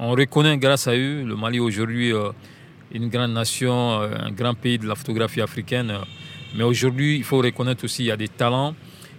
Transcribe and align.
on 0.00 0.12
reconnaît 0.12 0.56
grâce 0.56 0.88
à 0.88 0.96
eux 0.96 1.22
le 1.22 1.36
Mali 1.36 1.60
aujourd'hui 1.60 2.12
une 2.92 3.08
grande 3.08 3.32
nation, 3.32 4.00
un 4.00 4.32
grand 4.32 4.54
pays 4.54 4.78
de 4.78 4.88
la 4.88 4.94
photographie 4.94 5.40
africaine. 5.42 5.92
Mais 6.56 6.64
aujourd'hui, 6.64 7.16
il 7.16 7.24
faut 7.24 7.38
reconnaître 7.38 7.84
aussi 7.84 7.98
qu'il 7.98 8.06
y 8.06 8.10
a 8.10 8.16
des 8.16 8.28
talents, 8.28 8.74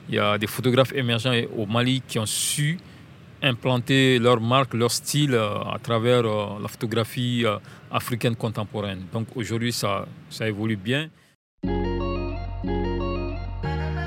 il 0.09 0.15
y 0.15 0.19
a 0.19 0.37
des 0.37 0.47
photographes 0.47 0.93
émergents 0.93 1.33
au 1.55 1.65
Mali 1.65 2.01
qui 2.05 2.19
ont 2.19 2.25
su 2.25 2.77
implanter 3.41 4.19
leur 4.19 4.41
marque, 4.41 4.73
leur 4.73 4.91
style 4.91 5.35
à 5.35 5.77
travers 5.81 6.23
la 6.23 6.67
photographie 6.67 7.45
africaine 7.91 8.35
contemporaine. 8.35 9.03
Donc 9.13 9.27
aujourd'hui, 9.35 9.71
ça, 9.71 10.05
ça 10.29 10.47
évolue 10.47 10.75
bien. 10.75 11.09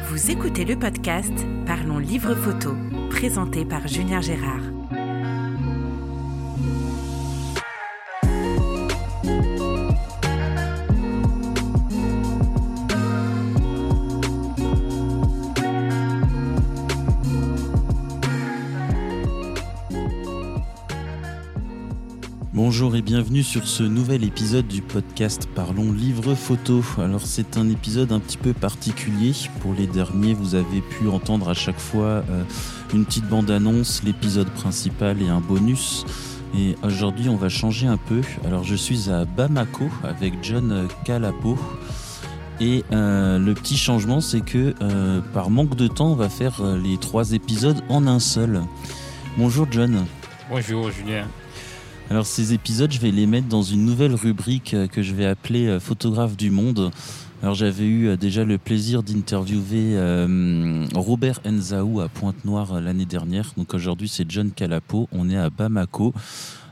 Vous 0.08 0.30
écoutez 0.30 0.64
le 0.64 0.76
podcast 0.76 1.34
Parlons 1.66 1.98
Livre 1.98 2.34
Photo, 2.34 2.74
présenté 3.10 3.64
par 3.64 3.88
Julien 3.88 4.20
Gérard. 4.20 4.73
Bonjour 22.76 22.96
et 22.96 23.02
bienvenue 23.02 23.44
sur 23.44 23.68
ce 23.68 23.84
nouvel 23.84 24.24
épisode 24.24 24.66
du 24.66 24.82
podcast 24.82 25.48
Parlons 25.54 25.92
Livre 25.92 26.34
Photo. 26.34 26.82
Alors 26.98 27.24
c'est 27.24 27.56
un 27.56 27.70
épisode 27.70 28.10
un 28.10 28.18
petit 28.18 28.36
peu 28.36 28.52
particulier. 28.52 29.30
Pour 29.60 29.74
les 29.74 29.86
derniers, 29.86 30.34
vous 30.34 30.56
avez 30.56 30.80
pu 30.80 31.06
entendre 31.06 31.48
à 31.48 31.54
chaque 31.54 31.78
fois 31.78 32.24
euh, 32.28 32.42
une 32.92 33.04
petite 33.04 33.28
bande-annonce, 33.28 34.02
l'épisode 34.02 34.48
principal 34.48 35.22
et 35.22 35.28
un 35.28 35.38
bonus. 35.38 36.04
Et 36.58 36.74
aujourd'hui, 36.82 37.28
on 37.28 37.36
va 37.36 37.48
changer 37.48 37.86
un 37.86 37.96
peu. 37.96 38.22
Alors 38.44 38.64
je 38.64 38.74
suis 38.74 39.08
à 39.08 39.24
Bamako 39.24 39.88
avec 40.02 40.42
John 40.42 40.88
Calapo. 41.04 41.56
Et 42.60 42.82
euh, 42.90 43.38
le 43.38 43.54
petit 43.54 43.76
changement, 43.76 44.20
c'est 44.20 44.40
que 44.40 44.74
euh, 44.82 45.20
par 45.32 45.48
manque 45.48 45.76
de 45.76 45.86
temps, 45.86 46.10
on 46.10 46.16
va 46.16 46.28
faire 46.28 46.60
les 46.82 46.98
trois 46.98 47.34
épisodes 47.34 47.84
en 47.88 48.08
un 48.08 48.18
seul. 48.18 48.62
Bonjour 49.38 49.68
John. 49.70 50.06
Bonjour 50.50 50.90
Julien. 50.90 51.28
Alors 52.10 52.26
ces 52.26 52.52
épisodes, 52.52 52.92
je 52.92 53.00
vais 53.00 53.10
les 53.10 53.26
mettre 53.26 53.48
dans 53.48 53.62
une 53.62 53.86
nouvelle 53.86 54.14
rubrique 54.14 54.74
euh, 54.74 54.86
que 54.86 55.02
je 55.02 55.14
vais 55.14 55.24
appeler 55.24 55.66
euh, 55.66 55.80
Photographe 55.80 56.36
du 56.36 56.50
monde. 56.50 56.90
Alors 57.42 57.54
j'avais 57.54 57.86
eu 57.86 58.08
euh, 58.08 58.16
déjà 58.16 58.44
le 58.44 58.58
plaisir 58.58 59.02
d'interviewer 59.02 59.96
Robert 60.94 61.40
Enzaou 61.46 62.02
à 62.02 62.08
Pointe-Noire 62.10 62.78
l'année 62.82 63.06
dernière. 63.06 63.52
Donc 63.56 63.72
aujourd'hui 63.72 64.08
c'est 64.08 64.30
John 64.30 64.50
Calapo. 64.50 65.08
On 65.12 65.30
est 65.30 65.36
à 65.38 65.48
Bamako 65.48 66.12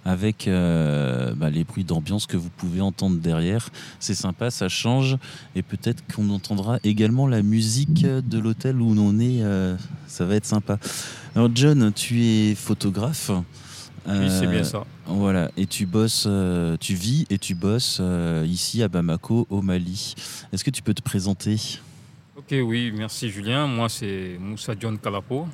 avec 0.05 0.49
bah, 0.49 1.49
les 1.51 1.63
bruits 1.65 1.85
d'ambiance 1.85 2.27
que 2.27 2.37
vous 2.37 2.51
pouvez 2.51 2.81
entendre 2.81 3.19
derrière. 3.19 3.69
C'est 4.01 4.15
sympa, 4.15 4.51
ça 4.51 4.69
change. 4.69 5.17
Et 5.55 5.63
peut-être 5.63 6.03
qu'on 6.13 6.29
entendra 6.31 6.79
également 6.83 7.27
la 7.29 7.43
musique 7.43 8.05
de 8.05 8.39
l'hôtel 8.39 8.81
où 8.81 8.95
on 8.99 9.21
est. 9.21 9.43
ça 10.09 10.25
va 10.27 10.35
être 10.35 10.47
sympa. 10.47 10.79
Alors 11.37 11.51
John, 11.55 11.93
tu 11.95 12.25
es 12.25 12.55
photographe. 12.57 13.31
Oui, 14.07 14.31
c'est 14.31 14.47
bien 14.47 14.65
ça. 14.65 14.85
Voilà, 15.07 15.51
et 15.57 15.67
tu 15.67 15.87
bosses, 15.87 16.25
euh, 16.29 16.77
tu 16.79 16.95
vis 16.95 17.27
et 17.31 17.39
tu 17.39 17.55
bosses 17.55 17.99
euh, 18.01 18.45
ici 18.47 18.83
à 18.83 18.89
Bamako, 18.89 19.47
au 19.49 19.63
Mali. 19.63 20.15
Est-ce 20.53 20.65
que 20.65 20.71
tu 20.71 20.83
peux 20.83 20.95
te 20.95 21.03
présenter? 21.03 21.57
Ok, 22.37 22.55
oui, 22.63 22.93
merci 22.95 23.29
Julien. 23.31 23.67
Moi, 23.67 23.89
c'est 23.89 24.37
Moussa 24.41 24.75
John 24.79 24.99
Kalapo, 24.99 25.47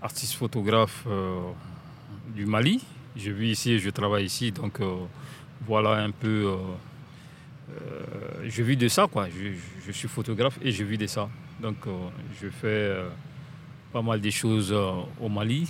artiste 0.00 0.34
photographe 0.34 1.04
euh, 1.06 1.40
du 2.34 2.46
Mali. 2.46 2.80
Je 3.16 3.30
vis 3.32 3.50
ici 3.50 3.72
et 3.72 3.78
je 3.78 3.90
travaille 3.90 4.24
ici, 4.24 4.52
donc 4.52 4.80
voilà 5.66 6.02
un 6.02 6.10
peu. 6.10 6.54
je 8.44 8.62
vis 8.62 8.76
de 8.76 8.88
ça, 8.88 9.08
quoi. 9.10 9.28
Je, 9.28 9.50
je, 9.84 9.92
suis 9.92 10.08
photographe 10.08 10.58
et 10.62 10.70
je 10.70 10.84
vis 10.84 10.96
de 10.96 11.06
ça. 11.06 11.28
Donc, 11.60 11.76
je 12.40 12.48
fais 12.48 12.94
pas 13.92 14.00
mal 14.00 14.20
de 14.20 14.30
choses 14.30 14.72
au 15.20 15.28
Mali 15.28 15.68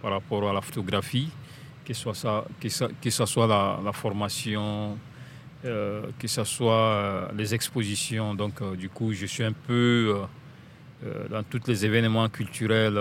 par 0.00 0.12
rapport 0.12 0.48
à 0.48 0.52
la 0.52 0.60
photographie 0.60 1.28
que 1.88 1.94
ce 1.94 2.12
soit, 2.12 2.46
que 2.60 2.68
ça, 2.68 2.88
que 3.00 3.08
ça 3.08 3.24
soit 3.24 3.46
la, 3.46 3.92
formation, 3.92 4.98
euh, 5.64 6.02
que 6.18 6.28
ce 6.28 6.44
soit 6.44 6.74
euh, 6.74 7.28
les 7.34 7.54
expositions. 7.54 8.34
Donc, 8.34 8.60
euh, 8.60 8.76
du 8.76 8.90
coup, 8.90 9.14
je 9.14 9.24
suis 9.24 9.42
un 9.42 9.52
peu 9.52 10.20
dans 11.30 11.44
tous 11.44 11.60
les 11.68 11.86
événements 11.86 12.28
culturels 12.28 13.00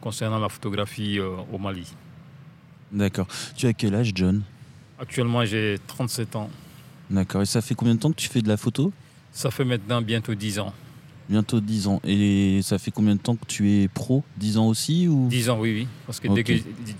concernant 0.00 0.38
la 0.38 0.48
photographie 0.48 1.18
au 1.20 1.58
Mali. 1.58 1.92
D'accord. 2.90 3.26
Tu 3.56 3.66
as 3.66 3.72
quel 3.72 3.96
âge, 3.96 4.12
John? 4.14 4.42
Actuellement, 4.98 5.44
j'ai 5.44 5.78
37 5.88 6.36
ans. 6.36 6.48
D'accord. 7.10 7.42
Et 7.42 7.46
ça 7.46 7.60
fait 7.60 7.74
combien 7.74 7.96
de 7.96 8.00
temps 8.00 8.12
que 8.12 8.16
tu 8.16 8.28
fais 8.28 8.42
de 8.42 8.48
la 8.48 8.56
photo? 8.56 8.92
Ça 9.32 9.50
fait 9.50 9.64
maintenant 9.64 10.00
bientôt 10.00 10.34
10 10.34 10.60
ans. 10.60 10.72
Bientôt 11.28 11.60
10 11.60 11.86
ans. 11.86 12.00
Et 12.04 12.60
ça 12.62 12.78
fait 12.78 12.90
combien 12.90 13.14
de 13.14 13.20
temps 13.20 13.36
que 13.36 13.46
tu 13.46 13.70
es 13.70 13.88
pro? 13.88 14.24
10 14.36 14.58
ans 14.58 14.66
aussi 14.66 15.08
ou? 15.08 15.28
10 15.28 15.50
ans, 15.50 15.58
oui, 15.60 15.72
oui. 15.72 15.88
Parce 16.06 16.20
que 16.20 16.28
dès 16.28 16.44
que, 16.44 16.52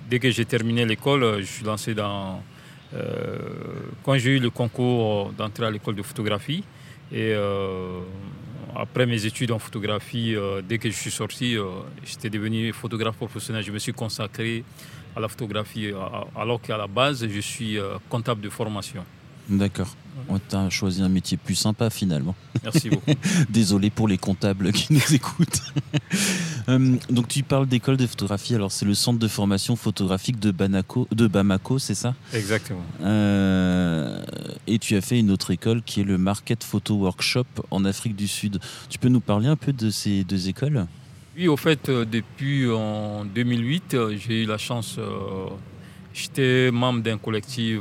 dès 0.09 0.19
que 0.19 0.31
j'ai 0.31 0.45
terminé 0.45 0.85
l'école, 0.87 1.23
euh, 1.23 1.41
je 1.41 1.47
suis 1.47 1.65
lancé 1.65 1.95
dans. 1.95 2.41
Euh, 2.95 3.39
quand 4.03 4.17
j'ai 4.19 4.37
eu 4.37 4.39
le 4.39 4.51
concours 4.51 5.33
d'entrée 5.37 5.67
à 5.67 5.71
l'école 5.71 5.97
de 5.97 6.03
photographie, 6.03 6.63
et 7.11 7.33
euh, 7.35 8.01
après 8.77 9.07
mes 9.07 9.25
études 9.27 9.51
en 9.51 9.59
photographie, 9.59 10.35
dès 10.69 10.79
que 10.79 10.91
je 10.91 10.95
suis 10.95 11.11
sorti, 11.11 11.57
j'étais 12.05 12.31
devenu 12.31 12.73
photographe 12.73 13.17
professionnel. 13.17 13.63
Je 13.65 13.73
me 13.73 13.79
suis 13.79 13.93
consacré 13.93 14.65
à 15.17 15.21
la 15.21 15.29
photographie, 15.29 15.91
alors 16.37 16.61
qu'à 16.61 16.77
la 16.77 16.87
base, 16.87 17.27
je 17.27 17.41
suis 17.41 17.79
comptable 18.11 18.43
de 18.43 18.51
formation. 18.51 19.05
D'accord. 19.49 19.95
On 20.29 20.39
t'a 20.39 20.69
choisi 20.71 21.03
un 21.03 21.09
métier 21.09 21.37
plus 21.37 21.55
sympa 21.55 21.91
finalement. 21.91 22.35
Merci 22.63 22.91
beaucoup. 22.91 23.11
Désolé 23.51 23.91
pour 23.91 24.09
les 24.09 24.19
comptables 24.19 24.73
qui 24.73 24.93
nous 24.93 25.15
écoutent. 25.15 25.63
Euh, 26.69 26.97
donc 27.11 27.27
tu 27.27 27.43
parles 27.43 27.67
d'école 27.67 27.97
de 27.97 28.07
photographie. 28.07 28.55
Alors 28.55 28.71
c'est 28.71 28.85
le 28.85 28.95
centre 28.95 29.19
de 29.19 29.27
formation 29.27 29.75
photographique 29.75 30.39
de, 30.39 30.53
de 30.53 31.27
Bamako, 31.27 31.81
c'est 31.81 31.97
ça? 31.97 32.15
Exactement. 32.33 32.85
Euh, 33.01 34.23
et 34.69 34.79
tu 34.79 34.95
as 34.95 35.01
fait 35.01 35.19
une 35.19 35.33
autre 35.33 35.51
école 35.51 35.83
qui 35.83 36.03
est 36.03 36.05
le 36.05 36.19
Market 36.19 36.63
Photo 36.63 36.95
Workshop 36.95 37.47
en 37.73 37.85
Afrique 37.85 38.15
du 38.15 38.29
Sud. 38.29 38.61
Tu 38.89 39.01
peux 39.01 39.09
nous 39.09 39.19
parler 39.19 39.49
un 39.49 39.57
peu 39.57 39.73
de 39.73 39.91
ces 39.91 40.23
deux 40.23 40.49
écoles? 40.49 40.87
Oui, 41.37 41.49
au 41.49 41.57
fait, 41.57 41.89
euh, 41.89 42.05
depuis 42.05 42.71
en 42.71 43.25
2008, 43.25 43.97
j'ai 44.19 44.45
eu 44.45 44.47
la 44.47 44.59
chance. 44.59 45.01
J'étais 46.15 46.71
membre 46.71 47.03
d'un 47.03 47.19
collectif 47.19 47.81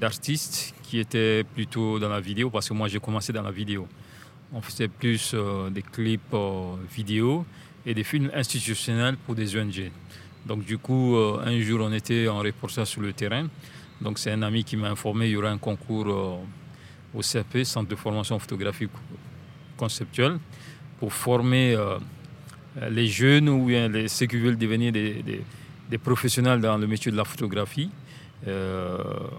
d'artistes 0.00 0.74
qui 0.92 0.98
étaient 0.98 1.42
plutôt 1.42 1.98
dans 1.98 2.10
la 2.10 2.20
vidéo, 2.20 2.50
parce 2.50 2.68
que 2.68 2.74
moi 2.74 2.86
j'ai 2.86 3.00
commencé 3.00 3.32
dans 3.32 3.40
la 3.40 3.50
vidéo. 3.50 3.88
On 4.52 4.60
faisait 4.60 4.88
plus 4.88 5.32
euh, 5.32 5.70
des 5.70 5.80
clips 5.80 6.34
euh, 6.34 6.74
vidéo 6.94 7.46
et 7.86 7.94
des 7.94 8.04
films 8.04 8.30
institutionnels 8.34 9.16
pour 9.16 9.34
des 9.34 9.56
ONG. 9.56 9.90
Donc 10.44 10.66
du 10.66 10.76
coup, 10.76 11.16
euh, 11.16 11.40
un 11.46 11.58
jour 11.60 11.80
on 11.82 11.92
était 11.94 12.28
en 12.28 12.40
reportage 12.40 12.88
sur 12.88 13.00
le 13.00 13.14
terrain. 13.14 13.46
Donc 14.02 14.18
c'est 14.18 14.32
un 14.32 14.42
ami 14.42 14.64
qui 14.64 14.76
m'a 14.76 14.90
informé 14.90 15.24
qu'il 15.24 15.32
y 15.32 15.36
aura 15.38 15.48
un 15.48 15.56
concours 15.56 16.42
au 17.14 17.20
CFP, 17.22 17.64
Centre 17.64 17.88
de 17.88 17.96
formation 17.96 18.38
photographique 18.38 18.90
conceptuelle, 19.78 20.36
pour 21.00 21.10
former 21.10 21.74
les 22.90 23.06
jeunes 23.06 23.48
ou 23.48 23.68
les, 23.68 24.08
ceux 24.08 24.26
qui 24.26 24.36
veulent 24.36 24.58
devenir 24.58 24.92
des 24.92 25.98
professionnels 25.98 26.60
dans 26.60 26.76
le 26.76 26.86
métier 26.86 27.10
de 27.10 27.16
la 27.16 27.24
photographie. 27.24 27.88
Euh, 28.48 28.98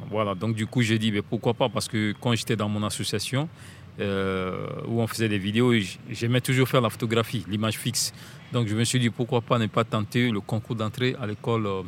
voilà, 0.10 0.34
donc 0.34 0.56
du 0.56 0.66
coup 0.66 0.82
j'ai 0.82 0.98
dit 0.98 1.12
mais 1.12 1.22
pourquoi 1.22 1.54
pas 1.54 1.68
parce 1.68 1.88
que 1.88 2.14
quand 2.22 2.34
j'étais 2.36 2.56
dans 2.56 2.70
mon 2.70 2.84
association 2.84 3.50
euh, 4.00 4.68
où 4.88 5.02
on 5.02 5.08
faisait 5.08 5.28
des 5.28 5.38
vidéos, 5.38 5.74
j'aimais 6.10 6.42
toujours 6.42 6.68
faire 6.68 6.82
la 6.82 6.90
photographie, 6.90 7.46
l'image 7.50 7.78
fixe. 7.78 8.14
Donc 8.52 8.68
je 8.68 8.76
me 8.76 8.84
suis 8.84 9.00
dit 9.00 9.10
pourquoi 9.10 9.42
pas 9.42 9.60
ne 9.60 9.68
pas 9.68 9.84
tenter 9.84 10.30
le 10.30 10.40
concours 10.40 10.76
d'entrée 10.76 11.16
à 11.22 11.28
l'école 11.28 11.66
euh, 11.66 11.82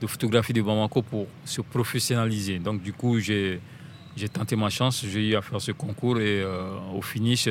de 0.00 0.06
photographie 0.06 0.52
de 0.52 0.62
Bamako 0.62 1.02
pour 1.02 1.26
se 1.44 1.60
professionnaliser. 1.62 2.58
Donc 2.58 2.82
du 2.82 2.92
coup 2.92 3.18
j'ai 3.18 3.60
tenté 4.32 4.54
ma 4.54 4.70
chance, 4.70 5.04
j'ai 5.04 5.30
eu 5.30 5.34
à 5.34 5.42
faire 5.42 5.60
ce 5.60 5.72
concours 5.72 6.20
et 6.20 6.44
au 6.94 7.02
finish 7.02 7.48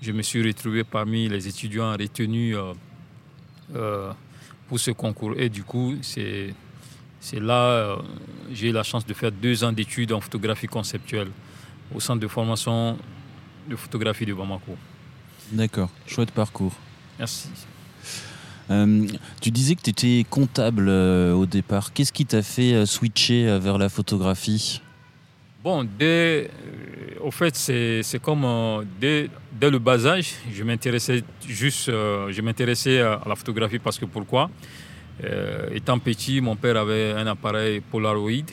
je 0.00 0.12
me 0.12 0.22
suis 0.22 0.42
retrouvé 0.44 0.84
parmi 0.84 1.28
les 1.28 1.48
étudiants 1.48 1.92
retenus 1.92 2.56
pour 4.68 4.78
ce 4.78 4.92
concours. 4.92 5.34
Et 5.36 5.48
du 5.48 5.64
coup 5.64 5.96
c'est 6.02 6.54
c'est 7.22 7.38
là 7.38 7.68
euh, 7.68 7.96
j'ai 8.52 8.70
eu 8.70 8.72
la 8.72 8.82
chance 8.82 9.06
de 9.06 9.14
faire 9.14 9.30
deux 9.30 9.62
ans 9.62 9.72
d'études 9.72 10.12
en 10.12 10.20
photographie 10.20 10.66
conceptuelle 10.66 11.28
au 11.94 12.00
centre 12.00 12.18
de 12.18 12.26
formation 12.26 12.98
de 13.68 13.76
photographie 13.76 14.26
de 14.26 14.34
Bamako. 14.34 14.76
D'accord, 15.52 15.88
chouette 16.04 16.32
parcours. 16.32 16.74
Merci. 17.18 17.48
Euh, 18.70 19.06
tu 19.40 19.52
disais 19.52 19.76
que 19.76 19.82
tu 19.82 19.90
étais 19.90 20.26
comptable 20.28 20.86
euh, 20.88 21.32
au 21.32 21.46
départ. 21.46 21.92
Qu'est-ce 21.92 22.12
qui 22.12 22.26
t'a 22.26 22.42
fait 22.42 22.84
switcher 22.86 23.58
vers 23.60 23.78
la 23.78 23.88
photographie? 23.88 24.82
Bon, 25.62 25.86
dès, 25.98 26.50
au 27.20 27.30
fait, 27.30 27.54
c'est 27.54 28.20
comme 28.20 28.84
dès, 29.00 29.30
dès, 29.52 29.70
le 29.70 29.78
bas 29.78 30.04
âge, 30.06 30.32
je 30.52 30.64
m'intéressais 30.64 31.22
juste, 31.46 31.86
je 31.86 32.40
m'intéressais 32.40 33.00
à 33.00 33.22
la 33.28 33.36
photographie 33.36 33.78
parce 33.78 33.96
que 33.96 34.06
pourquoi? 34.06 34.50
Étant 35.72 35.98
petit, 35.98 36.40
mon 36.40 36.56
père 36.56 36.76
avait 36.76 37.12
un 37.12 37.26
appareil 37.26 37.80
Polaroid. 37.80 38.46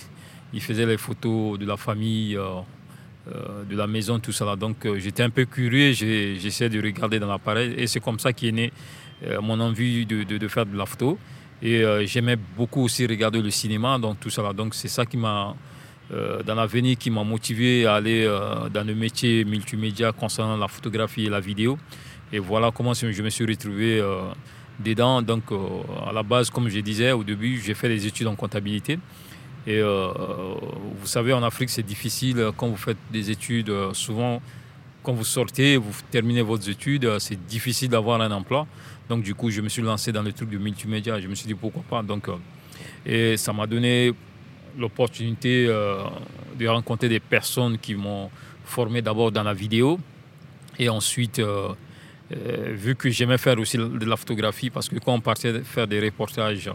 Il 0.54 0.62
faisait 0.62 0.86
les 0.86 0.98
photos 0.98 1.58
de 1.60 1.66
la 1.66 1.78
famille, 1.78 2.36
de 2.36 3.76
la 3.76 3.88
maison, 3.88 4.20
tout 4.20 4.32
ça. 4.32 4.56
Donc 4.56 4.88
j'étais 4.98 5.24
un 5.24 5.30
peu 5.30 5.46
curieux, 5.46 5.94
j'essayais 5.94 6.70
de 6.70 6.82
regarder 6.82 7.20
dans 7.20 7.28
l'appareil. 7.28 7.74
Et 7.78 7.88
c'est 7.88 8.00
comme 8.00 8.20
ça 8.20 8.34
qu'est 8.34 8.52
né 8.52 8.72
mon 9.42 9.60
envie 9.60 10.06
de, 10.06 10.48
faire 10.48 10.66
de 10.66 10.78
la 10.78 10.86
photo. 10.86 11.18
Et 11.62 11.84
j'aimais 12.06 12.38
beaucoup 12.58 12.84
aussi 12.84 13.06
regarder 13.06 13.42
le 13.42 13.50
cinéma, 13.50 13.98
donc 13.98 14.20
tout 14.20 14.30
ça. 14.30 14.54
Donc 14.54 14.76
c'est 14.76 14.88
ça 14.88 15.06
qui 15.06 15.18
m'a 15.18 15.56
euh, 16.12 16.42
dans 16.42 16.56
l'avenir 16.56 16.98
qui 16.98 17.12
m'a 17.12 17.24
motivé 17.24 17.86
à 17.86 17.96
aller 17.96 18.26
euh, 18.26 18.68
dans 18.70 18.84
le 18.86 18.96
métier 18.96 19.46
multimédia 19.46 20.12
concernant 20.12 20.58
la 20.58 20.68
photographie 20.68 21.26
et 21.26 21.30
la 21.30 21.40
vidéo. 21.40 21.78
Et 22.34 22.40
voilà 22.40 22.72
comment 22.72 22.96
je 22.96 23.22
me 23.22 23.30
suis 23.30 23.46
retrouvé 23.46 24.00
euh, 24.00 24.22
dedans. 24.80 25.22
Donc 25.22 25.44
à 26.08 26.12
la 26.12 26.24
base, 26.24 26.50
comme 26.50 26.70
je 26.70 26.80
disais 26.80 27.12
au 27.12 27.24
début, 27.24 27.62
j'ai 27.64 27.74
fait 27.74 27.90
des 27.90 28.06
études 28.08 28.28
en 28.28 28.36
comptabilité. 28.36 29.00
Et 29.68 29.82
vous 29.82 31.06
savez, 31.06 31.34
en 31.34 31.44
Afrique, 31.44 31.70
c'est 31.70 31.86
difficile 31.86 32.52
quand 32.58 32.68
vous 32.68 32.78
faites 32.78 32.98
des 33.12 33.30
études. 33.30 33.72
souvent, 33.94 34.42
quand 35.04 35.14
vous 35.14 35.26
sortez, 35.26 35.78
vous 35.78 35.92
terminez 36.10 36.42
vos 36.42 36.58
études, 36.58 37.20
c'est 37.20 37.46
difficile 37.46 37.90
d'avoir 37.90 38.22
un 38.22 38.32
emploi. 38.32 38.66
Donc 39.10 39.24
du 39.24 39.36
coup, 39.36 39.50
je 39.50 39.62
me 39.62 39.70
suis 39.70 39.82
lancé 39.82 40.12
dans 40.12 40.24
le 40.24 40.34
truc 40.34 40.50
de 40.50 40.58
multimédia. 40.58 41.20
Je 41.20 41.28
me 41.28 41.36
suis 41.36 41.48
dit 41.48 41.56
pourquoi 41.56 41.84
pas? 41.90 42.02
Donc, 42.02 42.28
et 43.06 43.38
ça 43.38 43.54
m'a 43.54 43.68
donné 43.68 44.14
l'opportunité 44.78 45.66
euh, 45.68 46.04
de 46.58 46.68
rencontrer 46.68 47.10
des 47.10 47.20
personnes 47.20 47.78
qui 47.78 47.96
m'ont 47.96 48.30
formé 48.66 49.02
d'abord 49.02 49.32
dans 49.32 49.44
la 49.44 49.54
vidéo 49.54 50.00
et 50.78 50.90
ensuite, 50.90 51.40
euh, 52.32 52.36
euh, 52.36 52.74
vu 52.74 52.96
que 52.96 53.10
j'aimais 53.10 53.38
faire 53.38 53.58
aussi 53.60 53.78
de 53.78 54.06
la 54.06 54.16
photographie, 54.16 54.70
parce 54.70 54.88
que 54.90 54.98
quand 55.00 55.14
on 55.14 55.22
partait 55.22 55.62
faire 55.62 55.88
des 55.88 56.00
reportages 56.00 56.70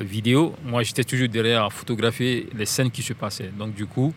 vidéo, 0.00 0.54
moi 0.62 0.82
j'étais 0.82 1.04
toujours 1.04 1.28
derrière 1.28 1.64
à 1.64 1.70
photographier 1.70 2.48
les 2.54 2.66
scènes 2.66 2.90
qui 2.90 3.02
se 3.02 3.14
passaient. 3.14 3.50
Donc 3.58 3.74
du 3.74 3.86
coup, 3.86 4.12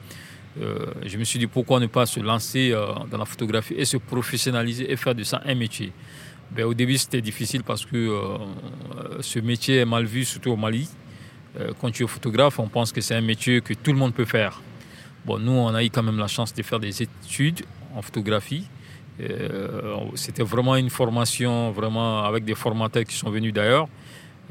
je 0.59 1.17
me 1.17 1.23
suis 1.23 1.39
dit 1.39 1.47
pourquoi 1.47 1.79
ne 1.79 1.87
pas 1.87 2.05
se 2.05 2.19
lancer 2.19 2.71
dans 3.09 3.17
la 3.17 3.23
photographie 3.23 3.75
et 3.77 3.85
se 3.85 3.95
professionnaliser 3.95 4.91
et 4.91 4.97
faire 4.97 5.15
de 5.15 5.23
ça 5.23 5.41
un 5.45 5.55
métier? 5.55 5.93
Ben, 6.51 6.65
au 6.65 6.73
début, 6.73 6.97
c'était 6.97 7.21
difficile 7.21 7.63
parce 7.63 7.85
que 7.85 8.37
ce 9.21 9.39
métier 9.39 9.77
est 9.77 9.85
mal 9.85 10.03
vu, 10.03 10.25
surtout 10.25 10.51
au 10.51 10.57
Mali. 10.57 10.89
Euh, 11.59 11.71
quand 11.79 11.91
tu 11.91 12.03
es 12.03 12.07
photographe, 12.07 12.59
on 12.59 12.67
pense 12.67 12.91
que 12.91 13.01
c'est 13.01 13.15
un 13.15 13.21
métier 13.21 13.61
que 13.61 13.73
tout 13.73 13.91
le 13.91 13.97
monde 13.97 14.13
peut 14.13 14.25
faire. 14.25 14.61
Bon, 15.25 15.39
nous, 15.39 15.51
on 15.51 15.73
a 15.73 15.83
eu 15.83 15.89
quand 15.89 16.03
même 16.03 16.17
la 16.17 16.27
chance 16.27 16.53
de 16.53 16.61
faire 16.63 16.79
des 16.79 17.01
études 17.01 17.61
en 17.95 18.01
photographie. 18.01 18.67
Euh, 19.21 19.97
c'était 20.15 20.43
vraiment 20.43 20.75
une 20.75 20.89
formation, 20.89 21.71
vraiment 21.71 22.23
avec 22.23 22.43
des 22.43 22.55
formateurs 22.55 23.03
qui 23.05 23.15
sont 23.15 23.29
venus 23.29 23.53
d'ailleurs, 23.53 23.87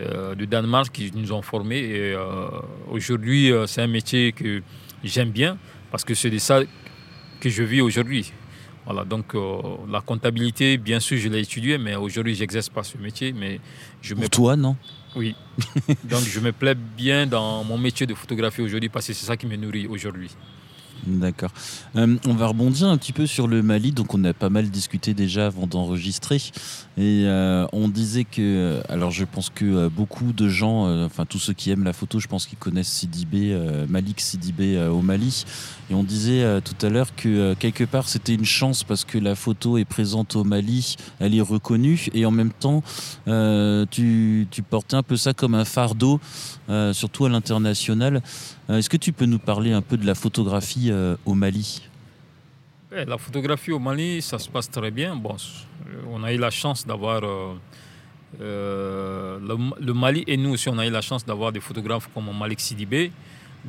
euh, 0.01 0.35
de 0.35 0.45
Danemark, 0.45 0.91
qui 0.93 1.13
nous 1.15 1.33
ont 1.33 1.43
formés. 1.43 1.81
Et 1.81 2.17
aujourd'hui, 2.91 3.53
c'est 3.67 3.83
un 3.83 3.87
métier 3.87 4.33
que 4.33 4.63
j'aime 5.03 5.31
bien 5.31 5.59
parce 5.91 6.05
que 6.05 6.15
c'est 6.15 6.31
de 6.31 6.39
ça 6.39 6.61
que 7.41 7.49
je 7.51 7.63
vis 7.63 7.81
aujourd'hui. 7.81 8.33
Voilà, 8.87 9.05
donc 9.05 9.35
la 9.91 10.01
comptabilité, 10.03 10.77
bien 10.77 11.01
sûr, 11.01 11.17
je 11.17 11.29
l'ai 11.29 11.41
étudié, 11.41 11.79
mais 11.79 11.95
aujourd'hui, 11.97 12.35
j'exerce 12.35 12.69
pas 12.69 12.83
ce 12.83 12.99
métier. 12.99 13.33
Mais 13.33 13.61
je 14.03 14.15
Pour 14.15 14.29
toi, 14.31 14.57
non? 14.57 14.77
Oui. 15.17 15.35
Donc 16.05 16.23
je 16.23 16.41
me 16.41 16.53
plais 16.53 16.75
bien 16.75 17.27
dans 17.27 17.63
mon 17.65 17.79
métier 17.79 18.07
de 18.07 18.15
photographie 18.15 18.63
aujourd'hui 18.63 18.89
parce 18.89 19.07
que 19.07 19.13
c'est 19.13 19.27
ça 19.27 19.37
qui 19.37 19.47
me 19.47 19.57
nourrit 19.57 19.87
aujourd'hui. 19.87 20.31
D'accord. 21.07 21.51
Euh, 21.97 22.17
on 22.27 22.35
va 22.35 22.47
rebondir 22.47 22.89
un 22.89 22.97
petit 22.97 23.13
peu 23.13 23.27
sur 23.27 23.47
le 23.47 23.63
Mali. 23.63 23.93
Donc, 23.93 24.15
on 24.15 24.25
a 24.25 24.33
pas 24.33 24.49
mal 24.49 24.71
discuté 24.71 25.13
déjà 25.13 25.47
avant 25.47 25.67
d'enregistrer. 25.67 26.41
Et 26.97 27.25
euh, 27.27 27.67
on 27.73 27.89
disait 27.89 28.25
que. 28.25 28.81
Alors, 28.89 29.11
je 29.11 29.25
pense 29.25 29.51
que 29.51 29.89
beaucoup 29.89 30.33
de 30.33 30.49
gens, 30.49 30.87
euh, 30.87 31.07
enfin, 31.07 31.27
tous 31.27 31.39
ceux 31.39 31.53
qui 31.53 31.71
aiment 31.71 31.85
la 31.85 31.93
photo, 31.93 32.21
je 32.21 32.29
pense 32.29 32.47
qu'ils 32.47 32.59
connaissent 32.59 32.89
Sidibé, 32.89 33.59
Malik 33.89 34.21
Sidibé 34.21 34.87
au 34.87 35.03
Mali. 35.03 35.45
Et 35.91 35.95
on 35.95 36.03
disait 36.03 36.61
tout 36.63 36.87
à 36.87 36.89
l'heure 36.89 37.15
que 37.15 37.55
quelque 37.55 37.85
part, 37.85 38.09
c'était 38.09 38.35
une 38.35 38.45
chance 38.45 38.85
parce 38.85 39.05
que 39.05 39.19
la 39.19 39.35
photo 39.35 39.77
est 39.77 39.85
présente 39.85 40.37
au 40.37 40.45
Mali, 40.45 40.97
elle 41.21 41.35
est 41.35 41.41
reconnue. 41.43 42.07
Et 42.15 42.25
en 42.25 42.31
même 42.31 42.53
temps, 42.53 42.83
tu, 43.91 44.47
tu 44.51 44.63
portais 44.63 44.97
un 44.97 45.03
peu 45.03 45.17
ça 45.17 45.35
comme 45.35 45.55
un 45.55 45.65
fardeau, 45.67 46.21
surtout 46.93 47.27
à 47.27 47.29
l'international. 47.29 48.23
Euh, 48.71 48.79
est-ce 48.79 48.89
que 48.89 48.97
tu 48.97 49.13
peux 49.13 49.27
nous 49.27 49.39
parler 49.39 49.73
un 49.73 49.83
peu 49.83 49.97
de 49.97 50.07
la 50.07 50.15
photographie 50.15 50.91
euh, 50.91 51.17
au 51.27 51.35
Mali? 51.35 51.83
La 52.91 53.19
photographie 53.19 53.73
au 53.73 53.79
Mali, 53.79 54.23
ça 54.23 54.39
se 54.39 54.49
passe 54.49 54.71
très 54.71 54.91
bien. 54.91 55.17
Bon, 55.17 55.37
on 56.11 56.23
a 56.23 56.33
eu 56.33 56.39
la 56.39 56.51
chance 56.51 56.87
d'avoir... 56.87 57.23
Euh, 58.41 59.39
le, 59.81 59.93
Mali 59.93 60.25
et 60.27 60.37
nous 60.37 60.51
aussi, 60.51 60.69
on 60.69 60.79
a 60.79 60.87
eu 60.87 60.91
la 60.91 61.01
chance 61.01 61.25
d'avoir 61.25 61.53
des 61.53 61.61
photographes 61.61 62.09
comme 62.13 62.31
Malik 62.37 62.61
Sidibé. 62.61 63.13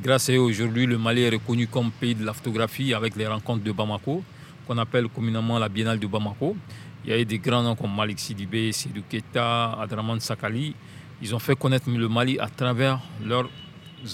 Grâce 0.01 0.29
à 0.29 0.33
eux, 0.33 0.39
aujourd'hui, 0.39 0.85
le 0.85 0.97
Mali 0.97 1.23
est 1.23 1.29
reconnu 1.29 1.67
comme 1.67 1.91
pays 1.91 2.15
de 2.15 2.25
la 2.25 2.33
photographie 2.33 2.93
avec 2.93 3.15
les 3.15 3.27
rencontres 3.27 3.63
de 3.63 3.71
Bamako, 3.71 4.23
qu'on 4.67 4.77
appelle 4.77 5.07
communément 5.07 5.57
la 5.59 5.69
Biennale 5.69 5.99
de 5.99 6.07
Bamako. 6.07 6.55
Il 7.03 7.11
y 7.11 7.13
a 7.13 7.19
eu 7.19 7.25
des 7.25 7.37
grands 7.39 7.63
noms 7.63 7.75
comme 7.75 7.95
Malik 7.95 8.19
Sidibé, 8.19 8.71
Sidou 8.71 9.03
Keta, 9.09 9.73
Adraman 9.79 10.19
Sakali. 10.19 10.73
Ils 11.21 11.33
ont 11.33 11.39
fait 11.39 11.55
connaître 11.55 11.89
le 11.89 12.09
Mali 12.09 12.39
à 12.39 12.47
travers 12.47 12.99
leur 13.23 13.49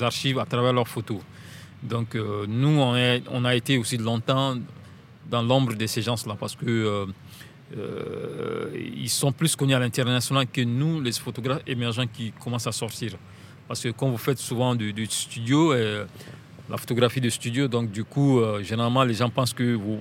archives 0.01 0.39
à 0.39 0.45
travers 0.45 0.73
leurs 0.73 0.87
photos. 0.87 1.19
Donc 1.83 2.15
euh, 2.15 2.45
nous, 2.47 2.79
on, 2.79 3.45
a 3.45 3.55
été 3.55 3.77
aussi 3.77 3.97
longtemps 3.97 4.55
dans 5.29 5.41
l'ombre 5.41 5.73
de 5.73 5.87
ces 5.87 6.01
gens-là 6.01 6.35
parce 6.39 6.55
que 6.55 6.65
euh, 6.67 7.05
euh, 7.75 8.69
ils 8.75 9.09
sont 9.09 9.31
plus 9.31 9.55
connus 9.55 9.73
à 9.73 9.79
l'international 9.79 10.45
que 10.47 10.61
nous, 10.61 11.01
les 11.01 11.11
photographes 11.13 11.63
émergents 11.65 12.07
qui 12.07 12.31
commencent 12.31 12.67
à 12.67 12.71
sortir. 12.71 13.13
Parce 13.67 13.81
que 13.81 13.89
quand 13.89 14.09
vous 14.09 14.17
faites 14.17 14.37
souvent 14.37 14.75
du, 14.75 15.05
studio, 15.07 15.73
la 15.73 16.77
photographie 16.77 17.21
de 17.21 17.29
studio, 17.29 17.69
donc 17.69 17.89
du 17.89 18.03
coup, 18.03 18.41
généralement, 18.61 19.05
les 19.05 19.13
gens 19.13 19.29
pensent 19.29 19.53
que 19.53 19.75
vous, 19.75 19.97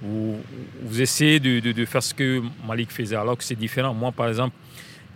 vous, 0.00 1.00
essayez 1.00 1.40
de, 1.40 1.58
de, 1.58 1.84
faire 1.84 2.02
ce 2.02 2.14
que 2.14 2.40
Malik 2.64 2.92
faisait, 2.92 3.16
alors 3.16 3.36
que 3.36 3.42
c'est 3.42 3.56
différent. 3.56 3.92
Moi, 3.92 4.12
par 4.12 4.28
exemple, 4.28 4.54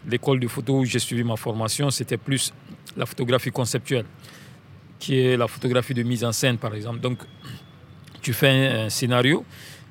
l'école 0.08 0.40
de 0.40 0.48
photo 0.48 0.80
où 0.80 0.84
j'ai 0.84 0.98
suivi 0.98 1.22
ma 1.22 1.36
formation, 1.36 1.90
c'était 1.90 2.16
plus 2.16 2.52
la 2.96 3.06
photographie 3.06 3.50
conceptuelle, 3.50 4.05
qui 4.99 5.19
est 5.19 5.37
la 5.37 5.49
photographie 5.49 5.94
de 5.94 6.02
mise 6.02 6.25
en 6.25 6.32
scène, 6.32 6.58
par 6.58 6.75
exemple. 6.75 7.00
Donc, 7.00 7.19
tu 8.20 8.32
fais 8.32 8.49
un, 8.49 8.88
scénario 8.88 9.44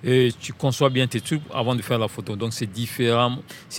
et 0.04 0.32
tu 0.40 0.54
conçois 0.54 0.90
bien 0.90 1.06
tes 1.06 1.22
trucs 1.22 1.42
avant 1.54 1.76
de 1.76 1.82
faire 1.82 2.00
la 2.00 2.08
photo. 2.08 2.36
Donc, 2.36 2.54
c'est 2.54 2.72
différent, 2.72 3.38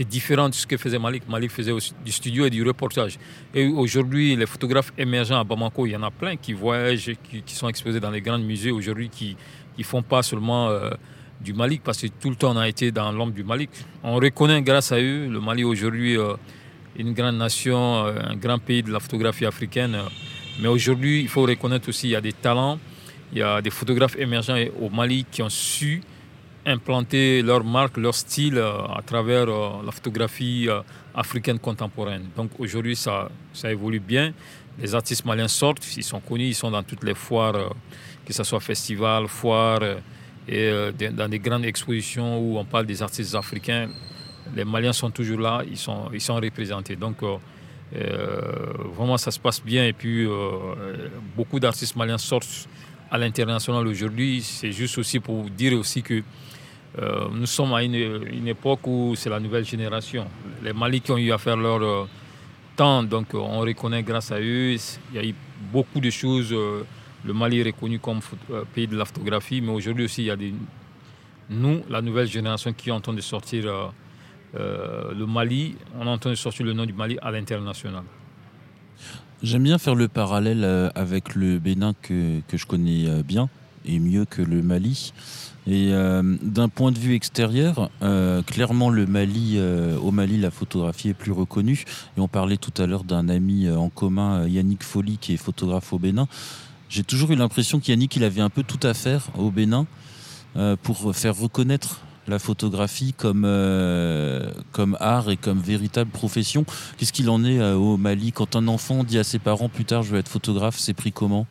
différent 0.08 0.48
de 0.48 0.54
ce 0.54 0.66
que 0.66 0.76
faisait 0.76 0.98
Malik. 0.98 1.28
Malik 1.28 1.50
faisait 1.50 1.72
du 2.04 2.12
studio 2.12 2.46
et 2.46 2.50
du 2.50 2.62
reportage. 2.62 3.18
Et 3.54 3.66
aujourd'hui, 3.66 4.36
les 4.36 4.46
photographes 4.46 4.92
émergents 4.96 5.40
à 5.40 5.44
Bamako, 5.44 5.86
il 5.86 5.92
y 5.92 5.96
en 5.96 6.02
a 6.02 6.10
plein 6.10 6.36
qui 6.36 6.52
voyagent, 6.52 7.12
qui, 7.44 7.54
sont 7.54 7.68
exposés 7.68 7.98
dans 7.98 8.10
les 8.10 8.20
grands 8.20 8.38
musées 8.38 8.70
aujourd'hui, 8.70 9.08
qui 9.08 9.36
ne 9.78 9.84
font 9.84 10.02
pas 10.02 10.22
seulement... 10.22 10.68
Euh, 10.68 10.90
du 11.42 11.52
Malik, 11.52 11.82
parce 11.82 12.00
que 12.00 12.06
tout 12.06 12.30
le 12.30 12.36
temps 12.36 12.52
on 12.52 12.56
a 12.56 12.68
été 12.68 12.92
dans 12.92 13.10
l'ombre 13.12 13.32
du 13.32 13.44
Malik. 13.44 13.70
On 14.02 14.14
reconnaît 14.14 14.62
grâce 14.62 14.92
à 14.92 15.00
eux 15.00 15.26
le 15.28 15.40
Mali 15.40 15.64
aujourd'hui 15.64 16.16
euh, 16.16 16.34
une 16.96 17.12
grande 17.12 17.36
nation, 17.36 18.06
euh, 18.06 18.18
un 18.22 18.36
grand 18.36 18.58
pays 18.58 18.82
de 18.82 18.90
la 18.90 19.00
photographie 19.00 19.46
africaine. 19.46 19.96
Mais 20.60 20.68
aujourd'hui, 20.68 21.22
il 21.22 21.28
faut 21.28 21.42
reconnaître 21.42 21.88
aussi 21.88 22.02
qu'il 22.02 22.10
y 22.10 22.16
a 22.16 22.20
des 22.20 22.32
talents, 22.32 22.78
il 23.32 23.38
y 23.38 23.42
a 23.42 23.62
des 23.62 23.70
photographes 23.70 24.16
émergents 24.16 24.58
au 24.80 24.90
Mali 24.90 25.24
qui 25.30 25.42
ont 25.42 25.48
su 25.48 26.02
implanter 26.64 27.42
leur 27.42 27.64
marque, 27.64 27.96
leur 27.96 28.14
style 28.14 28.58
euh, 28.58 28.84
à 28.94 29.02
travers 29.04 29.46
la 29.46 29.90
photographie 29.90 30.68
africaine 31.14 31.58
contemporaine. 31.58 32.26
Donc 32.36 32.50
aujourd'hui, 32.58 32.96
ça, 32.96 33.30
ça 33.52 33.70
évolue 33.70 34.00
bien. 34.00 34.32
Les 34.78 34.94
artistes 34.94 35.24
maliens 35.24 35.48
sortent, 35.48 35.86
ils 35.96 36.04
sont 36.04 36.20
connus, 36.20 36.48
ils 36.48 36.54
sont 36.54 36.70
dans 36.70 36.82
toutes 36.82 37.04
les 37.04 37.14
foires, 37.14 37.74
que 38.24 38.32
ce 38.32 38.44
soit 38.44 38.60
festival, 38.60 39.28
foires 39.28 39.82
et 40.48 40.68
euh, 40.68 40.92
dans 40.92 41.28
des 41.28 41.38
grandes 41.38 41.64
expositions 41.64 42.38
où 42.38 42.58
on 42.58 42.64
parle 42.64 42.86
des 42.86 43.02
artistes 43.02 43.34
africains, 43.34 43.88
les 44.54 44.64
Maliens 44.64 44.92
sont 44.92 45.10
toujours 45.10 45.40
là, 45.40 45.62
ils 45.68 45.76
sont, 45.76 46.10
ils 46.12 46.20
sont 46.20 46.34
représentés. 46.36 46.96
Donc 46.96 47.22
euh, 47.22 47.36
euh, 47.96 48.72
vraiment 48.94 49.16
ça 49.16 49.30
se 49.30 49.38
passe 49.38 49.62
bien 49.62 49.84
et 49.84 49.92
puis 49.92 50.26
beaucoup 51.36 51.60
d'artistes 51.60 51.94
maliens 51.96 52.18
sortent 52.18 52.68
à 53.10 53.18
l'international 53.18 53.86
aujourd'hui. 53.86 54.40
C'est 54.42 54.72
juste 54.72 54.98
aussi 54.98 55.20
pour 55.20 55.44
dire 55.50 55.78
aussi 55.78 56.02
que 56.02 56.22
nous 57.30 57.46
sommes 57.46 57.72
à 57.74 57.82
une, 57.82 58.46
époque 58.46 58.86
où 58.86 59.14
c'est 59.16 59.30
la 59.30 59.40
nouvelle 59.40 59.64
génération. 59.64 60.26
Les 60.62 60.72
Mali 60.72 61.00
qui 61.00 61.10
ont 61.10 61.18
eu 61.18 61.32
à 61.32 61.38
faire 61.38 61.56
leur 61.56 62.08
temps, 62.76 63.02
donc 63.02 63.28
on 63.34 63.60
reconnaît 63.60 64.02
grâce 64.02 64.32
à 64.32 64.40
eux. 64.40 64.74
Il 64.74 65.16
y 65.16 65.18
a 65.18 65.24
eu 65.24 65.34
beaucoup 65.72 66.00
de 66.00 66.10
choses 66.10 66.54
le 67.24 67.32
Mali 67.32 67.60
est 67.60 67.64
reconnu 67.64 67.98
comme 67.98 68.20
euh, 68.50 68.64
pays 68.74 68.86
de 68.86 68.96
la 68.96 69.04
photographie, 69.04 69.60
mais 69.60 69.70
aujourd'hui 69.70 70.04
aussi, 70.04 70.22
il 70.22 70.26
y 70.26 70.30
a 70.30 70.36
des, 70.36 70.52
nous, 71.50 71.82
la 71.88 72.02
nouvelle 72.02 72.26
génération, 72.26 72.72
qui 72.72 72.90
entend 72.90 73.12
de 73.12 73.20
sortir 73.20 73.92
euh, 74.54 74.58
euh, 74.58 75.14
le 75.14 75.26
Mali, 75.26 75.76
on 75.98 76.06
entend 76.06 76.34
sortir 76.34 76.66
le 76.66 76.72
nom 76.72 76.86
du 76.86 76.92
Mali 76.92 77.18
à 77.22 77.30
l'international. 77.30 78.04
J'aime 79.42 79.64
bien 79.64 79.78
faire 79.78 79.94
le 79.94 80.08
parallèle 80.08 80.64
avec 80.94 81.34
le 81.34 81.58
Bénin 81.58 81.94
que, 82.00 82.40
je 82.52 82.64
connais 82.64 83.22
bien, 83.24 83.48
est 83.86 83.98
mieux 83.98 84.24
que 84.24 84.40
le 84.40 84.62
Mali. 84.62 85.12
Et 85.66 85.90
euh, 85.92 86.22
d'un 86.42 86.68
point 86.68 86.90
de 86.90 86.98
vue 86.98 87.14
extérieur, 87.14 87.88
euh, 88.02 88.42
clairement 88.42 88.90
le 88.90 89.06
Mali, 89.06 89.54
euh, 89.56 89.96
au 89.98 90.10
Mali, 90.10 90.38
la 90.38 90.50
photographie 90.50 91.10
est 91.10 91.14
plus 91.14 91.30
reconnue. 91.30 91.84
Et 92.16 92.20
on 92.20 92.28
parlait 92.28 92.56
tout 92.56 92.82
à 92.82 92.86
l'heure 92.86 93.04
d'un 93.04 93.28
ami 93.28 93.70
en 93.70 93.88
commun, 93.88 94.46
Yannick 94.48 94.82
Folly, 94.82 95.18
qui 95.18 95.34
est 95.34 95.36
photographe 95.36 95.92
au 95.92 95.98
Bénin. 95.98 96.26
J'ai 96.88 97.04
toujours 97.04 97.30
eu 97.30 97.36
l'impression 97.36 97.78
qu'Yannick, 97.78 98.16
il 98.16 98.24
avait 98.24 98.40
un 98.40 98.50
peu 98.50 98.64
tout 98.64 98.84
à 98.86 98.92
faire 98.92 99.28
au 99.38 99.50
Bénin 99.50 99.86
pour 100.82 101.16
faire 101.16 101.34
reconnaître 101.36 102.00
la 102.28 102.38
photographie 102.38 103.12
comme, 103.12 103.48
comme 104.72 104.96
art 105.00 105.30
et 105.30 105.36
comme 105.36 105.60
véritable 105.60 106.10
profession. 106.10 106.64
Qu'est-ce 106.96 107.12
qu'il 107.12 107.28
en 107.30 107.44
est 107.44 107.60
au 107.72 107.96
Mali 107.96 108.32
Quand 108.32 108.56
un 108.56 108.68
enfant 108.68 109.04
dit 109.04 109.18
à 109.18 109.24
ses 109.24 109.38
parents 109.38 109.68
plus 109.68 109.84
tard 109.84 110.02
je 110.02 110.12
veux 110.12 110.18
être 110.18 110.28
photographe, 110.28 110.78
c'est 110.78 110.94
pris 110.94 111.12
comment? 111.12 111.46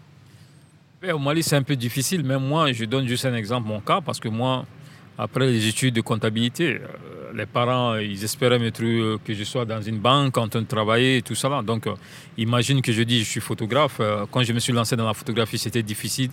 Au 1.09 1.17
Mali, 1.17 1.41
c'est 1.41 1.55
un 1.55 1.63
peu 1.63 1.75
difficile. 1.75 2.23
Même 2.23 2.43
moi, 2.43 2.71
je 2.73 2.85
donne 2.85 3.07
juste 3.07 3.25
un 3.25 3.33
exemple, 3.33 3.67
mon 3.67 3.79
cas, 3.79 4.01
parce 4.01 4.19
que 4.19 4.29
moi, 4.29 4.65
après 5.17 5.47
les 5.47 5.67
études 5.67 5.95
de 5.95 6.01
comptabilité, 6.01 6.75
euh, 6.75 7.31
les 7.33 7.47
parents, 7.47 7.95
ils 7.95 8.23
espéraient 8.23 8.59
euh, 8.61 9.17
que 9.25 9.33
je 9.33 9.43
sois 9.43 9.65
dans 9.65 9.81
une 9.81 9.97
banque 9.97 10.37
en 10.37 10.47
train 10.47 10.61
de 10.61 10.67
travailler 10.67 11.17
et 11.17 11.21
tout 11.23 11.33
ça. 11.33 11.63
Donc, 11.63 11.87
euh, 11.87 11.95
imagine 12.37 12.83
que 12.83 12.91
je 12.91 13.01
dis 13.01 13.19
je 13.19 13.29
suis 13.29 13.41
photographe. 13.41 13.99
Quand 14.29 14.43
je 14.43 14.53
me 14.53 14.59
suis 14.59 14.73
lancé 14.73 14.95
dans 14.95 15.07
la 15.07 15.15
photographie, 15.15 15.57
c'était 15.57 15.81
difficile 15.81 16.29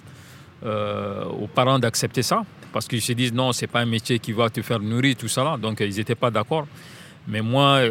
aux 0.65 1.47
parents 1.55 1.79
d'accepter 1.79 2.23
ça, 2.23 2.43
parce 2.73 2.87
qu'ils 2.87 3.03
se 3.03 3.13
disent 3.13 3.33
non, 3.33 3.53
c'est 3.53 3.67
pas 3.67 3.81
un 3.81 3.87
métier 3.87 4.19
qui 4.19 4.33
va 4.33 4.51
te 4.51 4.63
faire 4.63 4.81
nourrir, 4.81 5.17
tout 5.17 5.29
ça. 5.29 5.57
Donc, 5.61 5.81
ils 5.81 5.97
n'étaient 5.97 6.15
pas 6.15 6.31
d'accord. 6.31 6.67
Mais 7.27 7.43
moi, 7.43 7.83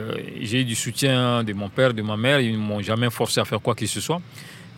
j'ai 0.42 0.62
eu 0.62 0.66
du 0.66 0.76
soutien 0.76 1.44
de 1.44 1.54
mon 1.54 1.70
père, 1.70 1.94
de 1.94 2.02
ma 2.02 2.18
mère. 2.18 2.40
Ils 2.40 2.54
ne 2.54 2.58
m'ont 2.58 2.82
jamais 2.82 3.10
forcé 3.12 3.40
à 3.40 3.46
faire 3.46 3.62
quoi 3.62 3.76
que 3.76 3.86
ce 3.86 4.02
soit. 4.02 4.20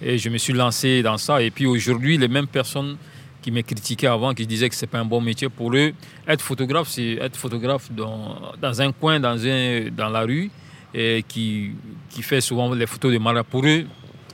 Et 0.01 0.17
je 0.17 0.29
me 0.29 0.37
suis 0.37 0.53
lancé 0.53 1.01
dans 1.01 1.17
ça. 1.17 1.41
Et 1.41 1.49
puis 1.49 1.65
aujourd'hui, 1.65 2.17
les 2.17 2.27
mêmes 2.27 2.47
personnes 2.47 2.97
qui 3.41 3.51
me 3.51 3.61
critiquaient 3.61 4.07
avant, 4.07 4.33
qui 4.33 4.45
disaient 4.45 4.67
que 4.67 4.75
ce 4.75 4.81
n'est 4.83 4.89
pas 4.89 4.99
un 4.99 5.05
bon 5.05 5.21
métier, 5.21 5.47
pour 5.47 5.73
eux, 5.73 5.93
être 6.27 6.41
photographe, 6.41 6.89
c'est 6.89 7.13
être 7.13 7.37
photographe 7.37 7.89
dans, 7.91 8.53
dans, 8.61 8.81
un 8.81 8.91
coin, 8.91 9.19
dans, 9.19 9.45
un, 9.45 9.89
dans 9.95 10.09
la 10.09 10.21
rue, 10.21 10.51
et 10.93 11.23
qui, 11.25 11.71
qui 12.09 12.21
fait 12.21 12.41
souvent 12.41 12.73
les 12.73 12.85
photos 12.85 13.13
de 13.13 13.17
mariage. 13.17 13.45
Pour 13.49 13.65
eux, 13.65 13.85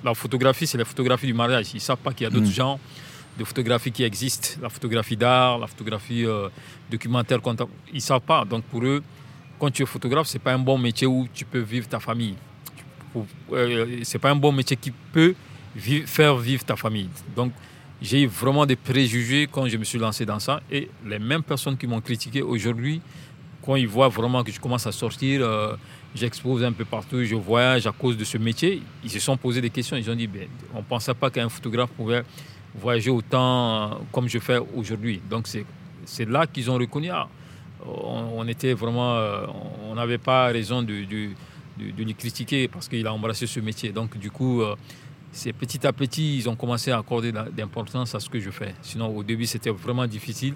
la 0.03 0.15
photographie, 0.15 0.65
c'est 0.65 0.77
la 0.77 0.85
photographie 0.85 1.27
du 1.27 1.35
mariage. 1.35 1.67
Ils 1.73 1.77
ne 1.77 1.81
savent 1.81 1.97
pas 1.97 2.13
qu'il 2.13 2.23
y 2.23 2.27
a 2.27 2.29
d'autres 2.31 2.47
mm. 2.47 2.51
genres 2.51 2.79
de 3.37 3.43
photographie 3.43 3.91
qui 3.91 4.03
existent. 4.03 4.59
La 4.61 4.69
photographie 4.69 5.17
d'art, 5.17 5.59
la 5.59 5.67
photographie 5.67 6.25
euh, 6.25 6.49
documentaire, 6.89 7.39
ils 7.91 7.95
ne 7.95 7.99
savent 7.99 8.21
pas. 8.21 8.45
Donc 8.45 8.63
pour 8.65 8.83
eux, 8.83 9.03
quand 9.59 9.71
tu 9.71 9.83
es 9.83 9.85
photographe, 9.85 10.27
ce 10.27 10.37
n'est 10.37 10.43
pas 10.43 10.53
un 10.53 10.59
bon 10.59 10.77
métier 10.77 11.07
où 11.07 11.27
tu 11.33 11.45
peux 11.45 11.59
vivre 11.59 11.87
ta 11.87 11.99
famille. 11.99 12.35
Euh, 13.51 14.03
ce 14.03 14.17
n'est 14.17 14.21
pas 14.21 14.31
un 14.31 14.35
bon 14.35 14.51
métier 14.51 14.75
qui 14.75 14.91
peut 14.91 15.35
faire 16.05 16.35
vivre 16.37 16.63
ta 16.63 16.75
famille. 16.75 17.09
Donc, 17.35 17.51
j'ai 18.01 18.23
eu 18.23 18.27
vraiment 18.27 18.65
des 18.65 18.75
préjugés 18.75 19.47
quand 19.49 19.67
je 19.67 19.77
me 19.77 19.83
suis 19.83 19.99
lancé 19.99 20.25
dans 20.25 20.39
ça. 20.39 20.61
Et 20.69 20.89
les 21.05 21.19
mêmes 21.19 21.43
personnes 21.43 21.77
qui 21.77 21.87
m'ont 21.87 22.01
critiqué 22.01 22.41
aujourd'hui, 22.41 23.01
quand 23.65 23.75
ils 23.75 23.87
voient 23.87 24.09
vraiment 24.09 24.43
que 24.43 24.51
je 24.51 24.59
commence 24.59 24.85
à 24.85 24.91
sortir, 24.91 25.41
euh, 25.41 25.75
j'expose 26.13 26.63
un 26.63 26.71
peu 26.71 26.85
partout, 26.85 27.23
je 27.23 27.35
voyage 27.35 27.87
à 27.87 27.91
cause 27.91 28.17
de 28.17 28.23
ce 28.23 28.37
métier, 28.37 28.81
ils 29.03 29.09
se 29.09 29.19
sont 29.19 29.37
posé 29.37 29.61
des 29.61 29.69
questions. 29.69 29.97
Ils 29.97 30.09
ont 30.09 30.15
dit, 30.15 30.27
ben, 30.27 30.47
on 30.73 30.79
ne 30.79 30.83
pensait 30.83 31.13
pas 31.13 31.29
qu'un 31.29 31.49
photographe 31.49 31.89
pouvait 31.91 32.23
voyager 32.79 33.11
autant 33.11 33.91
euh, 33.91 33.95
comme 34.11 34.27
je 34.27 34.39
fais 34.39 34.59
aujourd'hui. 34.75 35.21
Donc 35.29 35.47
c'est 36.05 36.29
là 36.29 36.47
qu'ils 36.47 36.69
ont 36.69 36.77
reconnu, 36.77 37.09
ah, 37.09 37.27
on, 37.85 38.47
était 38.47 38.73
vraiment, 38.73 39.15
euh, 39.15 39.45
on 39.89 39.95
n'avait 39.95 40.17
pas 40.17 40.47
raison 40.47 40.81
de, 40.81 41.03
de, 41.03 41.29
de, 41.77 42.03
de, 42.03 42.11
critiquer 42.13 42.67
parce 42.67 42.87
qu'il 42.87 43.05
a 43.05 43.13
embrassé 43.13 43.47
ce 43.47 43.59
métier. 43.59 43.91
Donc 43.91 44.17
du 44.17 44.31
coup, 44.31 44.61
c'est 45.31 45.51
petit 45.51 45.85
à 45.85 45.91
petit, 45.91 46.37
ils 46.37 46.49
ont 46.49 46.55
commencé 46.55 46.91
à 46.91 46.97
accorder 46.97 47.31
d'importance 47.31 48.15
à 48.15 48.19
ce 48.19 48.29
que 48.29 48.39
je 48.39 48.49
fais. 48.51 48.73
Sinon, 48.81 49.15
au 49.15 49.21
début, 49.21 49.45
c'était 49.45 49.69
vraiment 49.69 50.07
difficile. 50.07 50.53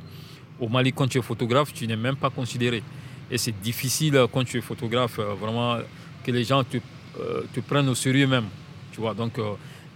Au 0.59 0.69
Mali, 0.69 0.93
quand 0.93 1.07
tu 1.07 1.17
es 1.17 1.21
photographe, 1.21 1.73
tu 1.73 1.85
n'es 1.85 1.97
même 1.97 2.15
pas 2.15 2.29
considéré. 2.29 2.81
Et 3.29 3.38
c'est 3.38 3.59
difficile 3.61 4.15
euh, 4.15 4.27
quand 4.31 4.43
tu 4.43 4.57
es 4.57 4.61
photographe, 4.61 5.19
euh, 5.19 5.33
vraiment, 5.33 5.77
que 6.23 6.31
les 6.31 6.43
gens 6.43 6.63
te, 6.63 6.77
euh, 7.19 7.43
te 7.53 7.59
prennent 7.59 7.89
au 7.89 7.95
sérieux 7.95 8.27
même. 8.27 8.45
Tu 8.91 9.01
vois, 9.01 9.13
donc, 9.13 9.39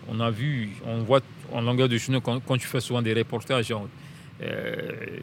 on 0.07 0.19
a 0.19 0.29
vu, 0.29 0.71
on 0.85 0.99
voit 0.99 1.21
en 1.51 1.61
longueur 1.61 1.89
de 1.89 1.97
journée, 1.97 2.21
quand, 2.21 2.57
tu 2.57 2.67
fais 2.67 2.79
souvent 2.79 3.01
des 3.01 3.13
reportages, 3.13 3.73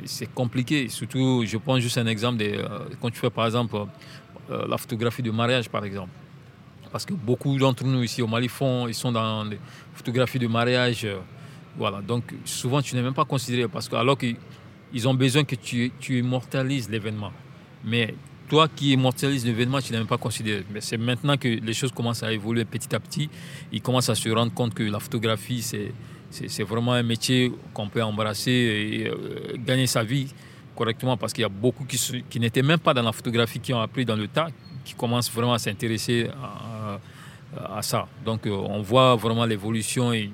c'est 0.05 0.33
compliqué. 0.33 0.89
Surtout, 0.89 1.45
je 1.47 1.57
prends 1.59 1.79
juste 1.79 1.99
un 1.99 2.07
exemple, 2.07 2.39
de, 2.39 2.65
quand 3.01 3.11
tu 3.11 3.19
fais 3.19 3.31
par 3.31 3.47
exemple 3.47 3.77
la 4.49 4.77
photographie 4.79 5.23
de 5.23 5.31
mariage, 5.31 5.69
par 5.69 5.85
exemple 5.85 6.11
parce 6.91 7.05
que 7.05 7.15
beaucoup 7.15 7.57
d'entre 7.59 7.85
nous 7.85 8.03
ici 8.03 8.23
au 8.23 8.27
Mali 8.27 8.49
font, 8.49 8.89
ils 8.89 8.95
sont 8.95 9.13
dans 9.13 9.45
des 9.45 9.59
photographies 9.95 10.39
de 10.39 10.47
mariage. 10.47 11.05
Euh, 11.05 11.19
voilà, 11.77 12.01
donc 12.01 12.35
souvent 12.45 12.83
tu 12.83 12.97
n'es 12.97 13.03
même 13.03 13.15
pas 13.15 13.25
considéré 13.25 13.69
parce 13.69 13.89
que 13.89 13.95
alors 13.95 14.19
qu'ils 14.19 15.09
ont 15.09 15.15
besoin 15.15 15.45
que 15.45 15.55
tu, 15.55 15.93
tu 16.01 16.19
immortalises 16.19 16.91
l'événement. 16.91 17.33
Mais 17.85 18.15
toi 18.51 18.67
qui 18.69 18.93
immortalises 18.93 19.47
l'événement, 19.47 19.81
tu 19.81 19.93
n'es 19.93 19.99
même 19.99 20.09
pas 20.09 20.19
considéré. 20.19 20.65
Mais 20.73 20.81
c'est 20.81 20.97
maintenant 20.97 21.37
que 21.37 21.47
les 21.47 21.73
choses 21.73 21.93
commencent 21.93 22.25
à 22.25 22.33
évoluer 22.33 22.65
petit 22.65 22.93
à 22.95 22.99
petit. 22.99 23.31
Ils 23.73 23.81
commencent 23.81 24.09
à 24.09 24.17
se 24.17 24.29
rendre 24.29 24.53
compte 24.53 24.75
que 24.75 24.83
la 24.83 24.99
photographie, 24.99 25.63
c'est, 25.63 26.63
vraiment 26.65 26.95
un 26.95 27.05
métier 27.05 27.53
qu'on 27.73 27.89
peut 27.89 28.03
embrasser 28.03 28.51
et 28.51 29.07
euh, 29.09 29.57
gagner 29.57 29.87
sa 29.87 30.03
vie 30.03 30.27
correctement 30.75 31.17
parce 31.17 31.33
qu'il 31.33 31.43
y 31.43 31.45
a 31.45 31.49
beaucoup 31.49 31.85
qui, 31.85 31.99
qui 32.29 32.41
n'étaient 32.41 32.63
même 32.63 32.81
pas 32.81 32.93
dans 32.93 33.03
la 33.03 33.13
photographie 33.13 33.61
qui 33.61 33.73
ont 33.73 33.81
appris 33.81 34.05
dans 34.05 34.17
le 34.17 34.27
tas, 34.27 34.49
qui 34.85 34.95
commencent 34.95 35.31
vraiment 35.31 35.55
à 35.55 35.59
s'intéresser 35.59 36.29
à, 37.57 37.83
ça. 37.83 38.09
Donc 38.25 38.47
euh, 38.47 38.51
on 38.51 38.83
voit 38.83 39.15
vraiment 39.15 39.45
l'évolution 39.45 40.13
et 40.13 40.31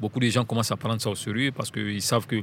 beaucoup 0.00 0.20
de 0.20 0.28
gens 0.28 0.44
commencent 0.44 0.72
à 0.72 0.76
prendre 0.76 1.00
ça 1.02 1.10
au 1.10 1.14
sérieux 1.14 1.52
parce 1.52 1.70
qu'ils 1.70 2.02
savent 2.02 2.26
que 2.26 2.42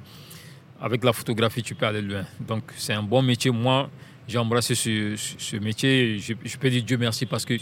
avec 0.79 1.03
la 1.03 1.13
photographie, 1.13 1.63
tu 1.63 1.73
peux 1.73 1.87
aller 1.87 2.01
loin. 2.01 2.25
Donc 2.39 2.63
c'est 2.75 2.93
un 2.93 3.03
bon 3.03 3.21
métier. 3.21 3.49
Moi, 3.51 3.89
j'ai 4.27 4.37
embrassé 4.37 4.75
ce, 4.75 5.57
métier. 5.57 6.19
Je, 6.19 6.57
peux 6.57 6.69
dire 6.69 6.83
Dieu 6.83 6.97
merci 6.97 7.25
parce 7.25 7.45
que 7.45 7.55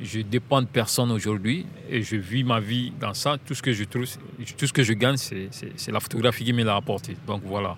je 0.00 0.20
dépends 0.20 0.62
de 0.62 0.66
personne 0.66 1.10
aujourd'hui 1.10 1.66
et 1.90 2.02
je 2.02 2.16
vis 2.16 2.44
ma 2.44 2.60
vie 2.60 2.92
dans 3.00 3.14
ça. 3.14 3.36
Tout 3.44 3.54
ce 3.54 3.62
que 3.62 3.72
je 3.72 3.84
tout 3.84 4.04
ce 4.06 4.72
que 4.72 4.82
je 4.82 4.92
gagne, 4.92 5.16
c'est 5.16 5.90
la 5.90 6.00
photographie 6.00 6.44
qui 6.44 6.52
me 6.52 6.64
l'a 6.64 6.76
apporté. 6.76 7.16
Donc 7.26 7.42
voilà. 7.44 7.76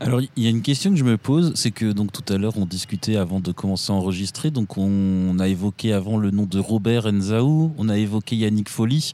Alors, 0.00 0.20
il 0.20 0.42
y 0.42 0.46
a 0.48 0.50
une 0.50 0.62
question 0.62 0.90
que 0.90 0.96
je 0.96 1.04
me 1.04 1.16
pose, 1.16 1.52
c'est 1.54 1.70
que 1.70 1.92
donc 1.92 2.10
tout 2.12 2.32
à 2.32 2.36
l'heure 2.36 2.58
on 2.58 2.66
discutait 2.66 3.16
avant 3.16 3.38
de 3.40 3.52
commencer 3.52 3.92
à 3.92 3.94
enregistrer, 3.94 4.50
donc 4.50 4.76
on 4.76 5.38
a 5.38 5.46
évoqué 5.46 5.92
avant 5.92 6.18
le 6.18 6.30
nom 6.30 6.46
de 6.46 6.58
Robert 6.58 7.06
Enzaou, 7.06 7.72
on 7.78 7.88
a 7.88 7.96
évoqué 7.96 8.36
Yannick 8.36 8.68
Folly. 8.68 9.12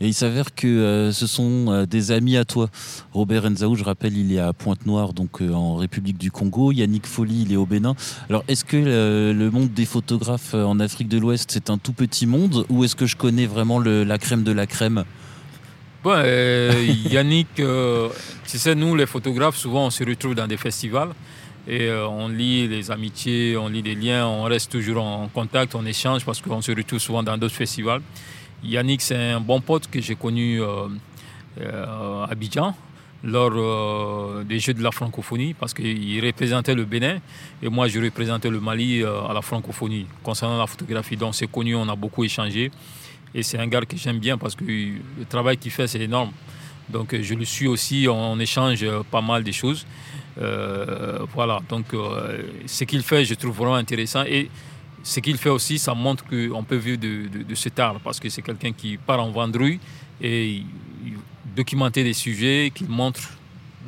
Et 0.00 0.08
il 0.08 0.14
s'avère 0.14 0.54
que 0.54 0.66
euh, 0.66 1.12
ce 1.12 1.26
sont 1.26 1.66
euh, 1.68 1.86
des 1.86 2.10
amis 2.10 2.36
à 2.36 2.44
toi. 2.44 2.68
Robert 3.12 3.44
Enzaou, 3.44 3.76
je 3.76 3.84
rappelle, 3.84 4.16
il 4.16 4.32
est 4.32 4.38
à 4.40 4.52
Pointe-Noire, 4.52 5.12
donc 5.12 5.40
euh, 5.40 5.52
en 5.52 5.76
République 5.76 6.18
du 6.18 6.30
Congo. 6.30 6.72
Yannick 6.72 7.06
Folly, 7.06 7.42
il 7.42 7.52
est 7.52 7.56
au 7.56 7.66
Bénin. 7.66 7.94
Alors, 8.28 8.42
est-ce 8.48 8.64
que 8.64 8.76
le 8.76 9.50
monde 9.50 9.72
des 9.72 9.84
photographes 9.84 10.54
en 10.54 10.80
Afrique 10.80 11.08
de 11.08 11.18
l'Ouest, 11.18 11.50
c'est 11.52 11.70
un 11.70 11.78
tout 11.78 11.92
petit 11.92 12.26
monde 12.26 12.66
ou 12.68 12.84
est-ce 12.84 12.96
que 12.96 13.06
je 13.06 13.16
connais 13.16 13.46
vraiment 13.46 13.78
la 13.78 14.18
crème 14.18 14.42
de 14.42 14.52
la 14.52 14.66
crème? 14.66 15.04
Bon, 16.02 16.20
Yannick, 17.10 17.54
tu 17.54 18.58
sais, 18.58 18.74
nous, 18.74 18.96
les 18.96 19.06
photographes, 19.06 19.56
souvent, 19.56 19.86
on 19.86 19.90
se 19.90 20.04
retrouve 20.04 20.34
dans 20.34 20.46
des 20.46 20.56
festivals 20.56 21.10
et 21.68 21.90
on 21.92 22.28
lit 22.28 22.66
les 22.66 22.90
amitiés, 22.90 23.56
on 23.56 23.68
lit 23.68 23.82
des 23.82 23.94
liens, 23.94 24.26
on 24.26 24.44
reste 24.44 24.72
toujours 24.72 25.04
en 25.04 25.28
contact, 25.28 25.74
on 25.74 25.86
échange 25.86 26.24
parce 26.24 26.40
qu'on 26.40 26.60
se 26.60 26.72
retrouve 26.72 26.98
souvent 26.98 27.22
dans 27.22 27.38
d'autres 27.38 27.54
festivals. 27.54 28.02
Yannick, 28.64 29.02
c'est 29.02 29.16
un 29.16 29.40
bon 29.40 29.60
pote 29.60 29.88
que 29.90 30.00
j'ai 30.00 30.14
connu 30.14 30.62
euh, 30.62 30.86
euh, 31.60 32.24
à 32.24 32.28
Abidjan 32.30 32.74
lors 33.24 33.52
euh, 33.54 34.44
des 34.44 34.58
Jeux 34.58 34.74
de 34.74 34.82
la 34.82 34.90
francophonie 34.90 35.54
parce 35.54 35.74
qu'il 35.74 36.24
représentait 36.24 36.74
le 36.74 36.84
Bénin 36.84 37.18
et 37.62 37.68
moi 37.68 37.88
je 37.88 38.00
représentais 38.00 38.50
le 38.50 38.60
Mali 38.60 39.02
à 39.04 39.32
la 39.32 39.42
francophonie 39.42 40.06
concernant 40.22 40.58
la 40.58 40.66
photographie. 40.66 41.16
Donc 41.16 41.34
c'est 41.34 41.50
connu, 41.50 41.74
on 41.74 41.88
a 41.88 41.96
beaucoup 41.96 42.24
échangé 42.24 42.70
et 43.34 43.42
c'est 43.42 43.58
un 43.58 43.66
gars 43.66 43.80
que 43.82 43.96
j'aime 43.96 44.18
bien 44.18 44.38
parce 44.38 44.54
que 44.54 44.64
le 44.64 45.24
travail 45.28 45.56
qu'il 45.56 45.70
fait 45.72 45.86
c'est 45.86 46.00
énorme. 46.00 46.30
Donc 46.88 47.16
je 47.20 47.34
le 47.34 47.44
suis 47.44 47.68
aussi, 47.68 48.06
on, 48.08 48.38
échange 48.38 48.84
pas 49.10 49.20
mal 49.20 49.44
de 49.44 49.52
choses. 49.52 49.86
voilà, 50.36 51.60
donc 51.68 51.86
ce 52.66 52.84
qu'il 52.84 53.02
fait 53.02 53.24
je 53.24 53.34
trouve 53.34 53.56
vraiment 53.56 53.76
intéressant 53.76 54.24
et 54.24 54.50
ce 55.02 55.20
qu'il 55.20 55.36
fait 55.36 55.48
aussi, 55.48 55.78
ça 55.78 55.94
montre 55.94 56.24
qu'on 56.24 56.62
peut 56.64 56.76
vivre 56.76 56.98
de, 56.98 57.54
cet 57.54 57.78
art 57.78 57.98
parce 58.00 58.20
que 58.20 58.28
c'est 58.28 58.42
quelqu'un 58.42 58.72
qui 58.72 58.96
part 58.96 59.20
en 59.20 59.30
vendrouille 59.30 59.80
et 60.20 60.62
documenter 61.56 62.04
des 62.04 62.12
sujets, 62.12 62.70
qui 62.74 62.84
montre 62.84 63.20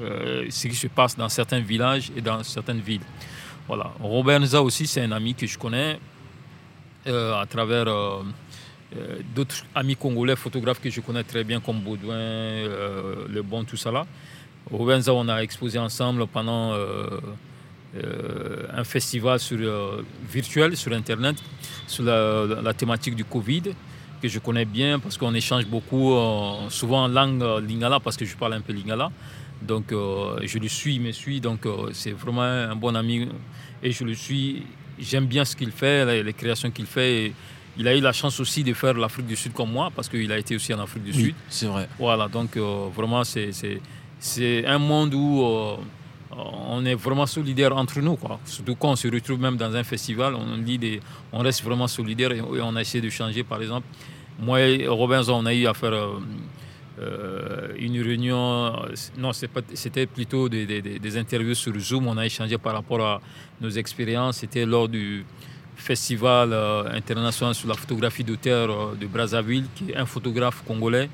euh, 0.00 0.46
ce 0.50 0.66
qui 0.66 0.74
se 0.74 0.88
passe 0.88 1.16
dans 1.16 1.28
certains 1.28 1.60
villages 1.60 2.10
et 2.16 2.20
dans 2.20 2.42
certaines 2.42 2.80
villes. 2.80 3.06
Voilà. 3.68 3.92
Robert 4.00 4.40
Nza 4.40 4.60
aussi, 4.60 4.86
c'est 4.86 5.00
un 5.02 5.12
ami 5.12 5.34
que 5.34 5.46
je 5.46 5.56
connais 5.56 5.98
euh, 7.06 7.40
à 7.40 7.46
travers 7.46 7.86
euh, 7.86 8.22
d'autres 9.34 9.64
amis 9.74 9.96
congolais, 9.96 10.36
photographes 10.36 10.80
que 10.80 10.90
je 10.90 11.00
connais 11.00 11.22
très 11.22 11.44
bien, 11.44 11.60
comme 11.60 11.80
Baudouin, 11.80 12.16
Le 13.28 13.42
Bon, 13.42 13.64
tout 13.64 13.76
ça 13.76 13.90
là. 13.90 14.04
Robert 14.70 14.98
Nza, 14.98 15.14
on 15.14 15.28
a 15.28 15.38
exposé 15.42 15.78
ensemble 15.78 16.26
pendant 16.26 16.74
euh, 18.02 18.66
un 18.74 18.82
festival 18.82 19.38
sur, 19.38 19.58
euh, 19.60 20.02
virtuel 20.28 20.76
sur 20.76 20.92
Internet 20.92 21.36
sur 21.86 22.02
la, 22.02 22.74
thématique 22.74 23.14
du 23.14 23.24
Covid 23.24 23.62
que 24.20 24.26
je 24.28 24.38
connais 24.40 24.64
bien 24.64 24.98
parce 24.98 25.16
qu'on 25.16 25.34
échange 25.34 25.66
beaucoup, 25.66 26.14
souvent 26.70 27.04
en 27.04 27.08
langue 27.08 27.42
lingala 27.68 28.00
parce 28.00 28.16
que 28.16 28.24
je 28.24 28.34
parle 28.36 28.54
un 28.54 28.62
peu 28.62 28.72
lingala. 28.72 29.10
Donc 29.60 29.90
je 29.90 30.58
le 30.58 30.68
suis, 30.68 30.94
il 30.94 31.02
me 31.02 31.12
suit, 31.12 31.40
donc 31.42 31.68
c'est 31.92 32.12
vraiment 32.12 32.40
un 32.40 32.74
bon 32.74 32.94
ami 32.94 33.28
et 33.82 33.92
je 33.92 34.02
le 34.02 34.14
suis. 34.14 34.62
J'aime 34.98 35.26
bien 35.26 35.44
ce 35.44 35.54
qu'il 35.54 35.70
fait, 35.72 36.22
les 36.22 36.32
créations 36.32 36.70
qu'il 36.70 36.86
fait. 36.86 37.34
il 37.76 37.86
a 37.86 37.94
eu 37.94 38.00
la 38.00 38.12
chance 38.12 38.40
aussi 38.40 38.64
de 38.64 38.72
faire 38.72 38.94
l'Afrique 38.94 39.26
du 39.26 39.36
Sud 39.36 39.52
comme 39.52 39.70
moi 39.70 39.90
parce 39.94 40.08
qu'il 40.08 40.32
a 40.32 40.38
été 40.38 40.56
aussi 40.56 40.72
en 40.72 40.80
Afrique 40.80 41.04
du 41.04 41.12
Sud. 41.12 41.34
C'est 41.50 41.66
vrai. 41.66 41.86
Voilà, 41.98 42.26
donc 42.28 42.56
vraiment 42.56 43.24
c'est 43.24 44.66
un 44.66 44.78
monde 44.78 45.12
où 45.12 45.76
on 46.36 46.84
est 46.84 46.94
vraiment 46.94 47.26
solidaires 47.26 47.76
entre 47.76 48.00
nous. 48.00 48.18
Surtout 48.44 48.74
quand 48.74 48.90
on 48.90 48.96
se 48.96 49.08
retrouve 49.08 49.40
même 49.40 49.56
dans 49.56 49.74
un 49.74 49.84
festival, 49.84 50.34
on, 50.34 50.58
des, 50.58 51.00
reste 51.32 51.62
vraiment 51.62 51.86
solidaires 51.86 52.32
et, 52.32 52.40
on 52.40 52.76
a 52.76 52.80
essayé 52.80 53.00
de 53.00 53.10
changer. 53.10 53.44
Par 53.44 53.60
exemple, 53.60 53.86
moi 54.38 54.60
et 54.60 54.86
Robinson, 54.86 55.34
on 55.34 55.46
a 55.46 55.54
eu 55.54 55.66
à 55.66 55.74
faire 55.74 55.92
euh, 55.92 56.18
euh, 57.00 57.68
une 57.78 58.00
réunion, 58.00 58.72
non, 59.18 59.32
c'était 59.32 60.06
plutôt 60.06 60.48
des, 60.48 61.16
interviews 61.16 61.54
sur 61.54 61.78
Zoom. 61.78 62.06
On 62.06 62.16
a 62.16 62.26
échangé 62.26 62.58
par 62.58 62.74
rapport 62.74 63.00
à 63.00 63.20
nos 63.60 63.70
expériences. 63.70 64.38
C'était 64.38 64.66
lors 64.66 64.88
du 64.88 65.24
Festival 65.76 66.52
euh, 66.52 66.84
international 66.92 67.52
sur 67.54 67.68
la 67.68 67.74
photographie 67.74 68.22
d'auteur 68.22 68.94
de 68.94 69.06
Brazzaville, 69.06 69.66
qui 69.74 69.90
est 69.90 69.96
un 69.96 70.06
photographe 70.06 70.62
congolais 70.64 71.10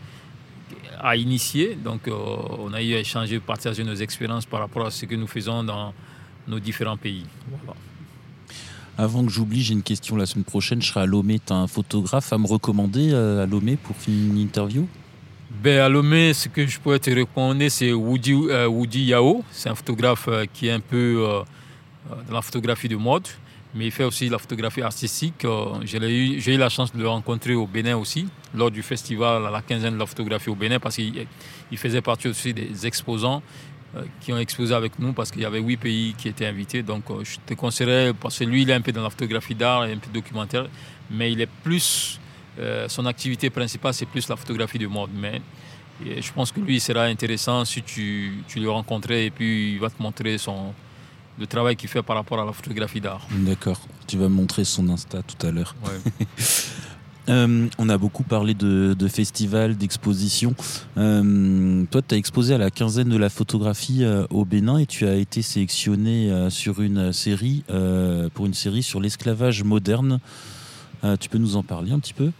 à 1.02 1.16
initier. 1.16 1.76
Donc, 1.82 2.06
euh, 2.08 2.14
on 2.58 2.72
a 2.72 2.82
eu 2.82 2.94
à 2.94 2.98
échanger, 2.98 3.40
partager 3.40 3.84
nos 3.84 3.94
expériences 3.94 4.46
par 4.46 4.60
rapport 4.60 4.86
à 4.86 4.90
ce 4.90 5.06
que 5.06 5.14
nous 5.14 5.26
faisons 5.26 5.64
dans 5.64 5.92
nos 6.46 6.60
différents 6.60 6.96
pays. 6.96 7.24
Avant 8.98 9.24
que 9.24 9.30
j'oublie, 9.30 9.62
j'ai 9.62 9.74
une 9.74 9.82
question 9.82 10.16
la 10.16 10.26
semaine 10.26 10.44
prochaine. 10.44 10.82
Je 10.82 10.88
serai 10.88 11.00
à 11.00 11.06
Lomé. 11.06 11.40
Tu 11.44 11.52
as 11.52 11.56
un 11.56 11.66
photographe 11.66 12.32
à 12.32 12.38
me 12.38 12.46
recommander 12.46 13.10
euh, 13.12 13.44
à 13.44 13.46
Lomé 13.46 13.76
pour 13.76 13.96
finir 13.96 14.32
une 14.32 14.38
interview? 14.38 14.86
Ben, 15.62 15.80
à 15.80 15.88
Lomé, 15.88 16.32
ce 16.34 16.48
que 16.48 16.66
je 16.66 16.78
pourrais 16.78 16.98
te 16.98 17.10
recommander, 17.10 17.70
c'est 17.70 17.92
Woody, 17.92 18.34
euh, 18.34 18.66
Woody 18.66 19.04
Yao. 19.04 19.42
C'est 19.50 19.68
un 19.68 19.74
photographe 19.74 20.28
qui 20.52 20.68
est 20.68 20.72
un 20.72 20.80
peu 20.80 21.42
dans 22.28 22.34
la 22.34 22.42
photographie 22.42 22.88
de 22.88 22.96
mode 22.96 23.26
mais 23.74 23.86
il 23.86 23.92
fait 23.92 24.04
aussi 24.04 24.28
la 24.28 24.38
photographie 24.38 24.82
artistique. 24.82 25.44
Euh, 25.44 25.74
j'ai 25.84 25.98
eu, 25.98 26.56
la 26.56 26.68
chance 26.68 26.92
de 26.92 27.00
le 27.00 27.08
rencontrer 27.08 27.54
au 27.54 27.66
Bénin 27.66 27.96
aussi, 27.96 28.26
lors 28.54 28.70
du 28.70 28.82
festival 28.82 29.46
à 29.46 29.50
la 29.50 29.62
quinzaine 29.62 29.94
de 29.94 29.98
la 29.98 30.06
photographie 30.06 30.50
au 30.50 30.54
Bénin, 30.54 30.80
parce 30.80 30.96
qu'il 30.96 31.26
faisait 31.76 32.02
partie 32.02 32.28
aussi 32.28 32.52
des 32.52 32.86
exposants 32.86 33.42
euh, 33.96 34.02
qui 34.20 34.32
ont 34.32 34.38
exposé 34.38 34.74
avec 34.74 34.98
nous, 34.98 35.12
parce 35.12 35.30
qu'il 35.30 35.42
y 35.42 35.44
avait 35.44 35.60
huit 35.60 35.76
pays 35.76 36.14
qui 36.18 36.28
étaient 36.28 36.46
invités. 36.46 36.82
Donc 36.82 37.04
euh, 37.10 37.22
je 37.22 37.36
te 37.46 37.54
conseillerais, 37.54 38.12
parce 38.12 38.38
que 38.38 38.44
lui, 38.44 38.62
il 38.62 38.70
est 38.70 38.74
un 38.74 38.80
peu 38.80 38.92
dans 38.92 39.02
la 39.02 39.10
photographie 39.10 39.54
d'art 39.54 39.84
et 39.84 39.92
un 39.92 39.98
peu 39.98 40.10
documentaire, 40.12 40.66
mais 41.10 41.32
il 41.32 41.40
est 41.40 41.50
plus, 41.62 42.18
son 42.88 43.06
activité 43.06 43.48
principale, 43.48 43.94
c'est 43.94 44.04
plus 44.04 44.28
la 44.28 44.36
photographie 44.36 44.78
de 44.78 44.86
mode. 44.86 45.08
Mais 45.14 45.40
je 46.04 46.30
pense 46.32 46.52
que 46.52 46.60
lui, 46.60 46.74
il 46.74 46.80
sera 46.80 47.04
intéressant 47.04 47.64
si 47.64 47.82
tu, 47.82 48.34
tu 48.46 48.60
le 48.60 48.68
rencontrais 48.68 49.26
et 49.26 49.30
puis 49.30 49.72
il 49.72 49.80
va 49.80 49.88
te 49.88 50.02
montrer 50.02 50.36
son 50.36 50.74
le 51.38 51.46
travail 51.46 51.76
qu'il 51.76 51.88
fait 51.88 52.02
par 52.02 52.16
rapport 52.16 52.40
à 52.40 52.44
la 52.44 52.52
photographie 52.52 53.00
d'art. 53.00 53.26
D'accord. 53.30 53.80
Tu 54.06 54.16
vas 54.18 54.28
me 54.28 54.34
montrer 54.34 54.64
son 54.64 54.88
Insta 54.88 55.22
tout 55.22 55.46
à 55.46 55.50
l'heure. 55.50 55.74
Euh, 57.28 57.68
on 57.78 57.88
a 57.88 57.98
beaucoup 57.98 58.24
parlé 58.24 58.54
de, 58.54 59.08
festivals, 59.08 59.76
d'expositions. 59.76 60.54
Euh, 60.96 61.84
toi, 61.90 62.02
tu 62.02 62.14
as 62.14 62.18
exposé 62.18 62.54
à 62.54 62.58
la 62.58 62.70
quinzaine 62.70 63.08
de 63.08 63.16
la 63.16 63.28
photographie 63.28 64.04
euh, 64.04 64.26
au 64.30 64.44
Bénin 64.44 64.78
et 64.78 64.86
tu 64.86 65.06
as 65.06 65.14
été 65.14 65.42
sélectionné 65.42 66.48
sur 66.50 66.80
une 66.80 67.12
série, 67.12 67.62
pour 68.34 68.46
une 68.46 68.54
série 68.54 68.82
sur 68.82 69.00
l'esclavage 69.00 69.62
moderne. 69.62 70.18
tu 71.20 71.28
peux 71.28 71.38
nous 71.38 71.56
en 71.56 71.62
parler 71.62 71.92
un 71.92 72.00
petit 72.00 72.14
peu? 72.14 72.30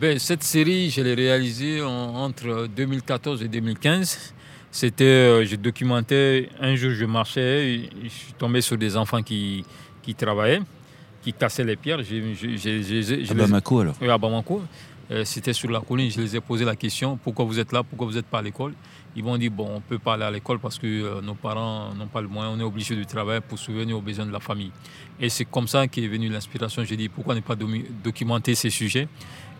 Ben, 0.00 0.18
Cette 0.18 0.42
série, 0.42 0.90
je 0.90 1.00
l'ai 1.00 1.14
réalisée 1.14 1.80
entre 1.82 2.68
2014 2.76 3.42
et 3.42 3.48
2015. 3.48 4.34
C'était, 4.76 5.04
euh, 5.04 5.46
je 5.46 5.56
documentais, 5.56 6.50
un 6.60 6.76
jour 6.76 6.90
je 6.90 7.06
marchais, 7.06 7.88
je 8.04 8.08
suis 8.10 8.34
tombé 8.34 8.60
sur 8.60 8.76
des 8.76 8.94
enfants 8.94 9.22
qui, 9.22 9.64
qui 10.02 10.14
travaillaient, 10.14 10.60
qui 11.22 11.32
cassaient 11.32 11.64
les 11.64 11.76
pierres. 11.76 12.00
à 12.00 13.34
Bamako 13.34 13.80
alors? 13.80 13.94
Oui, 14.02 14.10
à 14.10 14.18
Bamako. 14.18 14.60
Euh, 15.10 15.24
c'était 15.24 15.54
sur 15.54 15.70
la 15.70 15.80
colline, 15.80 16.10
je 16.10 16.20
les 16.20 16.36
ai 16.36 16.40
posé 16.42 16.66
la 16.66 16.76
question, 16.76 17.16
pourquoi 17.16 17.46
vous 17.46 17.58
êtes 17.58 17.72
là, 17.72 17.82
pourquoi 17.84 18.06
vous 18.06 18.12
n'êtes 18.12 18.26
pas 18.26 18.40
à 18.40 18.42
l'école? 18.42 18.74
Ils 19.14 19.24
m'ont 19.24 19.38
dit, 19.38 19.48
bon, 19.48 19.66
on 19.66 19.74
ne 19.76 19.80
peut 19.80 19.98
pas 19.98 20.12
aller 20.12 20.24
à 20.24 20.30
l'école 20.30 20.58
parce 20.58 20.78
que 20.78 20.86
euh, 20.86 21.22
nos 21.22 21.34
parents 21.34 21.94
n'ont 21.94 22.08
pas 22.08 22.20
le 22.20 22.28
moyen, 22.28 22.50
on 22.50 22.60
est 22.60 22.62
obligé 22.62 22.94
de 22.94 23.04
travailler 23.04 23.40
pour 23.40 23.58
souvenir 23.58 23.96
aux 23.96 24.02
besoins 24.02 24.26
de 24.26 24.32
la 24.32 24.40
famille. 24.40 24.72
Et 25.18 25.30
c'est 25.30 25.46
comme 25.46 25.68
ça 25.68 25.88
qu'est 25.88 26.06
venue 26.06 26.28
l'inspiration. 26.28 26.84
J'ai 26.84 26.98
dit, 26.98 27.08
pourquoi 27.08 27.34
ne 27.34 27.40
pas 27.40 27.56
documenter 28.04 28.54
ces 28.54 28.68
sujets? 28.68 29.08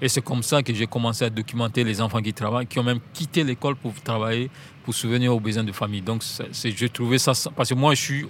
Et 0.00 0.09
c'est 0.09 0.22
comme 0.22 0.42
ça 0.42 0.62
que 0.62 0.74
j'ai 0.74 0.87
commencé 0.87 1.24
à 1.24 1.30
documenter 1.30 1.82
les 1.82 2.00
enfants 2.00 2.20
qui 2.20 2.32
travaillent, 2.32 2.66
qui 2.66 2.78
ont 2.78 2.82
même 2.82 3.00
quitté 3.14 3.42
l'école 3.44 3.76
pour 3.76 3.94
travailler, 4.02 4.50
pour 4.85 4.94
souvenir 4.94 5.35
aux 5.35 5.40
besoins 5.40 5.64
de 5.64 5.72
famille. 5.72 6.02
Donc, 6.02 6.22
j'ai 6.52 6.88
trouvé 6.88 7.18
ça. 7.18 7.32
Parce 7.54 7.70
que 7.70 7.74
moi, 7.74 7.94
je 7.94 8.02
suis. 8.02 8.26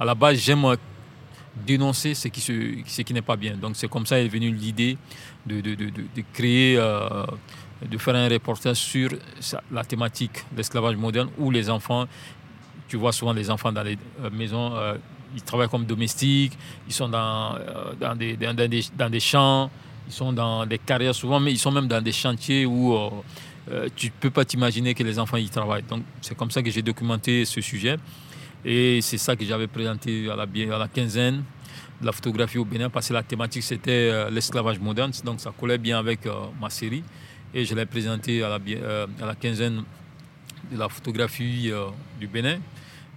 À 0.00 0.04
la 0.04 0.14
base, 0.14 0.38
j'aime 0.38 0.64
dénoncer 1.66 2.14
ce 2.14 2.28
qui, 2.28 3.12
n'est 3.12 3.22
pas 3.22 3.36
bien. 3.36 3.56
Donc, 3.56 3.76
c'est 3.76 3.88
comme 3.88 4.06
ça 4.06 4.18
est 4.18 4.28
venue 4.28 4.52
l'idée 4.52 4.96
de, 5.46 5.62
créer. 6.32 6.76
Euh, 6.78 7.26
de 7.88 7.98
faire 7.98 8.14
un 8.14 8.28
reportage 8.28 8.76
sur 8.76 9.10
la 9.70 9.84
thématique 9.84 10.44
l'esclavage 10.56 10.96
moderne 10.96 11.30
où 11.38 11.50
les 11.50 11.68
enfants, 11.68 12.06
tu 12.88 12.96
vois 12.96 13.12
souvent 13.12 13.32
les 13.32 13.50
enfants 13.50 13.72
dans 13.72 13.82
les 13.82 13.98
euh, 14.22 14.30
maisons, 14.30 14.74
euh, 14.76 14.96
ils 15.34 15.42
travaillent 15.42 15.68
comme 15.68 15.84
domestiques, 15.84 16.56
ils 16.86 16.92
sont 16.92 17.08
dans 17.08 17.56
des 18.16 19.20
champs, 19.20 19.70
ils 20.06 20.12
sont 20.12 20.32
dans 20.32 20.66
des 20.66 20.78
carrières 20.78 21.14
souvent, 21.14 21.40
mais 21.40 21.52
ils 21.52 21.58
sont 21.58 21.70
même 21.70 21.86
dans 21.86 22.02
des 22.02 22.12
chantiers 22.12 22.66
où 22.66 22.94
euh, 22.94 23.10
euh, 23.70 23.88
tu 23.94 24.06
ne 24.06 24.12
peux 24.12 24.30
pas 24.30 24.44
t'imaginer 24.44 24.94
que 24.94 25.02
les 25.02 25.18
enfants 25.18 25.36
y 25.36 25.48
travaillent. 25.48 25.84
Donc 25.84 26.02
c'est 26.20 26.36
comme 26.36 26.50
ça 26.50 26.62
que 26.62 26.70
j'ai 26.70 26.82
documenté 26.82 27.44
ce 27.44 27.60
sujet. 27.60 27.96
Et 28.64 29.00
c'est 29.00 29.18
ça 29.18 29.34
que 29.34 29.44
j'avais 29.44 29.66
présenté 29.66 30.30
à 30.30 30.36
la, 30.36 30.42
à 30.74 30.78
la 30.78 30.88
quinzaine 30.88 31.42
de 32.00 32.06
la 32.06 32.12
photographie 32.12 32.58
au 32.58 32.64
Bénin, 32.64 32.90
parce 32.90 33.08
que 33.08 33.14
la 33.14 33.22
thématique 33.22 33.62
c'était 33.62 34.10
euh, 34.10 34.30
l'esclavage 34.30 34.78
moderne. 34.78 35.12
Donc 35.24 35.40
ça 35.40 35.52
collait 35.58 35.78
bien 35.78 35.98
avec 35.98 36.20
ma 36.60 36.70
série. 36.70 37.02
Et 37.54 37.64
je 37.64 37.74
l'ai 37.74 37.86
présenté 37.86 38.42
à 38.42 38.48
la, 38.48 38.58
à 39.20 39.26
la 39.26 39.34
quinzaine 39.34 39.82
de 40.70 40.78
la 40.78 40.88
photographie 40.88 41.70
du 42.18 42.26
Bénin. 42.26 42.58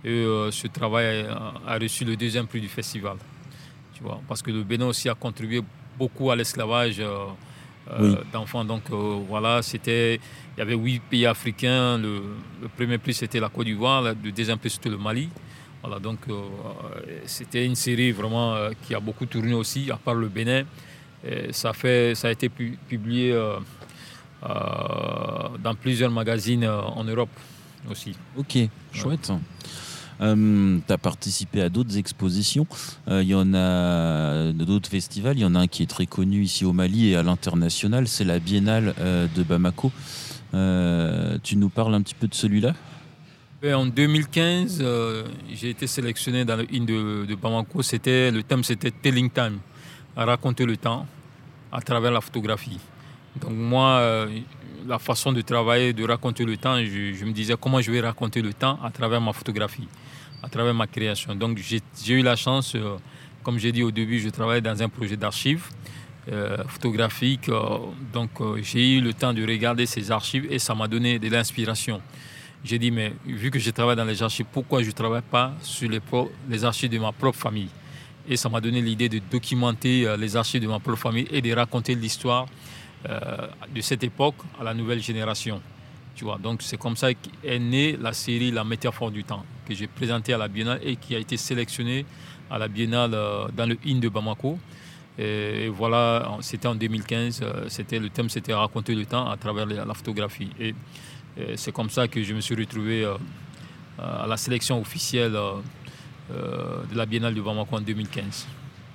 Et 0.03 0.25
ce 0.51 0.67
travail 0.67 1.25
a, 1.65 1.77
reçu 1.79 2.03
le 2.03 2.17
deuxième 2.17 2.45
prix 2.45 2.59
du 2.59 2.67
festival. 2.67 3.15
Tu 3.93 4.03
vois, 4.03 4.19
parce 4.27 4.41
que 4.41 4.51
le 4.51 4.63
Bénin 4.63 4.87
aussi 4.87 5.07
a 5.07 5.15
contribué 5.15 5.61
beaucoup 5.97 6.31
à 6.31 6.35
l'esclavage 6.35 6.99
euh, 6.99 7.25
euh, 7.91 8.15
d'enfants. 8.31 8.65
Donc 8.65 8.83
euh, 8.91 9.19
voilà, 9.27 9.61
c'était, 9.61 10.15
il 10.15 10.59
y 10.59 10.61
avait 10.61 10.75
huit 10.75 11.01
pays 11.01 11.25
africains. 11.25 11.97
Le, 11.97 12.21
premier 12.75 12.97
prix 12.97 13.13
c'était 13.13 13.39
la 13.39 13.49
Côte 13.49 13.65
d'Ivoire, 13.65 14.01
le 14.01 14.31
deuxième 14.31 14.57
prix 14.57 14.69
c'était 14.69 14.89
le 14.89 14.97
Mali. 14.97 15.29
Voilà, 15.83 15.99
donc 15.99 16.17
c'était 17.25 17.63
une 17.63 17.75
série 17.75 18.11
vraiment 18.11 18.55
qui 18.81 18.95
a 18.95 18.99
beaucoup 18.99 19.27
tourné 19.27 19.53
aussi, 19.53 19.91
à 19.91 19.97
part 19.97 20.15
le 20.15 20.29
Bénin. 20.29 20.63
ça, 21.51 21.73
fait, 21.73 22.15
ça 22.15 22.29
a 22.29 22.31
été 22.31 22.49
publié 22.49 23.39
dans 24.41 25.75
plusieurs 25.79 26.09
magazines 26.09 26.65
en 26.65 27.03
Europe 27.03 27.29
aussi. 27.87 28.15
Ok, 28.35 28.57
chouette. 28.91 29.31
Euh, 30.21 30.79
tu 30.85 30.93
as 30.93 30.97
participé 30.97 31.61
à 31.61 31.69
d'autres 31.69 31.97
expositions. 31.97 32.67
Euh, 33.07 33.23
il 33.23 33.29
y 33.29 33.35
en 33.35 33.53
a 33.53 34.51
d'autres 34.53 34.89
festivals. 34.89 35.37
Il 35.37 35.41
y 35.41 35.45
en 35.45 35.55
a 35.55 35.59
un 35.59 35.67
qui 35.67 35.83
est 35.83 35.89
très 35.89 36.05
connu 36.05 36.43
ici 36.43 36.65
au 36.65 36.73
Mali 36.73 37.09
et 37.09 37.15
à 37.15 37.23
l'international. 37.23 38.07
C'est 38.07 38.23
la 38.23 38.39
Biennale 38.39 38.93
euh, 38.99 39.27
de 39.35 39.43
Bamako. 39.43 39.91
tu 41.43 41.57
nous 41.57 41.69
parles 41.69 41.95
un 41.95 42.01
petit 42.01 42.15
peu 42.15 42.27
de 42.27 42.35
celui-là? 42.35 42.73
Ben, 43.61 43.75
en 43.75 43.85
2015, 43.85 44.83
j'ai 45.53 45.69
été 45.69 45.87
sélectionné 45.87 46.45
dans 46.45 46.57
le 46.57 46.67
in 46.73 46.83
de, 46.83 47.35
Bamako. 47.35 47.79
Le 47.79 48.41
thème, 48.41 48.63
c'était 48.63 48.91
Telling 48.91 49.29
Time, 49.29 49.59
raconter 50.15 50.65
le 50.65 50.77
temps 50.77 51.05
à 51.71 51.81
travers 51.81 52.11
la 52.11 52.21
photographie. 52.21 52.79
Donc 53.41 53.51
moi, 53.51 54.27
la 54.87 54.99
façon 54.99 55.31
de 55.31 55.41
travailler, 55.41 55.93
de 55.93 56.03
raconter 56.03 56.45
le 56.45 56.57
temps, 56.57 56.77
je, 56.77 57.25
me 57.25 57.31
disais 57.31 57.55
comment 57.59 57.81
je 57.81 57.91
vais 57.91 58.01
raconter 58.01 58.41
le 58.41 58.53
temps 58.53 58.79
à 58.83 58.89
travers 58.91 59.19
ma 59.21 59.33
photographie, 59.33 59.87
à 60.43 60.49
travers 60.49 60.73
ma 60.73 60.87
création. 60.87 61.35
Donc 61.35 61.57
j'ai 61.59 62.13
eu 62.13 62.21
la 62.21 62.35
chance, 62.35 62.75
euh, 62.75 62.97
comme 63.43 63.57
j'ai 63.57 63.71
dit 63.71 63.83
au 63.83 63.91
début, 63.91 64.19
je 64.19 64.29
travaillais 64.29 64.61
dans 64.61 64.81
un 64.81 64.89
projet 64.89 65.17
d'archives 65.17 65.65
euh, 66.31 66.57
photographiques. 66.67 67.49
Euh, 67.49 67.79
donc 68.13 68.31
j'ai 68.61 68.97
eu 68.97 69.01
le 69.01 69.13
temps 69.13 69.33
de 69.33 69.45
regarder 69.45 69.85
ces 69.85 70.11
archives 70.11 70.47
et 70.49 70.59
ça 70.59 70.75
m'a 70.75 70.87
donné 70.87 71.19
de 71.19 71.29
l'inspiration. 71.29 72.01
J'ai 72.63 72.79
dit, 72.79 72.89
mais 72.89 73.13
vu 73.25 73.51
que 73.51 73.59
je 73.59 73.69
travaille 73.69 73.95
dans 73.95 74.05
les 74.05 74.23
archives, 74.23 74.47
pourquoi 74.51 74.81
je 74.81 74.87
ne 74.87 74.91
travaille 74.93 75.21
pas 75.21 75.53
sur 75.61 75.89
les, 75.89 76.01
les 76.49 76.65
archives 76.65 76.89
de 76.89 76.97
ma 76.97 77.11
propre 77.11 77.37
famille? 77.37 77.69
Et 78.27 78.37
ça 78.37 78.49
m'a 78.49 78.59
donné 78.59 78.81
l'idée 78.81 79.07
de 79.07 79.19
documenter 79.31 80.15
les 80.17 80.35
archives 80.35 80.63
de 80.63 80.67
ma 80.67 80.79
propre 80.79 80.97
famille 80.97 81.27
et 81.29 81.43
de 81.43 81.53
raconter 81.53 81.93
l'histoire 81.93 82.47
de 83.73 83.81
cette 83.81 84.03
époque 84.03 84.35
à 84.59 84.63
la 84.63 84.73
nouvelle 84.73 85.01
génération. 85.01 85.61
Tu 86.15 86.23
vois, 86.23 86.37
donc 86.37 86.61
c'est 86.61 86.77
comme 86.77 86.95
ça 86.95 87.13
qu'est 87.13 87.59
née 87.59 87.97
la 87.99 88.13
série 88.13 88.49
La 88.49 88.63
métaphore 88.63 89.11
du 89.11 89.25
temps, 89.25 89.43
que 89.67 89.75
j'ai 89.75 89.87
présentée 89.87 90.33
à 90.33 90.37
la 90.37 90.47
Biennale 90.47 90.79
et 90.81 90.95
qui 90.95 91.13
a 91.13 91.19
été 91.19 91.35
sélectionnée 91.35 92.05
à 92.49 92.57
la 92.57 92.69
Biennale 92.69 93.13
euh, 93.13 93.47
dans 93.55 93.65
le 93.65 93.77
IN 93.85 93.99
de 93.99 94.07
Bamako. 94.07 94.57
Et 95.17 95.67
voilà, 95.69 96.37
c'était 96.41 96.67
en 96.67 96.75
2015. 96.75 97.43
C'était 97.67 97.99
le 97.99 98.09
thème, 98.09 98.29
c'était 98.29 98.53
raconter 98.53 98.95
le 98.95 99.05
temps 99.05 99.29
à 99.29 99.37
travers 99.37 99.65
la 99.65 99.93
photographie. 99.93 100.49
Et, 100.59 100.73
c'est 101.55 101.73
comme 101.73 101.89
ça 101.89 102.07
que 102.07 102.23
je 102.23 102.33
me 102.33 102.39
suis 102.39 102.55
retrouvé 102.55 103.05
à 103.97 104.25
la 104.25 104.37
sélection 104.37 104.79
officielle 104.79 105.33
de 105.33 106.95
la 106.95 107.05
Biennale 107.05 107.33
de 107.33 107.41
Bamako 107.41 107.75
en 107.75 107.81
2015. 107.81 108.47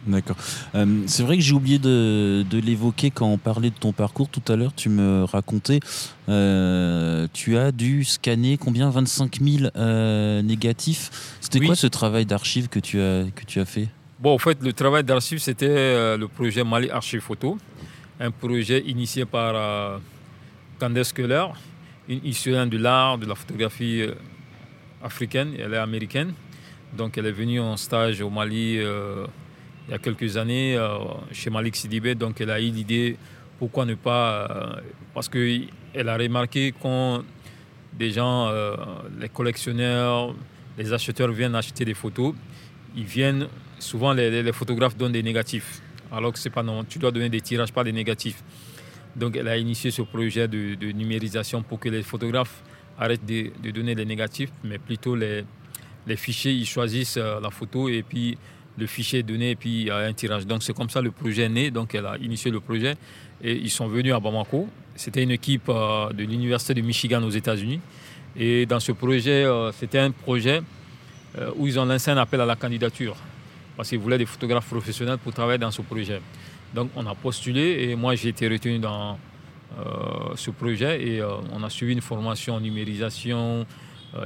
D'accord. 0.07 0.37
Euh, 0.75 1.03
c'est 1.07 1.23
vrai 1.23 1.37
que 1.37 1.43
j'ai 1.43 1.53
oublié 1.53 1.79
de, 1.79 2.45
l'évoquer 2.53 3.11
quand 3.11 3.27
on 3.27 3.39
parlait 3.39 3.71
de 3.71 3.75
ton 3.75 3.93
parcours 3.93 4.29
tout 4.29 4.43
à 4.51 4.57
l'heure. 4.57 4.73
Tu 4.75 4.89
me 4.89 5.25
racontais, 5.25 5.81
euh, 6.29 7.27
tu 7.33 7.57
as 7.59 7.71
dû 7.73 8.05
scanner 8.05 8.57
combien? 8.57 8.89
25 8.89 9.41
000 9.41 9.71
euh, 9.77 10.43
négatifs. 10.43 11.37
C'était 11.41 11.61
quoi 11.61 11.75
ce 11.75 11.87
travail 11.87 12.25
d'archive 12.25 12.69
que 12.69 12.79
tu 12.79 13.01
as 13.01 13.25
que 13.35 13.45
tu 13.45 13.61
as 13.61 13.65
fait? 13.65 13.89
Bon, 14.19 14.35
en 14.35 14.39
fait, 14.39 14.63
le 14.63 14.73
travail 14.73 15.05
d'archive, 15.05 15.39
c'était 15.39 16.17
le 16.17 16.27
projet 16.29 16.65
Mali 16.65 16.91
Archive 16.91 17.21
Photo, 17.21 17.59
un 18.19 18.31
projet 18.31 18.83
initié 18.87 19.25
par 19.25 20.01
Candace 20.79 21.13
Keller, 21.13 21.47
une 22.09 22.25
historienne 22.25 22.69
de 22.69 22.79
l'art, 22.79 23.17
de 23.19 23.27
la 23.27 23.35
photographie 23.35 24.03
africaine. 25.03 25.53
Elle 25.59 25.73
est 25.73 25.79
américaine, 25.79 26.35
donc 26.97 27.17
elle 27.17 27.27
est 27.27 27.33
venue 27.33 27.61
en 27.61 27.79
stage 27.79 28.21
au 28.21 28.29
Mali 28.29 28.79
il 29.91 29.95
y 29.95 29.97
a 29.97 29.99
quelques 29.99 30.37
années 30.37 30.77
euh, 30.77 30.99
chez 31.33 31.51
Malik 31.51 31.75
Sidibé. 31.75 32.15
Donc 32.15 32.41
elle 32.41 32.51
a 32.51 32.61
eu 32.61 32.71
l'idée, 32.71 33.17
pourquoi 33.59 33.85
ne 33.85 33.97
pas, 33.97 34.47
euh, 34.49 34.81
parce 35.13 35.29
qu'elle 35.29 36.09
a 36.09 36.17
remarqué 36.17 36.73
quand 36.81 37.25
des 37.93 38.13
gens, 38.13 38.47
euh, 38.49 38.77
les 39.19 39.29
collectionneurs, 39.29 40.33
les 40.79 40.93
acheteurs 40.93 41.33
viennent 41.33 41.57
acheter 41.57 41.85
des 41.85 41.95
photos, 41.95 42.35
ils 42.97 43.05
viennent, 43.05 43.49
souvent 43.81 44.13
les, 44.13 44.53
photographes 44.53 44.97
donnent 44.97 45.11
des 45.11 45.25
négatifs, 45.25 45.83
alors 46.13 46.33
que 46.33 46.39
c'est 46.39 46.51
pas 46.51 46.63
non, 46.63 46.85
tu 46.85 47.01
dois 47.01 47.11
donner 47.11 47.29
des 47.29 47.41
tirages, 47.41 47.73
pas 47.73 47.83
des 47.83 47.93
négatifs. 47.93 48.45
Donc 49.17 49.35
elle 49.35 49.49
a 49.49 49.57
initié 49.57 49.91
ce 49.91 50.03
projet 50.03 50.47
de, 50.47 50.93
numérisation 50.93 51.65
pour 51.65 51.81
que 51.81 51.89
les 51.89 52.05
photographes 52.05 52.63
arrêtent 52.97 53.27
de, 53.27 53.71
donner 53.73 53.97
les 53.97 54.05
négatifs, 54.05 54.53
mais 54.63 54.79
plutôt 54.79 55.17
les, 55.17 55.45
les 56.07 56.17
fichiers, 56.17 56.53
ils 56.53 56.67
choisissent 56.67 57.17
la 57.17 57.51
photo 57.51 57.89
et 57.89 58.05
puis 58.05 58.39
le 58.81 58.87
fichier 58.87 59.23
donné 59.23 59.51
et 59.51 59.57
puis 59.57 59.91
un 59.91 60.13
tirage. 60.13 60.47
Donc 60.47 60.63
c'est 60.63 60.75
comme 60.75 60.91
ça 60.91 61.01
le 61.01 61.11
projet 61.11 61.43
est 61.43 61.49
né. 61.49 61.71
Donc 61.71 61.95
elle 61.95 62.07
a 62.07 62.17
initié 62.19 62.51
le 62.51 62.61
projet 62.61 62.97
et 63.43 63.55
ils 63.55 63.71
sont 63.71 63.87
venus 63.87 64.13
à 64.13 64.21
Bamako. 64.21 64.69
C'était 64.97 65.23
une 65.23 65.31
équipe 65.31 65.69
euh, 65.69 66.13
de 66.13 66.25
l'Université 66.25 66.75
de 66.75 66.81
Michigan 66.81 67.23
aux 67.23 67.31
États-Unis. 67.31 67.81
Et 68.37 68.67
dans 68.67 68.81
ce 68.81 68.93
projet, 68.93 69.45
euh, 69.45 69.73
c'était 69.73 69.99
un 69.99 70.11
projet 70.11 70.61
euh, 71.39 71.51
où 71.57 71.67
ils 71.67 71.79
ont 71.79 71.85
lancé 71.85 72.11
un 72.11 72.17
appel 72.17 72.41
à 72.41 72.47
la 72.47 72.57
candidature 72.57 73.17
parce 73.77 73.89
qu'ils 73.89 73.99
voulaient 73.99 74.19
des 74.19 74.27
photographes 74.27 74.69
professionnels 74.69 75.19
pour 75.19 75.33
travailler 75.33 75.59
dans 75.59 75.71
ce 75.71 75.83
projet. 75.83 76.21
Donc 76.75 76.91
on 76.97 77.07
a 77.07 77.15
postulé 77.15 77.89
et 77.89 77.97
moi 77.97 78.15
j'ai 78.15 78.29
été 78.29 78.47
retenu 78.47 78.79
dans 78.79 79.19
ce 80.35 80.51
projet 80.51 81.01
et 81.01 81.23
on 81.23 81.63
a 81.63 81.71
suivi 81.71 81.93
une 81.93 82.01
formation 82.01 82.57
en 82.57 82.61
numérisation, 82.61 83.65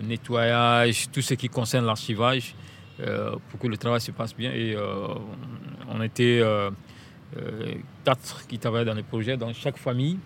nettoyage, 0.02 1.06
tout 1.12 1.20
ce 1.20 1.34
qui 1.34 1.48
concerne 1.48 1.84
l'archivage. 1.86 2.54
Euh, 3.00 3.34
pour 3.50 3.58
que 3.58 3.66
le 3.66 3.76
travail 3.76 4.00
se 4.00 4.12
passe 4.12 4.34
bien. 4.36 4.52
Et 4.52 4.74
euh, 4.76 5.08
on 5.88 6.00
était 6.02 6.40
euh, 6.40 6.70
quatre 8.04 8.46
qui 8.46 8.58
travaillaient 8.58 8.84
dans 8.84 8.94
le 8.94 9.02
projet. 9.02 9.36
Dans 9.36 9.52
chaque 9.52 9.78
famille 9.78 10.18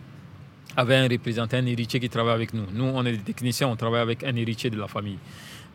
avait 0.77 0.97
un 0.97 1.09
représentant, 1.09 1.57
un 1.57 1.67
héritier 1.67 1.99
qui 1.99 2.11
travaille 2.11 2.35
avec 2.35 2.53
nous. 2.53 2.67
Nous, 2.73 2.85
on 2.85 3.05
est 3.07 3.13
des 3.13 3.19
techniciens, 3.19 3.69
on 3.69 3.77
travaille 3.77 4.03
avec 4.03 4.23
un 4.23 4.37
héritier 4.37 4.69
de 4.69 4.79
la 4.79 4.87
famille. 4.87 5.19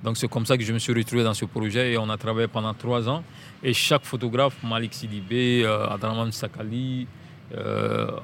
Donc 0.03 0.17
c'est 0.17 0.27
comme 0.27 0.45
ça 0.45 0.57
que 0.57 0.63
je 0.63 0.71
me 0.71 0.79
suis 0.79 0.93
retrouvé 0.93 1.23
dans 1.23 1.33
ce 1.33 1.45
projet 1.45 1.93
et 1.93 1.97
on 1.97 2.09
a 2.09 2.17
travaillé 2.17 2.47
pendant 2.47 2.73
trois 2.73 3.09
ans. 3.09 3.23
Et 3.63 3.73
chaque 3.73 4.03
photographe, 4.03 4.57
Malik 4.63 4.93
Sidibé, 4.93 5.65
Adraman 5.65 6.31
Sakali, 6.31 7.07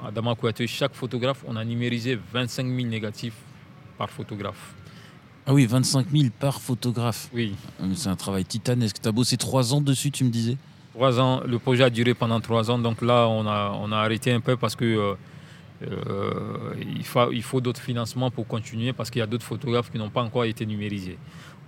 Adama 0.06 0.34
Kouaté, 0.34 0.66
chaque 0.66 0.94
photographe, 0.94 1.42
on 1.46 1.56
a 1.56 1.64
numérisé 1.64 2.18
25 2.32 2.66
000 2.66 2.86
négatifs 2.86 3.36
par 3.96 4.10
photographe. 4.10 4.74
Ah 5.50 5.52
oui, 5.52 5.66
25 5.66 6.06
000 6.12 6.28
par 6.38 6.60
photographe. 6.60 7.28
Oui. 7.34 7.56
Ah, 7.80 7.86
c'est 7.96 8.08
un 8.08 8.14
travail 8.14 8.44
titanesque. 8.44 9.00
Tu 9.02 9.08
as 9.08 9.10
bossé 9.10 9.36
trois 9.36 9.74
ans 9.74 9.80
dessus, 9.80 10.12
tu 10.12 10.22
me 10.22 10.30
disais? 10.30 10.56
Trois 10.94 11.18
ans. 11.18 11.40
Le 11.44 11.58
projet 11.58 11.82
a 11.82 11.90
duré 11.90 12.14
pendant 12.14 12.40
trois 12.40 12.70
ans. 12.70 12.78
Donc 12.78 13.02
là, 13.02 13.26
on 13.26 13.44
a, 13.48 13.76
on 13.82 13.90
a 13.90 13.96
arrêté 13.96 14.30
un 14.30 14.38
peu 14.38 14.56
parce 14.56 14.76
que 14.76 14.84
euh, 14.84 15.14
euh, 15.88 16.74
il 16.96 17.04
faut, 17.04 17.32
il 17.32 17.42
faut 17.42 17.60
d'autres 17.60 17.80
financements 17.80 18.30
pour 18.30 18.46
continuer 18.46 18.92
parce 18.92 19.10
qu'il 19.10 19.18
y 19.18 19.22
a 19.22 19.26
d'autres 19.26 19.44
photographes 19.44 19.90
qui 19.90 19.98
n'ont 19.98 20.08
pas 20.08 20.22
encore 20.22 20.44
été 20.44 20.64
numérisés. 20.64 21.18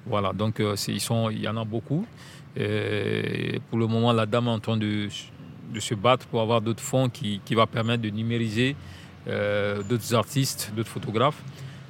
Voilà, 0.07 0.33
donc 0.33 0.61
euh, 0.61 0.77
ils 0.87 1.01
sont, 1.01 1.29
il 1.31 1.41
y 1.41 1.49
en 1.49 1.57
a 1.57 1.65
beaucoup. 1.65 2.07
Et 2.55 3.61
pour 3.69 3.81
le 3.81 3.89
moment, 3.89 4.13
la 4.13 4.27
dame 4.27 4.47
est 4.47 4.51
en 4.51 4.61
train 4.61 4.77
de, 4.77 5.09
de 5.75 5.81
se 5.81 5.97
battre 5.97 6.29
pour 6.29 6.41
avoir 6.41 6.61
d'autres 6.61 6.85
fonds 6.85 7.09
qui, 7.09 7.41
qui 7.45 7.57
va 7.57 7.67
permettre 7.67 8.05
de 8.05 8.11
numériser 8.11 8.77
d'autres 9.27 10.15
artistes, 10.15 10.73
d'autres 10.77 10.91
photographes. 10.91 11.43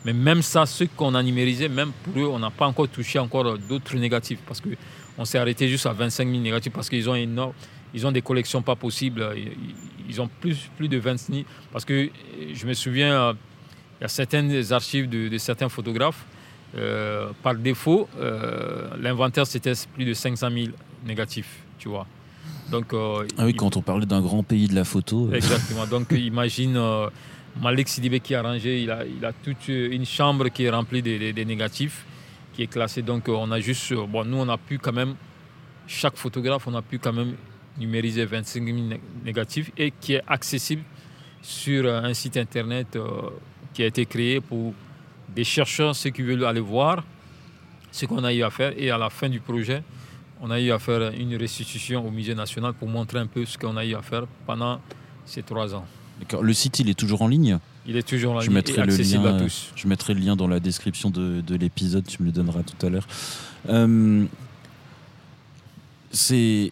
Mais 0.04 0.12
même 0.12 0.42
ça, 0.42 0.66
ceux 0.66 0.88
qu'on 0.96 1.14
a 1.14 1.22
numérisés, 1.22 1.68
même 1.68 1.92
pour 2.02 2.22
eux, 2.22 2.26
on 2.26 2.38
n'a 2.38 2.50
pas 2.50 2.66
encore 2.66 2.88
touché 2.88 3.18
encore 3.18 3.56
d'autres 3.58 3.96
négatifs 3.96 4.40
parce 4.46 4.60
qu'on 4.60 5.24
s'est 5.24 5.38
arrêté 5.38 5.68
juste 5.68 5.86
à 5.86 5.92
25 5.92 6.28
000 6.28 6.40
négatifs 6.40 6.72
parce 6.72 6.88
qu'ils 6.88 7.08
ont 7.08 7.14
énorme, 7.14 7.52
ils 7.94 8.06
ont 8.06 8.12
des 8.12 8.22
collections 8.22 8.62
pas 8.62 8.74
possibles. 8.74 9.24
Ils 10.08 10.20
ont 10.20 10.28
plus, 10.40 10.70
plus 10.76 10.88
de 10.88 10.98
20 10.98 11.16
000 11.18 11.42
parce 11.72 11.84
que 11.84 12.10
je 12.52 12.66
me 12.66 12.74
souviens, 12.74 13.12
euh, 13.12 13.32
il 14.00 14.02
y 14.02 14.04
a 14.04 14.08
certaines 14.08 14.72
archives 14.72 15.08
de, 15.08 15.38
certains 15.38 15.68
photographes. 15.68 16.24
Euh, 16.74 17.28
par 17.42 17.54
défaut, 17.54 18.08
euh, 18.18 18.88
l'inventaire 18.98 19.46
c'était 19.46 19.74
plus 19.94 20.06
de 20.06 20.14
500 20.14 20.48
000 20.50 20.66
négatifs, 21.06 21.58
tu 21.78 21.88
vois. 21.88 22.06
Donc, 22.70 22.94
ah 22.94 23.44
oui, 23.44 23.52
quand 23.52 23.76
on 23.76 23.82
parlait 23.82 24.06
d'un 24.06 24.22
grand 24.22 24.42
pays 24.42 24.66
de 24.66 24.74
la 24.74 24.84
photo. 24.84 25.30
Exactement. 25.34 25.86
Donc 25.86 26.10
imagine 26.12 26.80
Malik 27.60 27.88
Sidibé 27.88 28.20
qui 28.20 28.34
a 28.34 28.42
rangé, 28.42 28.82
il 28.82 28.90
a, 28.90 29.32
toute 29.32 29.68
une 29.68 30.06
chambre 30.06 30.48
qui 30.48 30.64
est 30.64 30.70
remplie 30.70 31.02
des, 31.02 31.44
négatifs, 31.44 32.04
qui 32.54 32.62
est 32.62 32.66
classée. 32.66 33.02
Donc 33.02 33.28
on 33.28 33.50
a 33.50 33.60
juste, 33.60 33.92
bon, 33.94 34.24
nous 34.24 34.38
on 34.38 34.48
a 34.48 34.56
pu 34.56 34.78
quand 34.78 34.92
même, 34.92 35.14
chaque 35.86 36.16
photographe, 36.16 36.66
on 36.66 36.74
a 36.74 36.82
pu 36.82 36.98
quand 36.98 37.12
même 37.12 37.34
numériser 37.78 38.24
25 38.24 38.64
000 38.64 38.76
négatifs 39.24 39.70
et 39.76 39.92
qui 39.92 40.14
est 40.14 40.22
accessible 40.26 40.82
sur 41.40 41.92
un 41.92 42.14
site 42.14 42.36
internet 42.36 42.96
euh, 42.96 43.30
qui 43.74 43.82
a 43.82 43.86
été 43.86 44.06
créé 44.06 44.40
pour 44.40 44.74
des 45.28 45.44
chercheurs, 45.44 45.96
ceux 45.96 46.10
qui 46.10 46.22
veulent 46.22 46.44
aller 46.44 46.60
voir 46.60 47.04
ce 47.90 48.06
qu'on 48.06 48.24
a 48.24 48.32
eu 48.32 48.42
à 48.42 48.50
faire. 48.50 48.72
Et 48.76 48.90
à 48.90 48.98
la 48.98 49.10
fin 49.10 49.28
du 49.28 49.40
projet, 49.40 49.82
on 50.40 50.50
a 50.50 50.60
eu 50.60 50.70
à 50.70 50.78
faire 50.78 51.12
une 51.12 51.36
restitution 51.36 52.06
au 52.06 52.10
Musée 52.10 52.34
national 52.34 52.74
pour 52.74 52.88
montrer 52.88 53.18
un 53.18 53.26
peu 53.26 53.44
ce 53.44 53.58
qu'on 53.58 53.76
a 53.76 53.84
eu 53.84 53.94
à 53.94 54.02
faire 54.02 54.26
pendant 54.46 54.80
ces 55.24 55.42
trois 55.42 55.74
ans. 55.74 55.86
Le 56.40 56.52
site, 56.52 56.78
il 56.80 56.88
est 56.88 56.98
toujours 56.98 57.22
en 57.22 57.28
ligne 57.28 57.58
Il 57.86 57.96
est 57.96 58.06
toujours 58.06 58.34
en 58.34 58.38
ligne, 58.38 58.48
je 58.48 58.54
mettrai 58.54 58.84
le 58.84 58.96
lien, 58.96 59.24
à 59.24 59.40
tous. 59.40 59.72
Je 59.74 59.86
mettrai 59.86 60.14
le 60.14 60.20
lien 60.20 60.36
dans 60.36 60.48
la 60.48 60.60
description 60.60 61.10
de, 61.10 61.42
l'épisode, 61.56 62.06
tu 62.06 62.22
me 62.22 62.26
le 62.26 62.32
donneras 62.32 62.62
tout 62.62 62.86
à 62.86 62.90
l'heure. 62.90 63.06
Euh, 63.68 64.24
c'est, 66.10 66.70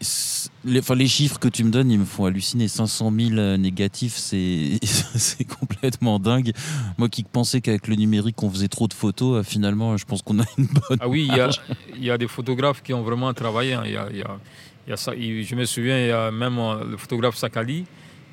les, 0.64 0.81
les 0.94 1.07
chiffres 1.07 1.38
que 1.38 1.48
tu 1.48 1.64
me 1.64 1.70
donnes, 1.70 1.90
ils 1.90 1.98
me 1.98 2.05
font 2.05 2.26
halluciner. 2.26 2.68
500 2.68 3.12
000 3.18 3.38
euh, 3.38 3.57
négatifs, 3.57 4.16
c'est, 4.16 4.79
c'est 4.83 5.44
complètement 5.44 6.18
dingue. 6.18 6.53
Moi 6.98 7.09
qui 7.09 7.22
pensais 7.22 7.61
qu'avec 7.61 7.88
le 7.88 7.96
numérique, 7.96 8.42
on 8.42 8.50
faisait 8.50 8.68
trop 8.68 8.87
de 8.87 8.94
photos, 8.94 9.38
euh, 9.38 9.42
finalement, 9.42 9.96
je 9.96 10.05
pense 10.05 10.22
qu'on 10.22 10.40
a 10.40 10.44
une 10.59 10.66
bonne. 10.66 10.98
Ah 11.00 11.09
oui, 11.09 11.29
il 11.29 12.05
y, 12.05 12.11
a, 12.11 12.18
des 12.18 12.29
photographes 12.29 12.83
qui 12.83 12.92
ont 12.92 13.03
vraiment 13.03 13.33
travaillé. 13.33 13.74
Hein. 13.74 13.85
Y 13.87 14.22
a, 14.22 14.96
ça, 14.96 15.12
je 15.16 15.55
me 15.55 15.64
souviens, 15.64 15.98
il 15.98 16.09
y 16.09 16.12
a 16.12 16.31
même 16.31 16.59
le 16.90 16.96
photographe 16.96 17.37
Sakali 17.37 17.85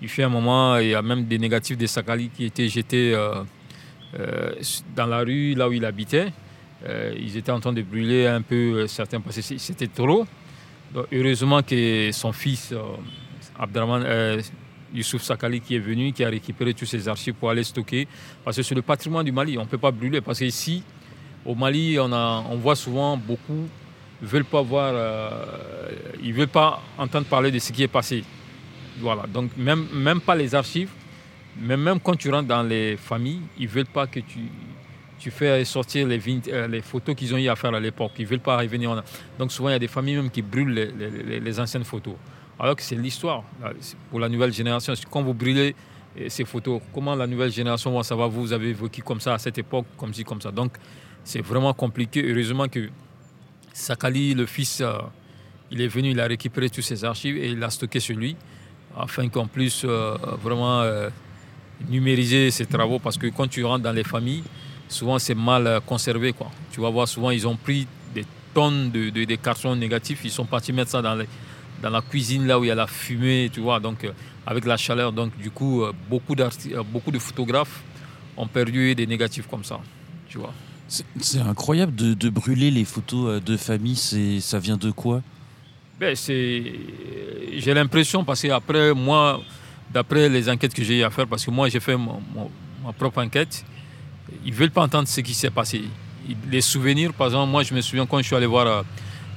il 0.02 0.10
fait 0.10 0.24
un 0.24 0.30
moment, 0.30 0.78
il 0.78 0.90
y 0.90 0.96
a 0.96 1.02
même 1.02 1.26
des 1.26 1.40
négatifs 1.40 1.78
de 1.78 1.88
Sakali 1.88 2.30
qui 2.30 2.46
étaient 2.46 2.68
jetés 2.70 3.14
euh, 3.16 3.44
euh, 4.20 4.52
dans 4.96 5.08
la 5.08 5.20
rue, 5.20 5.56
là 5.56 5.68
où 5.68 5.74
il 5.74 5.84
habitait. 5.86 6.32
Euh, 6.86 7.16
ils 7.20 7.36
étaient 7.38 7.52
en 7.52 7.60
train 7.60 7.74
de 7.74 7.82
brûler 7.82 8.28
un 8.28 8.42
peu 8.42 8.86
certains 8.88 9.20
parce 9.20 9.36
que 9.38 9.58
c'était 9.58 9.88
trop. 9.88 10.26
heureusement 11.12 11.64
que 11.64 12.12
son 12.12 12.32
fils, 12.32 12.74
Abdraman, 13.58 14.06
Youssouf 14.94 15.24
Sakali, 15.24 15.62
qui 15.62 15.76
est 15.76 15.80
venu, 15.80 16.14
qui 16.14 16.24
a 16.24 16.30
récupéré 16.30 16.74
tous 16.74 16.86
ces 16.86 17.08
archives 17.08 17.34
pour 17.34 17.50
aller 17.50 17.64
stocker. 17.64 18.08
Parce 18.46 18.58
que 18.58 18.64
c'est 18.64 18.76
le 18.76 18.84
patrimoine 18.84 19.26
du 19.26 19.32
Mali, 19.32 19.58
on 19.58 19.64
ne 19.64 19.68
peut 19.68 19.80
pas 19.80 19.92
brûler. 19.92 20.22
Parce 20.22 20.40
qu'ici, 20.40 20.84
au 21.44 21.56
Mali, 21.56 21.98
on, 22.00 22.14
a, 22.14 22.46
on 22.50 22.58
voit 22.58 22.76
souvent 22.76 23.18
beaucoup 23.18 23.68
ne 24.20 24.26
veulent 24.26 24.46
pas 24.46 24.64
voir, 24.64 24.96
ils 26.24 26.34
veulent 26.34 26.48
pas 26.48 26.82
entendre 26.98 27.28
parler 27.28 27.52
de 27.52 27.60
ce 27.60 27.72
qui 27.72 27.84
est 27.84 27.88
passé. 27.88 28.24
Voilà, 29.00 29.24
donc 29.28 29.52
même, 29.58 29.88
même 29.94 30.22
pas 30.22 30.36
les 30.36 30.56
archives, 30.56 30.90
mais 31.60 31.78
même 31.78 32.00
quand 32.00 32.16
tu 32.16 32.32
rentres 32.32 32.48
dans 32.48 32.64
les 32.64 32.98
familles, 32.98 33.42
ils 33.58 33.66
ne 33.66 33.72
veulent 33.72 33.86
pas 33.86 34.08
que 34.08 34.20
tu, 34.20 34.40
tu 35.20 35.32
fais 35.32 35.64
sortir 35.66 36.08
les, 36.08 36.20
euh, 36.50 36.68
les 36.68 36.82
photos 36.82 37.16
qu'ils 37.16 37.34
ont 37.34 37.38
eu 37.38 37.48
à 37.48 37.56
faire 37.56 37.74
à 37.74 37.80
l'époque. 37.80 38.12
Ils 38.20 38.24
ne 38.24 38.28
veulent 38.28 38.40
pas 38.40 38.58
revenir. 38.58 39.04
Donc 39.38 39.52
souvent, 39.52 39.70
il 39.70 39.74
y 39.74 39.76
a 39.76 39.80
des 39.80 39.88
familles 39.88 40.16
même 40.18 40.30
qui 40.30 40.42
brûlent 40.42 40.74
les, 40.74 41.40
les, 41.40 41.60
anciennes 41.60 41.84
photos. 41.84 42.16
Alors 42.60 42.76
que 42.76 42.82
c'est 42.82 42.96
l'histoire 42.96 43.44
pour 44.10 44.20
la 44.20 44.30
nouvelle 44.30 44.54
génération. 44.54 44.94
Quand 45.10 45.24
vous 45.24 45.34
brûlez 45.34 45.76
euh, 46.20 46.26
ces 46.30 46.46
photos, 46.46 46.82
comment 46.94 47.16
la 47.16 47.28
nouvelle 47.28 47.52
génération 47.52 47.96
va 47.96 48.04
savoir 48.04 48.30
vous 48.30 48.52
avez 48.54 48.74
vécu 48.74 49.02
comme 49.02 49.20
ça 49.20 49.36
à 49.36 49.38
cette 49.38 49.58
époque, 49.58 49.86
comme 49.98 50.14
ci, 50.14 50.24
comme 50.24 50.42
ça. 50.42 50.52
Donc 50.52 50.74
c'est 51.24 51.42
vraiment 51.42 51.74
compliqué. 51.74 52.24
Heureusement 52.28 52.68
que 52.68 52.90
Sakali, 53.74 54.34
le 54.34 54.48
fils, 54.48 54.82
euh, 54.82 54.94
il 55.70 55.82
est 55.82 55.88
venu, 55.88 56.12
il 56.12 56.20
a 56.20 56.26
récupéré 56.26 56.70
toutes 56.70 56.84
ses 56.84 57.04
archives 57.04 57.38
et 57.38 57.50
il 57.50 57.64
a 57.64 57.70
stocké 57.70 58.00
sur 58.00 58.16
lui 58.16 58.36
afin 58.98 59.30
qu'on 59.30 59.48
puisse 59.48 59.86
vraiment 59.86 60.84
numériser 61.90 62.52
ces 62.52 62.66
travaux 62.66 63.00
parce 63.00 63.18
que 63.18 63.28
quand 63.28 63.48
tu 63.48 63.64
rentres 63.64 63.84
dans 63.84 63.92
les 63.92 64.04
familles, 64.04 64.44
souvent 64.90 65.20
c'est 65.20 65.36
mal 65.36 65.82
conservé. 65.86 66.34
Quoi. 66.34 66.50
Tu 66.72 66.82
vas 66.82 66.90
voir, 66.90 67.08
souvent 67.08 67.30
ils 67.32 67.48
ont 67.48 67.56
pris 67.56 67.88
des 68.14 68.26
tonnes 68.54 68.92
de, 68.92 69.10
de, 69.10 69.36
cartons 69.36 69.76
négatifs, 69.76 70.22
ils 70.24 70.32
sont 70.32 70.46
partis 70.46 70.74
mettre 70.74 70.92
ça 70.92 71.02
dans, 71.02 71.16
la 71.84 72.02
cuisine 72.02 72.48
là 72.48 72.60
où 72.60 72.64
il 72.64 72.68
y 72.68 72.72
a 72.72 72.76
la 72.76 72.88
fumée, 72.88 73.50
tu 73.54 73.60
vois, 73.60 73.80
donc 73.80 74.10
avec 74.46 74.66
la 74.66 74.78
chaleur. 74.78 75.12
Donc 75.12 75.38
du 75.38 75.52
coup, 75.52 75.84
beaucoup, 76.10 76.36
de 76.36 77.20
photographes 77.20 77.84
ont 78.36 78.48
perdu 78.48 78.96
des 78.96 79.06
négatifs 79.06 79.48
comme 79.48 79.64
ça, 79.64 79.80
tu 80.28 80.38
vois. 80.38 80.54
C'est 80.88 81.40
incroyable 81.40 81.94
de, 81.96 82.30
brûler 82.30 82.72
les 82.72 82.86
photos 82.86 83.28
euh, 83.28 83.40
de 83.42 83.58
famille. 83.58 83.98
Ça 84.42 84.60
vient 84.60 84.78
de 84.78 84.92
quoi? 84.92 85.22
Ben, 86.00 86.16
J'ai 86.16 87.74
l'impression, 87.74 88.24
parce 88.24 88.42
qu'après, 88.42 88.94
moi, 88.94 89.42
d'après 89.92 90.30
les 90.30 90.50
enquêtes 90.50 90.74
que 90.74 90.84
j'ai 90.84 91.00
eu 91.00 91.04
à 91.04 91.10
faire, 91.10 91.28
parce 91.28 91.46
que 91.46 91.52
moi, 91.52 91.70
j'ai 91.70 91.80
fait 91.80 91.98
ma 91.98 92.94
propre 92.94 93.22
enquête, 93.22 93.66
ils 94.46 94.52
ne 94.52 94.58
veulent 94.58 94.72
pas 94.72 94.84
entendre 94.84 95.08
ce 95.08 95.22
qui 95.22 95.34
s'est 95.34 95.50
passé. 95.50 95.84
Les 96.52 96.62
souvenirs, 96.62 97.14
par 97.14 97.28
exemple, 97.28 97.52
moi, 97.52 97.64
je 97.64 97.74
me 97.74 97.82
souviens 97.82 98.06
quand 98.06 98.18
je 98.20 98.24
suis 98.24 98.36
allé 98.36 98.46
voir 98.46 98.68
euh, 98.68 98.84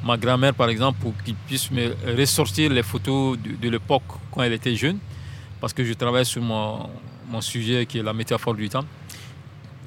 ma 0.05 0.17
grand-mère, 0.17 0.55
par 0.55 0.69
exemple, 0.69 0.99
pour 1.01 1.15
qu'ils 1.23 1.35
puissent 1.35 1.71
me 1.71 1.95
ressortir 2.17 2.71
les 2.71 2.83
photos 2.83 3.39
de, 3.39 3.69
l'époque 3.69 4.03
quand 4.33 4.43
elle 4.43 4.53
était 4.53 4.75
jeune, 4.75 4.99
parce 5.61 5.73
que 5.73 5.85
je 5.85 5.93
travaille 5.93 6.27
sur 6.27 6.43
mon, 6.43 6.89
mon 7.29 7.41
sujet 7.41 7.87
qui 7.87 7.99
est 7.99 8.03
la 8.03 8.13
métaphore 8.13 8.55
du 8.55 8.69
temps 8.69 8.85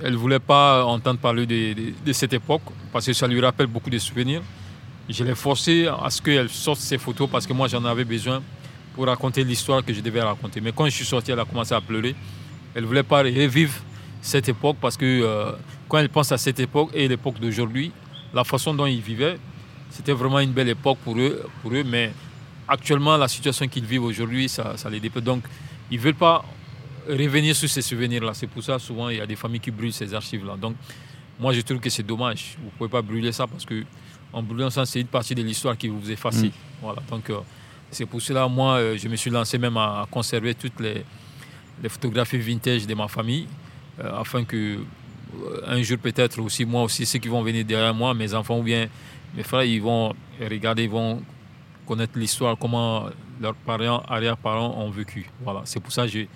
elle 0.02 0.14
ne 0.14 0.18
voulait 0.18 0.40
pas 0.40 0.84
entendre 0.86 1.20
parler 1.20 1.46
de, 1.46 2.14
cette 2.14 2.34
époque 2.34 2.62
parce 2.92 3.06
que 3.06 3.14
ça 3.14 3.28
lui 3.28 3.40
rappelle 3.40 3.68
beaucoup 3.68 3.90
de 3.90 3.98
souvenirs. 3.98 4.42
Je 5.10 5.24
l'ai 5.24 5.36
forcé 5.36 5.88
à 5.88 6.10
ce 6.10 6.22
qu'elle 6.22 6.50
sorte 6.50 6.80
ses 6.80 6.98
photos 6.98 7.30
parce 7.30 7.46
que 7.46 7.54
moi 7.54 7.68
j'en 7.68 7.84
avais 7.84 8.06
besoin 8.06 8.42
pour 8.96 9.06
raconter 9.06 9.44
l'histoire 9.44 9.84
que 9.84 9.94
je 9.94 10.02
devais 10.02 10.22
raconter. 10.22 10.62
Mais 10.62 10.72
quand 10.72 10.86
je 10.86 10.92
suis 10.92 11.06
sorti, 11.06 11.32
elle 11.32 11.40
a 11.40 11.46
commencé 11.46 11.74
à 11.74 11.82
pleurer. 11.82 12.16
Elle 12.74 12.84
ne 12.84 12.88
voulait 12.88 13.04
pas 13.04 13.20
revivre 13.24 13.74
cette 14.22 14.48
époque 14.48 14.78
parce 14.80 14.96
que 14.96 15.06
euh, 15.06 15.52
quand 15.90 15.98
elle 15.98 16.10
pense 16.10 16.32
à 16.32 16.38
cette 16.38 16.60
époque 16.60 16.92
et 16.94 17.08
l'époque 17.08 17.40
d'aujourd'hui, 17.40 17.92
la 18.34 18.44
façon 18.44 18.74
dont 18.74 18.86
ils 18.86 19.02
vivaient, 19.02 19.38
c'était 19.90 20.14
vraiment 20.14 20.40
une 20.40 20.52
belle 20.52 20.70
époque 20.70 21.00
pour 21.04 21.18
eux. 21.18 21.44
Pour 21.62 21.74
eux 21.74 21.84
mais 21.84 22.12
actuellement, 22.68 23.18
la 23.18 23.28
situation 23.28 23.68
qu'ils 23.68 23.86
vivent 23.86 24.04
aujourd'hui, 24.04 24.48
ça, 24.48 24.76
les 24.90 25.00
dépend. 25.00 25.20
Donc, 25.20 25.44
ils 25.92 25.98
ne 25.98 26.04
veulent 26.04 26.16
pas 26.16 26.44
revenir 27.08 27.56
sur 27.56 27.70
ces 27.70 27.82
souvenirs-là. 27.82 28.34
C'est 28.34 28.48
pour 28.48 28.64
ça, 28.64 28.80
souvent, 28.80 29.10
il 29.10 29.18
y 29.18 29.22
a 29.22 29.26
des 29.26 29.36
familles 29.36 29.60
qui 29.60 29.72
brûlent 29.72 29.94
ces 29.94 30.14
archives-là. 30.14 30.56
Donc, 30.56 30.76
moi, 31.40 31.54
je 31.54 31.62
trouve 31.62 31.80
que 31.80 31.90
c'est 31.90 32.04
dommage. 32.04 32.56
Vous 32.60 32.66
ne 32.66 32.72
pouvez 32.72 32.90
pas 32.90 33.02
brûler 33.02 33.32
ça 33.32 33.48
parce 33.48 33.66
que 33.66 33.84
en 34.34 34.42
brûlant 34.42 34.70
ça, 34.70 34.86
c'est 34.86 35.00
une 35.00 35.08
partie 35.08 35.36
de 35.36 35.44
l'histoire 35.44 35.78
qui 35.78 35.88
vous 35.88 36.12
efface. 36.12 36.42
Mm. 36.44 36.50
Voilà. 36.82 37.02
Donc, 37.10 37.30
euh, 37.30 37.40
c'est 37.92 38.06
pour 38.06 38.22
cela, 38.22 38.48
moi, 38.48 38.78
euh, 38.78 38.98
je 38.98 39.08
me 39.08 39.16
suis 39.16 39.30
lancé 39.30 39.58
même 39.58 39.78
à, 39.78 40.08
conserver 40.10 40.56
toutes 40.56 40.80
les, 40.80 41.06
photographies 41.88 42.38
vintage 42.38 42.88
de 42.88 42.94
ma 42.96 43.08
famille, 43.08 43.48
euh, 44.00 44.20
afin 44.20 44.44
que 44.44 44.80
un 45.66 45.82
jour 45.82 45.98
peut-être 45.98 46.40
aussi, 46.40 46.66
moi 46.66 46.84
aussi, 46.84 47.06
ceux 47.06 47.20
qui 47.20 47.28
vont 47.28 47.42
venir 47.42 47.66
derrière 47.66 47.94
moi, 47.94 48.14
mes 48.14 48.34
enfants 48.34 48.60
ou 48.60 48.64
bien 48.64 48.88
mes 49.36 49.44
frères, 49.44 49.64
ils 49.64 49.82
vont 49.82 50.14
regarder, 50.40 50.84
ils 50.84 50.90
vont 50.90 51.22
connaître 51.88 52.18
l'histoire, 52.18 52.56
comment 52.58 53.08
leurs 53.42 53.56
parents, 53.56 54.04
arrière-parents 54.08 54.76
ont 54.78 54.92
vécu. 54.92 55.30
Voilà. 55.44 55.62
C'est 55.66 55.80
pour 55.80 55.92
ça 55.92 56.06
que 56.06 56.12
j'ai 56.12 56.28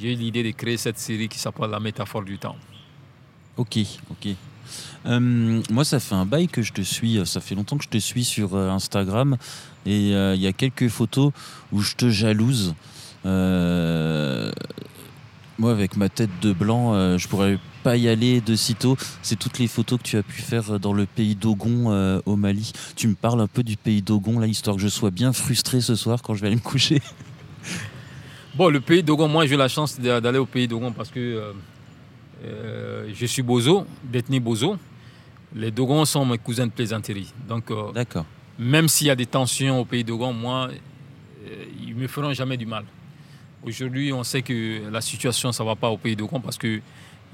eu 0.00 0.14
l'idée 0.14 0.42
de 0.42 0.50
créer 0.52 0.78
cette 0.78 0.98
série 0.98 1.28
qui 1.28 1.38
s'appelle 1.38 1.70
La 1.70 1.80
métaphore 1.80 2.22
du 2.22 2.38
temps. 2.38 2.56
Ok, 3.56 3.78
ok. 4.10 4.34
Euh, 5.06 5.62
moi, 5.70 5.84
ça 5.84 6.00
fait 6.00 6.14
un 6.14 6.26
bail 6.26 6.48
que 6.48 6.62
je 6.62 6.72
te 6.72 6.82
suis. 6.82 7.20
Ça 7.26 7.40
fait 7.40 7.54
longtemps 7.54 7.76
que 7.76 7.84
je 7.84 7.88
te 7.88 7.98
suis 7.98 8.24
sur 8.24 8.54
euh, 8.54 8.70
Instagram. 8.70 9.36
Et 9.84 10.14
euh, 10.14 10.34
il 10.34 10.40
y 10.40 10.46
a 10.46 10.52
quelques 10.52 10.88
photos 10.88 11.32
où 11.72 11.80
je 11.80 11.94
te 11.94 12.10
jalouse. 12.10 12.74
moi, 13.24 13.32
avec 15.70 15.96
ma 15.96 16.08
tête 16.08 16.30
de 16.42 16.52
blanc, 16.52 17.16
je 17.16 17.28
pourrais 17.28 17.58
pas 17.82 17.96
y 17.96 18.08
aller 18.08 18.40
de 18.40 18.56
sitôt. 18.56 18.96
C'est 19.22 19.38
toutes 19.38 19.58
les 19.58 19.68
photos 19.68 19.98
que 19.98 20.04
tu 20.04 20.16
as 20.16 20.22
pu 20.22 20.42
faire 20.42 20.78
dans 20.80 20.92
le 20.92 21.06
pays 21.06 21.34
d'Ogon 21.34 22.20
au 22.26 22.36
Mali. 22.36 22.72
Tu 22.96 23.08
me 23.08 23.14
parles 23.14 23.40
un 23.40 23.46
peu 23.46 23.62
du 23.62 23.76
pays 23.76 24.02
d'Ogon, 24.02 24.38
là, 24.38 24.46
histoire 24.46 24.76
que 24.76 24.82
je 24.82 24.88
sois 24.88 25.10
bien 25.10 25.32
frustré 25.32 25.80
ce 25.80 25.94
soir 25.94 26.20
quand 26.22 26.34
je 26.34 26.40
vais 26.40 26.48
aller 26.48 26.56
me 26.56 26.60
coucher. 26.60 27.00
Bon, 28.54 28.68
le 28.70 28.80
pays 28.80 29.02
d'Ogon, 29.02 29.28
moi 29.28 29.46
j'ai 29.46 29.54
eu 29.54 29.58
la 29.58 29.68
chance 29.68 30.00
d'aller 30.00 30.38
au 30.38 30.46
pays 30.46 30.66
d'Ogon 30.66 30.90
parce 30.92 31.10
que 31.10 31.52
euh, 32.44 33.10
je 33.12 33.26
suis 33.26 33.42
Bozo, 33.42 33.86
d'ethnie 34.02 34.40
Bozo. 34.40 34.76
Les 35.54 35.70
Dogons 35.70 36.04
sont 36.04 36.24
mes 36.26 36.38
cousins 36.38 36.66
de 36.66 36.72
plaisanterie. 36.72 37.32
Donc, 37.48 37.70
euh, 37.70 38.04
même 38.58 38.88
s'il 38.88 39.06
y 39.06 39.10
a 39.10 39.16
des 39.16 39.26
tensions 39.26 39.80
au 39.80 39.84
pays 39.84 40.04
d'Ogon, 40.04 40.32
moi, 40.32 40.70
ils 41.80 41.94
ne 41.94 42.00
me 42.00 42.06
feront 42.08 42.32
jamais 42.32 42.56
du 42.56 42.66
mal. 42.66 42.84
Aujourd'hui, 43.64 44.12
on 44.12 44.22
sait 44.22 44.42
que 44.42 44.90
la 44.90 45.00
situation, 45.00 45.52
ça 45.52 45.62
ne 45.62 45.68
va 45.68 45.76
pas 45.76 45.88
au 45.88 45.96
pays 45.96 46.16
d'Ogon 46.16 46.40
parce 46.40 46.58
que 46.58 46.80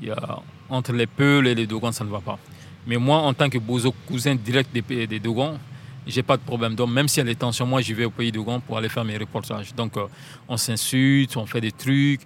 y 0.03 0.11
a, 0.11 0.39
entre 0.69 0.93
les 0.93 1.07
Peuls 1.07 1.47
et 1.47 1.55
les 1.55 1.67
Dogons, 1.67 1.93
ça 1.93 2.05
ne 2.05 2.11
va 2.11 2.21
pas. 2.21 2.39
Mais 2.87 2.97
moi, 2.97 3.19
en 3.19 3.35
tant 3.35 3.49
que 3.49 3.59
Bozo, 3.59 3.93
cousin 4.07 4.35
direct 4.35 4.73
des, 4.73 5.07
des 5.07 5.21
Dogons, 5.21 5.59
j'ai 6.07 6.23
pas 6.23 6.37
de 6.37 6.43
problème. 6.43 6.75
Donc, 6.75 6.91
même 6.91 7.09
s'il 7.09 7.21
y 7.21 7.27
a 7.27 7.31
des 7.31 7.37
tensions, 7.37 7.67
moi, 7.67 7.81
j'y 7.81 7.95
vais 7.95 8.05
au 8.05 8.11
pays 8.11 8.33
de 8.33 8.41
Gand 8.41 8.61
pour 8.61 8.77
aller 8.77 8.89
faire 8.89 9.05
mes 9.05 9.17
reportages. 9.17 9.75
Donc, 9.75 9.97
euh, 9.97 10.07
on 10.49 10.57
s'insulte, 10.57 11.37
on 11.37 11.47
fait 11.47 11.61
des 11.61 11.73
trucs. 11.73 12.23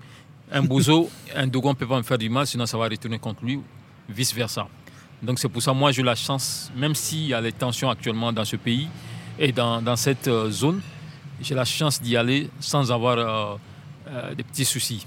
Un 0.52 0.62
bozo, 0.62 1.10
un 1.34 1.46
Dogon 1.46 1.70
ne 1.70 1.74
peut 1.74 1.86
pas 1.86 1.96
me 1.96 2.02
faire 2.02 2.18
du 2.18 2.28
mal, 2.28 2.46
sinon 2.46 2.66
ça 2.66 2.78
va 2.78 2.88
retourner 2.88 3.18
contre 3.18 3.44
lui, 3.44 3.60
vice-versa. 4.08 4.68
Donc, 5.22 5.38
c'est 5.38 5.48
pour 5.48 5.62
ça, 5.62 5.72
moi, 5.72 5.90
j'ai 5.92 6.02
la 6.02 6.14
chance, 6.14 6.70
même 6.76 6.94
s'il 6.94 7.26
y 7.26 7.34
a 7.34 7.42
des 7.42 7.52
tensions 7.52 7.90
actuellement 7.90 8.32
dans 8.32 8.44
ce 8.44 8.56
pays 8.56 8.88
et 9.38 9.50
dans, 9.50 9.96
cette 9.96 10.28
euh, 10.28 10.50
zone, 10.50 10.80
j'ai 11.40 11.54
la 11.54 11.64
chance 11.64 12.00
d'y 12.00 12.16
aller 12.16 12.48
sans 12.60 12.92
avoir 12.92 13.18
euh, 13.18 14.34
des 14.34 14.44
petits 14.44 14.64
soucis. 14.64 15.06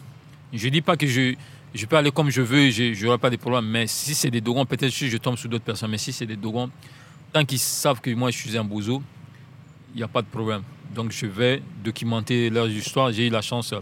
Je 0.51 0.65
ne 0.65 0.71
dis 0.71 0.81
pas 0.81 0.97
que 0.97 1.07
je, 1.07 1.35
je 1.73 1.85
peux 1.85 1.95
aller 1.95 2.11
comme 2.11 2.29
je 2.29 2.41
veux, 2.41 2.69
je 2.69 3.05
n'aurai 3.05 3.17
pas 3.17 3.29
de 3.29 3.37
problème, 3.37 3.65
mais 3.65 3.87
si 3.87 4.15
c'est 4.15 4.31
des 4.31 4.41
Dogons, 4.41 4.65
peut-être 4.65 4.97
que 4.97 5.07
je 5.07 5.17
tombe 5.17 5.37
sur 5.37 5.49
d'autres 5.49 5.63
personnes, 5.63 5.91
mais 5.91 5.97
si 5.97 6.11
c'est 6.11 6.25
des 6.25 6.35
Dogons, 6.35 6.69
tant 7.31 7.45
qu'ils 7.45 7.59
savent 7.59 8.01
que 8.01 8.09
moi 8.11 8.31
je 8.31 8.37
suis 8.37 8.57
un 8.57 8.63
bozo, 8.63 9.01
il 9.93 9.97
n'y 9.97 10.03
a 10.03 10.07
pas 10.07 10.21
de 10.21 10.27
problème. 10.27 10.63
Donc 10.93 11.11
je 11.11 11.27
vais 11.27 11.61
documenter 11.83 12.49
leurs 12.49 12.69
histoires. 12.69 13.11
J'ai 13.11 13.27
eu 13.27 13.29
la 13.29 13.41
chance 13.41 13.73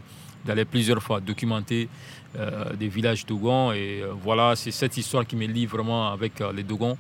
d'aller 0.48 0.66
plusieurs 0.66 1.04
fois 1.04 1.20
documenter 1.20 1.90
euh, 2.38 2.74
des 2.74 2.88
villages 2.88 3.26
Dogons. 3.26 3.74
Et 3.74 4.02
euh, 4.02 4.14
voilà, 4.24 4.56
c'est 4.56 4.72
cette 4.72 4.98
histoire 4.98 5.28
qui 5.28 5.36
me 5.36 5.46
lie 5.46 5.66
vraiment 5.66 6.12
avec 6.12 6.40
euh, 6.42 6.52
les 6.54 6.64
Dogons. 6.64 6.98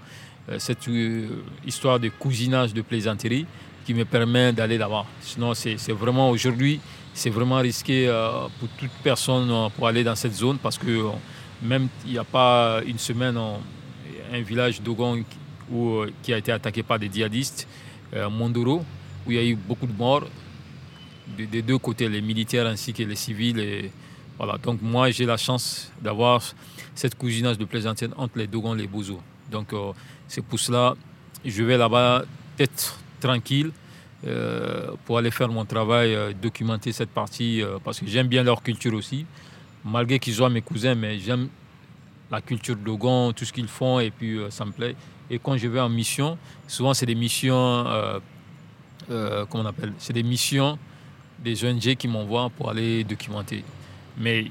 cette 0.59 0.87
histoire 1.65 1.99
de 1.99 2.09
cousinage, 2.09 2.73
de 2.73 2.81
plaisanterie 2.81 3.45
qui 3.85 3.93
me 3.93 4.05
permet 4.05 4.53
d'aller 4.53 4.77
là-bas. 4.77 5.05
Sinon, 5.19 5.53
c'est 5.53 5.91
vraiment 5.91 6.29
aujourd'hui, 6.29 6.79
c'est 7.13 7.29
vraiment 7.29 7.59
risqué 7.59 8.07
pour 8.57 8.69
toute 8.79 8.95
personne 9.03 9.49
pour 9.75 9.87
aller 9.87 10.05
dans 10.05 10.15
cette 10.15 10.33
zone 10.33 10.57
parce 10.57 10.77
que 10.77 10.93
même 11.61 11.89
il 12.05 12.13
n'y 12.13 12.17
a 12.17 12.23
pas 12.23 12.81
une 12.85 12.97
semaine, 12.97 13.37
un 14.31 14.41
village 14.41 14.81
Dogon 14.81 15.21
euh, 15.73 16.09
qui 16.23 16.33
a 16.33 16.37
été 16.37 16.53
attaqué 16.53 16.81
par 16.81 16.97
des 16.97 17.09
djihadistes, 17.11 17.67
Mondoro, 18.31 18.85
où 19.25 19.31
il 19.31 19.35
y 19.35 19.39
a 19.39 19.43
eu 19.43 19.55
beaucoup 19.55 19.87
de 19.87 19.97
morts 19.97 20.27
des 21.37 21.61
deux 21.61 21.77
côtés, 21.77 22.09
les 22.09 22.21
militaires 22.21 22.67
ainsi 22.67 22.93
que 22.93 23.03
les 23.03 23.15
civils. 23.15 23.91
Voilà. 24.37 24.57
Donc 24.57 24.81
moi, 24.81 25.09
j'ai 25.11 25.25
la 25.25 25.37
chance 25.37 25.91
d'avoir 26.01 26.41
cette 26.95 27.15
cousinage 27.15 27.57
de 27.57 27.65
plaisanterie 27.65 28.09
entre 28.17 28.37
les 28.37 28.47
Dogons 28.47 28.75
et 28.75 28.79
les 28.79 28.87
Bozo. 28.87 29.19
Donc 29.51 29.73
euh, 29.73 29.91
c'est 30.27 30.43
pour 30.43 30.59
cela 30.59 30.95
je 31.45 31.63
vais 31.63 31.77
là-bas 31.77 32.23
être 32.59 32.99
tranquille 33.19 33.71
pour 35.05 35.19
aller 35.19 35.29
faire 35.31 35.47
mon 35.47 35.63
travail, 35.63 36.17
documenter 36.41 36.91
cette 36.91 37.11
partie, 37.11 37.61
parce 37.83 37.99
que 37.99 38.07
j'aime 38.07 38.27
bien 38.27 38.43
leur 38.43 38.63
culture 38.63 38.93
aussi. 38.95 39.25
Malgré 39.85 40.17
qu'ils 40.19 40.33
soient 40.33 40.49
mes 40.49 40.63
cousins, 40.63 40.95
mais 40.95 41.19
j'aime 41.19 41.47
la 42.31 42.41
culture 42.41 42.75
Dogon, 42.75 43.31
tout 43.31 43.45
ce 43.45 43.53
qu'ils 43.53 43.67
font, 43.67 43.99
et 43.99 44.09
puis 44.09 44.39
ça 44.49 44.65
me 44.65 44.71
plaît. 44.71 44.95
Et 45.29 45.39
quand 45.39 45.57
je 45.57 45.67
vais 45.67 45.79
en 45.79 45.89
mission, 45.89 46.37
souvent 46.67 46.93
c'est 46.93 47.05
des 47.05 47.15
missions, 47.15 47.85
euh, 47.87 48.19
euh, 49.09 49.45
comment 49.49 49.63
on 49.63 49.67
appelle 49.67 49.93
C'est 49.97 50.13
des 50.13 50.23
missions 50.23 50.77
des 51.43 51.63
ONG 51.65 51.95
qui 51.95 52.07
m'envoient 52.07 52.49
pour 52.49 52.69
aller 52.69 53.03
documenter. 53.03 53.63
Mais 54.17 54.45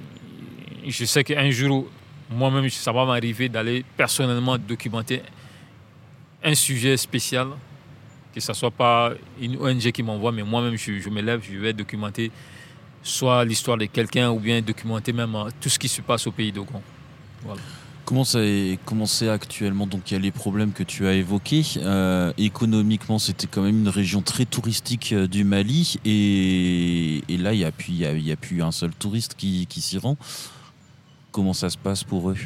je 0.86 1.04
sais 1.04 1.24
qu'un 1.24 1.50
jour, 1.50 1.86
moi-même, 2.30 2.68
ça 2.70 2.92
va 2.92 3.04
m'arriver 3.04 3.48
d'aller 3.48 3.84
personnellement 3.96 4.58
documenter 4.58 5.22
un 6.42 6.54
sujet 6.54 6.96
spécial, 6.96 7.48
que 8.34 8.40
ce 8.40 8.52
ne 8.52 8.56
soit 8.56 8.70
pas 8.70 9.12
une 9.40 9.56
ONG 9.56 9.90
qui 9.90 10.02
m'envoie, 10.02 10.32
mais 10.32 10.42
moi-même, 10.42 10.76
je, 10.76 10.98
je 10.98 11.08
me 11.08 11.20
lève, 11.20 11.42
je 11.42 11.58
vais 11.58 11.72
documenter 11.72 12.30
soit 13.06 13.44
l'histoire 13.44 13.76
de 13.76 13.86
quelqu'un 13.86 14.30
ou 14.30 14.40
bien 14.40 14.60
documenter 14.60 15.12
même 15.12 15.34
euh, 15.34 15.48
tout 15.60 15.68
ce 15.68 15.78
qui 15.78 15.88
se 15.88 16.02
passe 16.02 16.26
au 16.26 16.32
pays 16.32 16.52
d'Ogon. 16.52 16.82
Voilà. 17.42 17.60
Comment 18.06 18.22
c'est 18.22 18.78
comment 18.84 19.06
actuellement 19.32 19.88
Donc 19.88 20.12
il 20.12 20.14
y 20.14 20.16
a 20.16 20.20
les 20.20 20.30
problèmes 20.30 20.70
que 20.70 20.84
tu 20.84 21.08
as 21.08 21.14
évoqués. 21.14 21.64
Euh, 21.78 22.32
économiquement, 22.38 23.18
c'était 23.18 23.48
quand 23.48 23.62
même 23.62 23.80
une 23.80 23.88
région 23.88 24.22
très 24.22 24.44
touristique 24.44 25.12
euh, 25.12 25.26
du 25.26 25.42
Mali, 25.42 25.96
et, 26.04 27.20
là 27.36 27.52
il 27.52 27.58
n'y 27.58 27.64
a, 27.64 27.72
plus, 27.72 28.04
a, 28.04 28.36
plus 28.36 28.62
un 28.62 28.70
seul 28.70 28.94
touriste 28.94 29.34
qui, 29.34 29.66
s'y 29.68 29.98
rend. 29.98 30.16
Comment 31.32 31.52
ça 31.52 31.68
se 31.68 31.76
passe 31.76 32.04
pour 32.04 32.30
eux? 32.30 32.36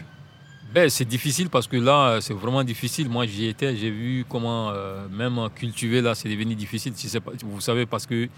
Ben, 0.73 0.89
c'est 0.89 1.05
difficile 1.05 1.51
parce 1.51 1.67
que 1.67 1.77
là, 1.77 2.21
c'est 2.23 2.33
vraiment 2.33 2.65
difficile. 2.65 3.11
Moi, 3.11 3.27
j'y 3.27 3.45
étais, 3.45 3.77
j'ai 3.77 3.91
vu 3.91 4.25
comment 4.27 4.71
euh, 4.71 5.09
même 5.11 5.39
cultiver 5.55 6.01
là, 6.01 6.15
c'est 6.15 6.31
devenu 6.31 6.55
difficile. 6.55 6.95
Si 6.97 7.15
vous 7.45 7.61
savez, 7.61 7.85
parce 7.85 8.07
que 8.07 8.31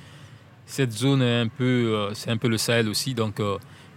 cette 0.67 0.91
zone 0.91 1.23
est 1.23 1.41
un 1.43 1.49
peu, 1.49 2.11
c'est 2.15 2.31
un 2.31 2.37
peu 2.37 2.49
le 2.49 2.59
Sahel 2.59 2.89
aussi. 2.89 3.15
Donc, 3.15 3.41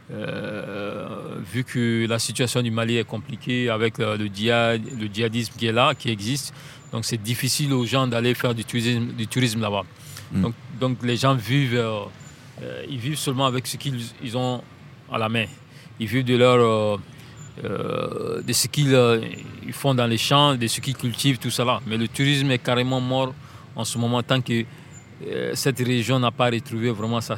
vu 0.09 1.63
que 1.63 2.05
la 2.07 2.19
situation 2.19 2.61
du 2.61 2.71
Mali 2.71 2.97
est 2.97 3.03
compliquée 3.03 3.69
avec 3.69 3.97
le, 3.97 4.17
le 4.17 4.27
djihadisme 4.27 5.53
qui 5.57 5.67
est 5.67 5.71
là, 5.71 5.93
qui 5.95 6.09
existe, 6.09 6.53
donc 6.91 7.05
c'est 7.05 7.21
difficile 7.21 7.73
aux 7.73 7.85
gens 7.85 8.07
d'aller 8.07 8.33
faire 8.33 8.53
du 8.53 8.63
tourisme, 8.63 9.07
du 9.17 9.27
tourisme 9.27 9.61
là-bas. 9.61 9.83
Mm. 10.31 10.41
Donc, 10.41 10.53
donc, 10.79 10.97
les 11.03 11.17
gens 11.17 11.35
vivent, 11.35 11.83
ils 12.89 12.99
vivent 12.99 13.17
seulement 13.17 13.45
avec 13.45 13.65
ce 13.67 13.77
qu'ils 13.77 13.99
ils 14.23 14.37
ont 14.37 14.61
à 15.11 15.17
la 15.17 15.29
main. 15.29 15.45
Ils 15.99 16.07
vivent 16.07 16.25
de 16.25 16.35
leur 16.35 16.99
euh, 17.63 18.41
de 18.41 18.51
ce 18.51 18.67
qu'ils 18.67 18.93
euh, 18.93 19.21
font 19.71 19.95
dans 19.95 20.07
les 20.07 20.17
champs, 20.17 20.55
de 20.55 20.67
ce 20.67 20.81
qu'ils 20.81 20.95
cultivent, 20.95 21.37
tout 21.37 21.49
cela. 21.49 21.79
Mais 21.87 21.95
le 21.95 22.09
tourisme 22.09 22.51
est 22.51 22.57
carrément 22.57 22.99
mort 22.99 23.33
en 23.77 23.85
ce 23.85 23.97
moment 23.97 24.21
tant 24.21 24.41
que 24.41 24.65
euh, 25.25 25.51
cette 25.55 25.79
région 25.79 26.19
n'a 26.19 26.31
pas 26.31 26.49
retrouvé 26.49 26.91
vraiment 26.91 27.21
sa, 27.21 27.37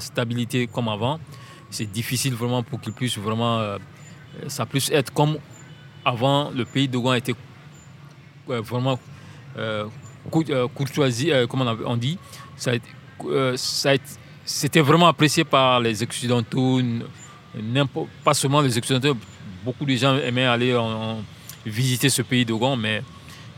stabilité 0.00 0.66
comme 0.66 0.88
avant. 0.88 1.20
C'est 1.70 1.90
difficile 1.90 2.34
vraiment 2.34 2.62
pour 2.62 2.80
qu'ils 2.80 2.92
puissent 2.92 3.18
vraiment... 3.18 3.76
ça 4.46 4.66
puisse 4.66 4.90
être 4.90 5.12
comme 5.12 5.38
avant, 6.04 6.50
le 6.50 6.64
pays 6.64 6.88
de 6.88 6.98
était 7.16 7.34
vraiment 8.46 8.98
courtoisie, 10.74 11.30
comme 11.48 11.62
on 11.84 11.96
dit. 11.96 12.18
Ça, 12.56 12.72
c'était 14.44 14.80
vraiment 14.80 15.08
apprécié 15.08 15.44
par 15.44 15.80
les 15.80 16.02
Occidentaux, 16.02 16.80
pas 18.24 18.34
seulement 18.34 18.60
les 18.62 18.78
Occidentaux, 18.78 19.16
beaucoup 19.64 19.84
de 19.84 19.94
gens 19.94 20.16
aimaient 20.16 20.46
aller 20.46 20.74
visiter 21.66 22.08
ce 22.08 22.22
pays 22.22 22.44
d'Ogon, 22.44 22.76
mais 22.76 23.02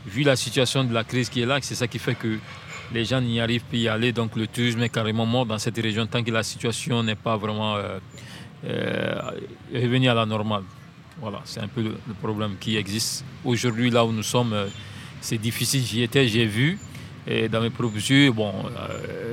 vu 0.05 0.23
la 0.23 0.35
situation 0.35 0.83
de 0.83 0.93
la 0.93 1.03
crise 1.03 1.29
qui 1.29 1.41
est 1.41 1.45
là, 1.45 1.59
c'est 1.61 1.75
ça 1.75 1.87
qui 1.87 1.99
fait 1.99 2.15
que 2.15 2.39
les 2.93 3.05
gens 3.05 3.21
n'y 3.21 3.39
arrivent 3.39 3.63
plus 3.63 3.87
à 3.87 3.93
aller. 3.93 4.11
Donc 4.11 4.35
le 4.35 4.47
tourisme 4.47 4.81
est 4.81 4.89
carrément 4.89 5.25
mort 5.25 5.45
dans 5.45 5.57
cette 5.57 5.77
région 5.77 6.05
tant 6.05 6.23
que 6.23 6.31
la 6.31 6.43
situation 6.43 7.03
n'est 7.03 7.15
pas 7.15 7.37
vraiment 7.37 7.75
euh, 7.75 7.99
euh, 8.65 9.31
revenue 9.73 10.09
à 10.09 10.13
la 10.13 10.25
normale. 10.25 10.63
Voilà, 11.19 11.41
c'est 11.45 11.59
un 11.59 11.67
peu 11.67 11.81
le, 11.81 12.13
problème 12.21 12.55
qui 12.59 12.77
existe. 12.77 13.23
Aujourd'hui, 13.45 13.89
là 13.89 14.03
où 14.03 14.11
nous 14.11 14.23
sommes, 14.23 14.53
euh, 14.53 14.67
c'est 15.19 15.37
difficile. 15.37 15.81
J'y 15.83 16.03
étais, 16.03 16.27
j'ai 16.27 16.45
vu. 16.45 16.79
Et 17.27 17.47
dans 17.47 17.61
mes 17.61 17.69
propres 17.69 17.97
yeux, 17.97 18.31
bon, 18.31 18.51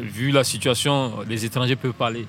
vu 0.02 0.30
la 0.30 0.44
situation, 0.44 1.20
les 1.26 1.46
étrangers 1.46 1.74
peuvent 1.74 1.94
parler. 1.94 2.26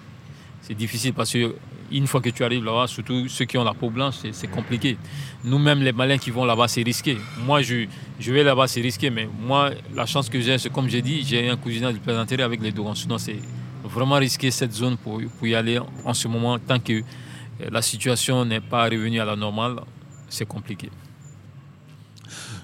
C'est 0.62 0.74
difficile 0.74 1.14
parce 1.14 1.34
que 1.34 1.54
une 1.92 2.08
fois 2.08 2.22
que 2.22 2.30
tu 2.30 2.44
arrives 2.44 2.64
là-bas, 2.64 2.88
surtout 2.88 3.28
ceux 3.28 3.46
qui 3.46 3.58
ont 3.58 3.64
la 3.64 3.74
peau 3.74 3.90
blanche, 3.90 4.16
c'est 4.32 4.50
compliqué. 4.50 4.98
Nous-mêmes, 5.44 5.82
les 5.82 5.92
malins 5.92 6.18
qui 6.18 6.32
vont 6.32 6.46
là-bas, 6.46 6.68
c'est 6.68 6.84
risqué. 6.84 7.18
Moi, 7.46 7.62
je, 7.62 7.86
vais 8.20 8.44
là-bas, 8.44 8.68
c'est 8.68 8.82
risqué, 8.82 9.10
mais 9.10 9.28
moi, 9.42 9.72
la 9.96 10.06
chance 10.06 10.30
que 10.30 10.40
j'ai, 10.40 10.58
c'est 10.58 10.72
comme 10.72 10.90
j'ai 10.90 11.02
dit, 11.02 11.24
j'ai 11.26 11.50
un 11.50 11.58
cousinage 11.58 11.94
de 11.96 12.00
plaisanterie 12.00 12.42
avec 12.42 12.62
les 12.62 12.72
Dogons. 12.72 12.96
Sinon, 12.96 13.18
c'est 13.18 13.40
vraiment 13.84 14.16
risqué 14.16 14.52
cette 14.52 14.74
zone 14.74 14.98
pour, 14.98 15.22
y 15.44 15.56
aller 15.56 15.80
en 16.06 16.14
ce 16.14 16.28
moment. 16.28 16.60
Tant 16.60 16.80
que 16.80 16.94
euh, 16.94 17.02
la 17.72 17.82
situation 17.82 18.46
n'est 18.46 18.62
pas 18.62 18.86
revenue 18.86 19.20
à 19.20 19.26
la 19.26 19.36
normale, 19.36 19.82
c'est 20.30 20.48
compliqué. 20.48 20.90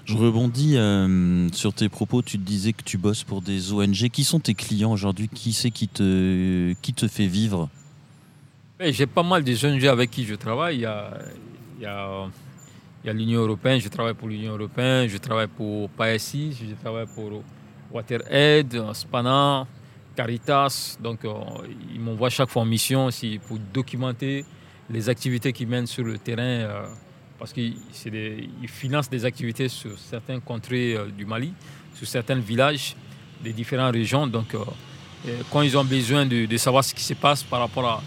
Je 0.04 0.14
rebondis 0.14 0.76
euh, 0.76 1.48
sur 1.52 1.72
tes 1.72 1.88
propos. 1.88 2.22
Tu 2.22 2.38
disais 2.38 2.72
que 2.72 2.82
tu 2.82 2.96
bosses 2.96 3.24
pour 3.24 3.42
des 3.42 3.72
ONG. 3.72 4.08
Qui 4.10 4.22
sont 4.22 4.38
tes 4.38 4.54
clients 4.54 4.92
aujourd'hui? 4.92 5.28
Qui 5.28 5.52
c'est 5.52 5.72
qui 5.72 5.88
te 5.88 7.08
fait 7.08 7.26
vivre? 7.26 7.68
J'ai 8.80 9.06
pas 9.06 9.22
mal 9.22 9.42
de 9.42 9.52
jeunes 9.52 9.78
gens 9.78 9.92
avec 9.92 10.10
qui 10.10 10.24
je 10.24 10.34
travaille. 10.34 10.76
Il 10.76 11.82
y 11.82 11.86
a, 11.86 12.28
l'Union 13.12 13.40
européenne, 13.40 13.80
je 13.80 13.88
travaille 13.88 14.14
pour 14.14 14.28
l'Union 14.28 14.54
européenne, 14.54 15.08
je 15.08 15.16
travaille 15.16 15.46
pour 15.46 15.88
PASI, 15.90 16.52
je 16.52 16.74
travaille 16.74 17.06
pour 17.14 17.42
WaterAid, 17.90 18.92
Spana, 18.92 19.66
Caritas. 20.14 20.98
Donc, 21.00 21.24
euh, 21.24 21.32
ils 21.94 22.00
m'envoient 22.00 22.30
chaque 22.30 22.50
fois 22.50 22.62
en 22.62 22.66
mission 22.66 23.08
pour 23.46 23.58
documenter 23.72 24.44
les 24.90 25.08
activités 25.08 25.52
qu'ils 25.52 25.68
mènent 25.68 25.86
sur 25.86 26.04
le 26.04 26.18
terrain. 26.18 26.42
Euh, 26.42 26.86
parce 27.38 27.52
qu'ils 27.52 27.76
financent 28.66 29.10
des 29.10 29.26
activités 29.26 29.68
sur 29.68 29.98
certaines 29.98 30.40
contrées 30.40 30.96
euh, 30.96 31.06
du 31.06 31.26
Mali, 31.26 31.52
sur 31.94 32.06
certains 32.06 32.36
villages 32.36 32.96
des 33.42 33.52
différentes 33.52 33.92
régions. 33.92 34.26
Donc, 34.26 34.56
quand 35.52 35.60
ils 35.60 35.76
ont 35.76 35.84
besoin 35.84 36.24
de 36.24 36.56
savoir 36.56 36.82
ce 36.82 36.94
qui 36.94 37.02
se 37.02 37.12
passe 37.14 37.42
par 37.42 37.60
rapport 37.60 37.84
à 37.84 38.02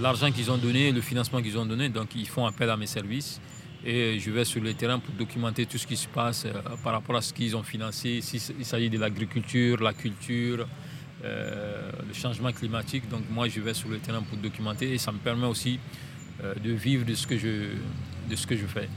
l'argent 0.00 0.30
qu'ils 0.30 0.50
ont 0.50 0.58
donné, 0.58 0.92
le 0.92 1.00
financement 1.00 1.42
qu'ils 1.42 1.58
ont 1.58 1.66
donné. 1.66 1.88
Donc 1.88 2.14
ils 2.14 2.28
font 2.28 2.46
appel 2.46 2.70
à 2.70 2.76
mes 2.76 2.86
services 2.86 3.40
et 3.84 4.18
je 4.18 4.30
vais 4.30 4.44
sur 4.44 4.60
le 4.60 4.74
terrain 4.74 4.98
pour 4.98 5.14
documenter 5.14 5.66
tout 5.66 5.78
ce 5.78 5.86
qui 5.86 5.96
se 5.96 6.08
passe 6.08 6.44
euh, 6.46 6.52
par 6.82 6.92
rapport 6.92 7.16
à 7.16 7.22
ce 7.22 7.32
qu'ils 7.32 7.56
ont 7.56 7.62
financé. 7.62 8.20
S'il 8.20 8.40
s'agit 8.40 8.90
de 8.90 8.98
l'agriculture, 8.98 9.80
la 9.82 9.92
culture, 9.92 10.66
euh, 11.24 11.90
le 12.06 12.14
changement 12.14 12.52
climatique. 12.52 13.08
Donc 13.08 13.22
moi 13.30 13.48
je 13.48 13.60
vais 13.60 13.74
sur 13.74 13.88
le 13.88 13.98
terrain 13.98 14.22
pour 14.22 14.38
documenter 14.38 14.92
et 14.92 14.98
ça 14.98 15.12
me 15.12 15.18
permet 15.18 15.46
aussi 15.46 15.78
euh, 16.42 16.54
de 16.54 16.72
vivre 16.72 17.04
de 17.04 17.14
ce 17.14 17.26
que 17.26 17.38
je, 17.38 17.70
de 18.28 18.36
ce 18.36 18.46
que 18.46 18.56
je 18.56 18.66
fais. 18.66 18.88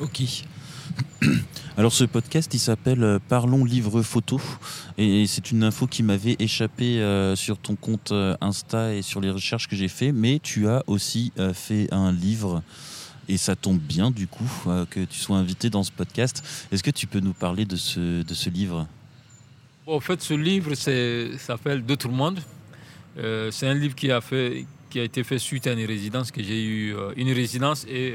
Ok. 0.00 0.22
Alors 1.78 1.92
ce 1.92 2.04
podcast, 2.04 2.52
il 2.54 2.58
s'appelle 2.58 3.02
euh, 3.02 3.18
Parlons 3.28 3.64
livre 3.64 4.02
photo 4.02 4.40
et 4.96 5.26
c'est 5.26 5.50
une 5.50 5.62
info 5.62 5.86
qui 5.86 6.02
m'avait 6.02 6.36
échappé 6.38 7.00
euh, 7.00 7.36
sur 7.36 7.58
ton 7.58 7.76
compte 7.76 8.12
euh, 8.12 8.34
Insta 8.40 8.94
et 8.94 9.02
sur 9.02 9.20
les 9.20 9.30
recherches 9.30 9.68
que 9.68 9.76
j'ai 9.76 9.88
fait, 9.88 10.12
mais 10.12 10.38
tu 10.42 10.68
as 10.68 10.82
aussi 10.86 11.32
fait 11.52 11.92
un 11.92 12.12
livre 12.12 12.62
et 13.28 13.36
ça 13.36 13.56
tombe 13.56 13.78
bien 13.78 14.10
du 14.10 14.26
coup 14.26 14.48
que 14.90 15.04
tu 15.04 15.18
sois 15.18 15.36
invité 15.36 15.68
dans 15.68 15.82
ce 15.82 15.90
podcast. 15.90 16.42
Est-ce 16.70 16.82
que 16.82 16.90
tu 16.90 17.06
peux 17.06 17.20
nous 17.20 17.32
parler 17.32 17.64
de 17.64 17.76
ce, 17.76 18.22
de 18.22 18.34
ce 18.34 18.48
livre? 18.48 18.86
En 19.86 20.00
fait, 20.00 20.22
ce 20.22 20.34
livre 20.34 20.74
s'appelle 21.38 21.84
D'autres 21.84 22.08
mondes. 22.08 22.40
c'est 23.16 23.66
un 23.66 23.74
livre 23.74 23.94
qui 23.94 24.10
a, 24.10 24.20
fait, 24.20 24.64
qui 24.90 25.00
a 25.00 25.02
été 25.02 25.24
fait 25.24 25.38
suite 25.38 25.66
à 25.66 25.72
une 25.72 25.84
résidence 25.84 26.30
que 26.30 26.42
j'ai 26.42 26.64
eu, 26.64 26.94
une 27.16 27.32
résidence 27.32 27.84
et 27.88 28.14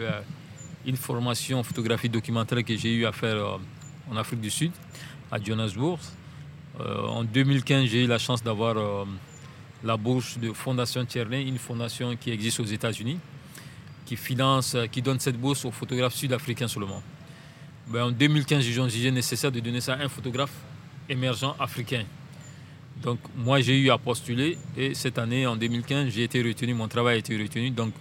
une 0.85 0.97
formation 0.97 1.63
photographie 1.63 2.09
documentaire 2.09 2.63
que 2.63 2.75
j'ai 2.75 2.93
eu 2.93 3.05
à 3.05 3.11
faire 3.11 3.35
euh, 3.35 3.57
en 4.09 4.17
Afrique 4.17 4.41
du 4.41 4.49
Sud, 4.49 4.71
à 5.31 5.41
Johannesburg. 5.41 5.99
Euh, 6.79 7.05
en 7.07 7.23
2015, 7.23 7.85
j'ai 7.85 8.03
eu 8.03 8.07
la 8.07 8.17
chance 8.17 8.43
d'avoir 8.43 8.77
euh, 8.77 9.05
la 9.83 9.97
bourse 9.97 10.37
de 10.37 10.51
Fondation 10.53 11.05
Tierney, 11.05 11.43
une 11.43 11.57
fondation 11.57 12.15
qui 12.15 12.31
existe 12.31 12.59
aux 12.59 12.65
États-Unis, 12.65 13.19
qui 14.05 14.15
finance, 14.15 14.75
qui 14.91 15.01
donne 15.01 15.19
cette 15.19 15.37
bourse 15.37 15.65
aux 15.65 15.71
photographes 15.71 16.15
sud-africains 16.15 16.67
seulement. 16.67 17.01
Ben, 17.87 18.05
en 18.05 18.11
2015, 18.11 18.63
j'ai 18.63 18.89
jugé 18.89 19.11
nécessaire 19.11 19.51
de 19.51 19.59
donner 19.59 19.81
ça 19.81 19.93
à 19.93 20.03
un 20.03 20.09
photographe 20.09 20.53
émergent 21.09 21.55
africain. 21.59 22.05
Donc 23.01 23.19
moi, 23.35 23.61
j'ai 23.61 23.77
eu 23.77 23.89
à 23.89 23.97
postuler 23.97 24.57
et 24.77 24.93
cette 24.93 25.17
année, 25.17 25.45
en 25.47 25.55
2015, 25.55 26.09
j'ai 26.09 26.23
été 26.23 26.41
retenu, 26.41 26.73
mon 26.73 26.87
travail 26.87 27.15
a 27.15 27.17
été 27.17 27.35
retenu. 27.37 27.71
Donc 27.71 27.93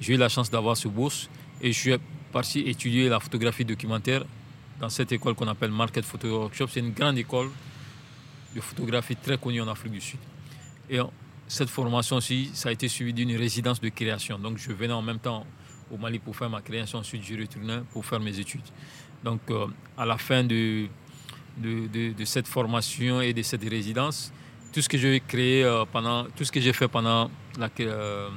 j'ai 0.00 0.14
eu 0.14 0.16
la 0.16 0.28
chance 0.28 0.50
d'avoir 0.50 0.76
ce 0.76 0.88
bourse 0.88 1.28
et 1.60 1.72
je 1.72 1.78
suis 1.78 1.92
parti 2.28 2.60
étudier 2.60 3.08
la 3.08 3.20
photographie 3.20 3.64
documentaire 3.64 4.24
dans 4.80 4.88
cette 4.88 5.12
école 5.12 5.34
qu'on 5.34 5.48
appelle 5.48 5.70
Market 5.70 6.04
Photo 6.04 6.28
Workshop. 6.28 6.68
C'est 6.68 6.80
une 6.80 6.92
grande 6.92 7.18
école 7.18 7.50
de 8.54 8.60
photographie 8.60 9.16
très 9.16 9.38
connue 9.38 9.60
en 9.60 9.68
Afrique 9.68 9.92
du 9.92 10.00
Sud. 10.00 10.20
Et 10.90 10.98
cette 11.46 11.68
formation 11.68 12.16
aussi, 12.16 12.50
ça 12.54 12.68
a 12.68 12.72
été 12.72 12.88
suivi 12.88 13.12
d'une 13.12 13.34
résidence 13.36 13.80
de 13.80 13.88
création. 13.88 14.38
Donc 14.38 14.58
je 14.58 14.72
venais 14.72 14.92
en 14.92 15.02
même 15.02 15.18
temps 15.18 15.46
au 15.90 15.96
Mali 15.96 16.18
pour 16.18 16.36
faire 16.36 16.50
ma 16.50 16.60
création, 16.60 16.98
ensuite 16.98 17.24
je 17.24 17.34
retournais 17.40 17.80
pour 17.92 18.04
faire 18.04 18.20
mes 18.20 18.38
études. 18.38 18.68
Donc 19.24 19.40
euh, 19.50 19.66
à 19.96 20.04
la 20.04 20.18
fin 20.18 20.44
de, 20.44 20.86
cette 22.24 22.46
formation 22.46 23.20
et 23.20 23.32
de 23.32 23.42
cette 23.42 23.68
résidence, 23.68 24.32
tout 24.72 24.82
ce 24.82 24.88
que 24.88 24.98
j'ai 24.98 25.20
créé 25.20 25.64
euh, 25.64 25.84
pendant, 25.90 26.24
tout 26.36 26.44
ce 26.44 26.52
que 26.52 26.60
j'ai 26.60 26.72
fait 26.72 26.88
pendant 26.88 27.30
la, 27.58 27.70
euh, 27.80 28.28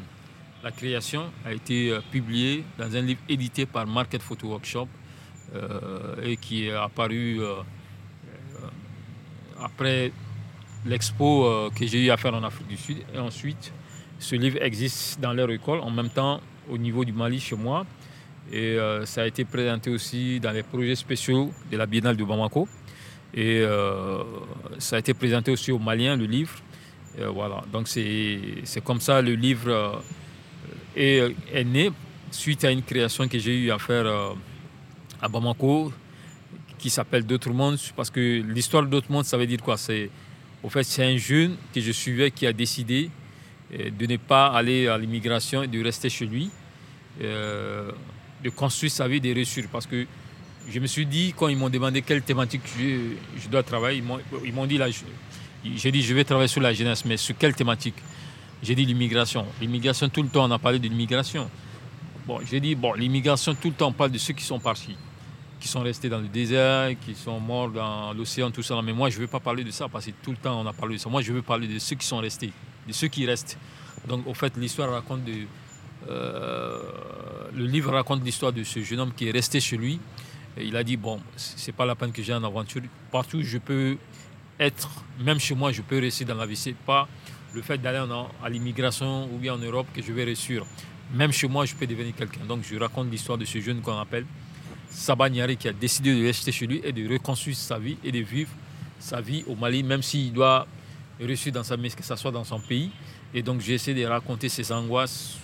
la 0.64 0.72
création 0.72 1.24
a 1.46 1.54
été 1.54 1.92
euh, 1.92 2.00
publiée 2.12 2.64
dans 2.78 2.96
un 2.96 3.02
livre 3.02 3.22
édité 3.28 3.66
par 3.66 3.88
Market 3.88 4.22
Photo 4.22 4.48
Workshop 4.48 4.88
euh, 5.56 6.16
et 6.24 6.38
qui 6.38 6.68
est 6.68 6.74
apparu 6.74 7.42
euh, 7.42 7.56
après 9.60 10.12
l'expo 10.86 11.70
que 11.76 11.86
j'ai 11.86 12.06
eu 12.06 12.10
à 12.10 12.18
faire 12.18 12.34
en 12.34 12.44
Afrique 12.44 12.68
du 12.68 12.78
Sud. 12.78 12.98
Et 13.14 13.20
ensuite, 13.20 13.72
ce 14.18 14.36
livre 14.36 14.58
existe 14.62 15.20
dans 15.20 15.34
leur 15.34 15.52
école, 15.52 15.80
en 15.82 15.92
même 15.92 16.10
temps 16.10 16.42
au 16.68 16.78
niveau 16.80 17.06
du 17.06 17.14
Mali 17.14 17.40
chez 17.40 17.56
moi. 17.56 17.86
Et 18.52 18.78
ça 19.06 19.22
a 19.22 19.28
été 19.28 19.46
présenté 19.46 19.92
aussi 19.92 20.40
dans 20.40 20.50
les 20.50 20.64
projets 20.64 20.96
spéciaux 20.96 21.52
de 21.72 21.78
la 21.78 21.86
Biennale 21.86 22.18
de 22.18 22.24
Bamako. 22.24 22.68
Et 23.36 23.64
ça 24.80 24.96
a 24.96 25.00
été 25.00 25.14
présenté 25.14 25.52
aussi 25.52 25.72
aux 25.72 25.78
Maliens, 25.78 26.16
le 26.16 26.26
livre. 26.26 26.58
voilà, 27.32 27.62
donc 27.72 27.88
c'est 27.88 28.84
comme 28.84 29.00
ça 29.00 29.22
le 29.22 29.36
livre 29.36 30.02
et 30.96 31.20
euh, 31.20 31.34
est 31.54 31.64
né 31.64 31.92
suite 32.32 32.64
à 32.64 32.72
une 32.72 32.84
création 32.84 33.28
que 33.28 33.38
j'ai 33.40 33.58
eu 33.58 33.72
à 33.72 33.80
faire 33.80 34.06
euh, 34.06 34.34
à 35.22 35.28
Bamako 35.28 35.92
qui 36.78 36.90
s'appelle 36.90 37.26
D'autres 37.26 37.52
mondes 37.52 37.78
parce 37.96 38.10
que 38.10 38.42
l'histoire 38.42 38.86
d'autres 38.86 39.12
mondes 39.12 39.26
ça 39.26 39.38
veut 39.38 39.48
dire 39.48 39.62
quoi? 39.62 39.78
C'est 39.78 40.10
au 40.64 40.70
fait 40.70 40.84
c'est 40.84 41.06
un 41.06 41.18
jeune 41.18 41.56
que 41.74 41.82
je 41.82 41.92
suivais 41.92 42.32
qui 42.32 42.48
a 42.48 42.54
décidé 42.54 43.10
euh, 43.74 43.90
de 43.90 44.06
ne 44.06 44.18
pas 44.18 44.48
aller 44.48 44.88
à 44.88 44.98
l'immigration 44.98 45.64
et 45.64 45.68
de 45.68 45.84
rester 45.84 46.10
chez 46.10 46.26
lui 46.26 46.50
de 47.20 48.50
construire 48.50 48.92
sa 48.92 49.08
vie 49.08 49.22
des 49.22 49.34
ressources. 49.34 49.68
Parce 49.72 49.86
que 49.86 50.08
je 50.70 50.80
me 50.80 50.88
suis 50.88 51.06
dit 51.06 51.34
quand 51.38 51.48
ils 51.48 51.58
m'ont 51.58 51.70
demandé 51.70 52.02
quelle 52.02 52.22
thématique 52.22 52.62
je, 52.78 53.48
dois 53.50 53.64
travailler 53.64 54.04
ils 54.44 54.54
m'ont 54.54 54.66
dit 54.66 54.78
là 54.78 54.88
J'ai 55.64 55.92
dit, 55.92 56.02
je 56.02 56.14
vais 56.14 56.24
travailler 56.24 56.48
sur 56.48 56.62
la 56.62 56.74
jeunesse, 56.74 57.06
mais 57.06 57.18
sur 57.18 57.38
quelle 57.38 57.54
thématique? 57.54 57.96
J'ai 58.64 58.76
dit 58.76 58.86
l'immigration. 58.86 59.46
L'immigration, 59.60 60.08
tout 60.10 60.22
le 60.22 60.30
temps, 60.30 60.46
on 60.46 60.52
a 60.52 60.60
parlé 60.60 60.78
de 60.78 60.88
l'immigration. 60.88 61.50
Bon, 62.28 62.40
j'ai 62.46 62.60
dit, 62.60 62.76
bon, 62.76 62.94
l'immigration, 62.94 63.56
tout 63.56 63.70
le 63.70 63.74
temps, 63.74 63.88
on 63.88 63.94
parle 63.94 64.12
de 64.12 64.20
ceux 64.20 64.34
qui 64.34 64.44
sont 64.44 64.60
partis, 64.60 64.96
qui 65.60 65.68
sont 65.68 65.82
restés 65.82 66.10
dans 66.10 66.20
le 66.20 66.28
désert, 66.28 66.92
qui 67.04 67.16
sont 67.16 67.40
morts 67.40 67.70
dans 67.70 68.14
l'océan, 68.14 68.52
tout 68.52 68.62
ça. 68.62 68.80
Mais 68.84 68.94
moi, 68.94 69.10
je 69.10 69.16
ne 69.16 69.22
veux 69.22 69.28
pas 69.28 69.40
parler 69.40 69.64
de 69.64 69.72
ça, 69.72 69.88
parce 69.90 70.06
que 70.06 70.12
tout 70.22 70.32
le 70.32 70.38
temps, 70.38 70.62
on 70.62 70.68
a 70.68 70.74
parlé 70.74 70.96
de 70.96 71.00
ça. 71.00 71.10
Moi, 71.10 71.22
je 71.22 71.34
veux 71.34 71.42
parler 71.42 71.68
de 71.68 71.80
ceux 71.80 71.96
qui 71.96 72.06
sont 72.06 72.20
restés, 72.20 72.54
de 72.88 72.94
ceux 72.94 73.08
qui 73.08 73.26
restent. 73.26 73.58
Donc, 74.08 74.28
au 74.28 74.34
fait, 74.34 74.56
l'histoire 74.58 74.92
raconte 74.92 75.24
de. 75.26 75.34
Euh, 76.10 76.82
le 77.56 77.66
livre 77.66 77.92
raconte 77.92 78.24
l'histoire 78.24 78.54
de 78.54 78.64
ce 78.64 78.82
jeune 78.82 79.00
homme 79.00 79.14
qui 79.14 79.28
est 79.28 79.32
resté 79.32 79.60
chez 79.60 79.78
lui. 79.78 80.00
Il 80.58 80.76
a 80.76 80.84
dit 80.84 80.98
bon, 80.98 81.20
c'est 81.36 81.72
pas 81.72 81.86
la 81.86 81.96
peine 81.96 82.12
que 82.12 82.22
j'ai 82.22 82.34
en 82.34 82.44
aventure. 82.44 82.82
Partout, 83.12 83.42
je 83.42 83.58
peux 83.58 83.98
être, 84.60 84.90
même 85.20 85.40
chez 85.40 85.56
moi, 85.56 85.72
je 85.72 85.82
peux 85.82 86.00
rester 86.00 86.26
dans 86.26 86.36
la 86.36 86.46
vie. 86.46 86.76
Pas 86.86 87.08
le 87.54 87.62
fait 87.62 87.78
d'aller 87.78 88.04
à 88.44 88.50
l'immigration 88.50 89.26
ou 89.34 89.38
bien 89.38 89.54
en 89.54 89.58
Europe 89.58 89.88
que 89.94 90.02
je 90.02 90.12
vais 90.12 90.24
réussir. 90.24 90.66
Même 91.14 91.32
chez 91.32 91.48
moi, 91.48 91.66
je 91.66 91.76
peux 91.76 91.86
devenir 91.86 92.16
quelqu'un. 92.16 92.46
Donc, 92.46 92.64
je 92.64 92.78
raconte 92.78 93.12
l'histoire 93.12 93.38
de 93.38 93.46
ce 93.46 93.60
jeune 93.60 93.82
qu'on 93.82 94.00
appelle 94.00 94.26
Saba 94.90 95.30
qui 95.30 95.68
a 95.68 95.74
décidé 95.74 96.14
de 96.14 96.26
rester 96.26 96.52
chez 96.52 96.68
lui 96.68 96.82
et 96.84 96.92
de 96.92 97.08
reconstruire 97.12 97.56
sa 97.56 97.80
vie 97.80 97.98
et 98.04 98.12
de 98.12 98.20
vivre 98.20 98.52
sa 99.00 99.20
vie 99.20 99.44
au 99.48 99.56
Mali, 99.56 99.84
même 99.84 100.02
s'il 100.02 100.32
doit 100.32 100.68
réussir 101.20 101.52
dans 101.52 101.64
sa 101.64 101.76
vie, 101.76 101.94
que 101.94 102.04
ce 102.04 102.16
soit 102.16 102.32
dans 102.32 102.44
son 102.44 102.60
pays. 102.60 102.92
Et 103.34 103.42
donc, 103.42 103.62
j'ai 103.62 103.74
essayé 103.74 104.02
de 104.02 104.08
raconter 104.08 104.50
ses 104.50 104.72
angoisses, 104.72 105.38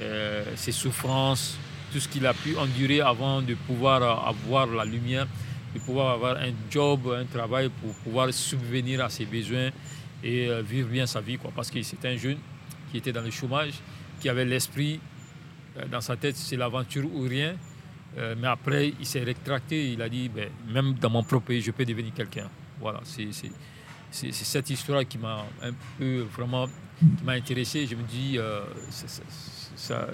euh, 0.00 0.44
ses 0.56 0.72
souffrances, 0.72 1.56
tout 1.92 2.00
ce 2.00 2.08
qu'il 2.08 2.26
a 2.26 2.34
pu 2.34 2.56
endurer 2.56 3.00
avant 3.00 3.42
de 3.42 3.54
pouvoir 3.54 4.26
avoir 4.26 4.66
la 4.66 4.84
lumière, 4.84 5.26
de 5.74 5.80
pouvoir 5.80 6.14
avoir 6.14 6.36
un 6.36 6.52
job, 6.70 7.00
un 7.16 7.24
travail 7.24 7.68
pour 7.80 7.94
pouvoir 7.96 8.32
subvenir 8.32 9.04
à 9.04 9.10
ses 9.10 9.24
besoins 9.24 9.70
et 10.24 10.48
euh, 10.48 10.62
vivre 10.62 10.88
bien 10.88 11.06
sa 11.06 11.20
vie. 11.20 11.36
Quoi. 11.36 11.52
Parce 11.54 11.70
que 11.70 11.80
c'est 11.82 12.04
un 12.06 12.16
jeune 12.16 12.38
qui 12.90 12.96
était 12.98 13.12
dans 13.12 13.20
le 13.20 13.30
chômage, 13.30 13.74
qui 14.20 14.28
avait 14.28 14.44
l'esprit 14.44 14.98
euh, 15.76 15.86
dans 15.86 16.00
sa 16.00 16.16
tête, 16.16 16.36
c'est 16.36 16.56
l'aventure 16.56 17.04
ou 17.14 17.22
rien. 17.22 17.54
mais 18.40 18.46
après, 18.46 18.92
il 19.00 19.06
s'est 19.06 19.24
rétracté, 19.24 19.92
il 19.92 20.00
a 20.00 20.08
dit, 20.08 20.28
ben, 20.28 20.48
même 20.68 20.94
dans 20.94 21.10
mon 21.10 21.24
propre 21.24 21.46
pays, 21.46 21.60
je 21.60 21.72
peux 21.72 21.84
devenir 21.84 22.14
quelqu'un. 22.14 22.48
Voilà, 22.80 23.00
c'est 23.02 23.30
cette 24.10 24.70
histoire 24.70 25.04
qui 25.06 25.18
m'a 25.18 25.44
un 25.60 25.72
peu 25.98 26.20
vraiment 26.36 26.68
qui 27.18 27.24
m'a 27.24 27.32
intéressé. 27.32 27.86
Je 27.88 27.96
me 27.96 28.04
dis, 28.04 28.38
ça, 29.76 30.06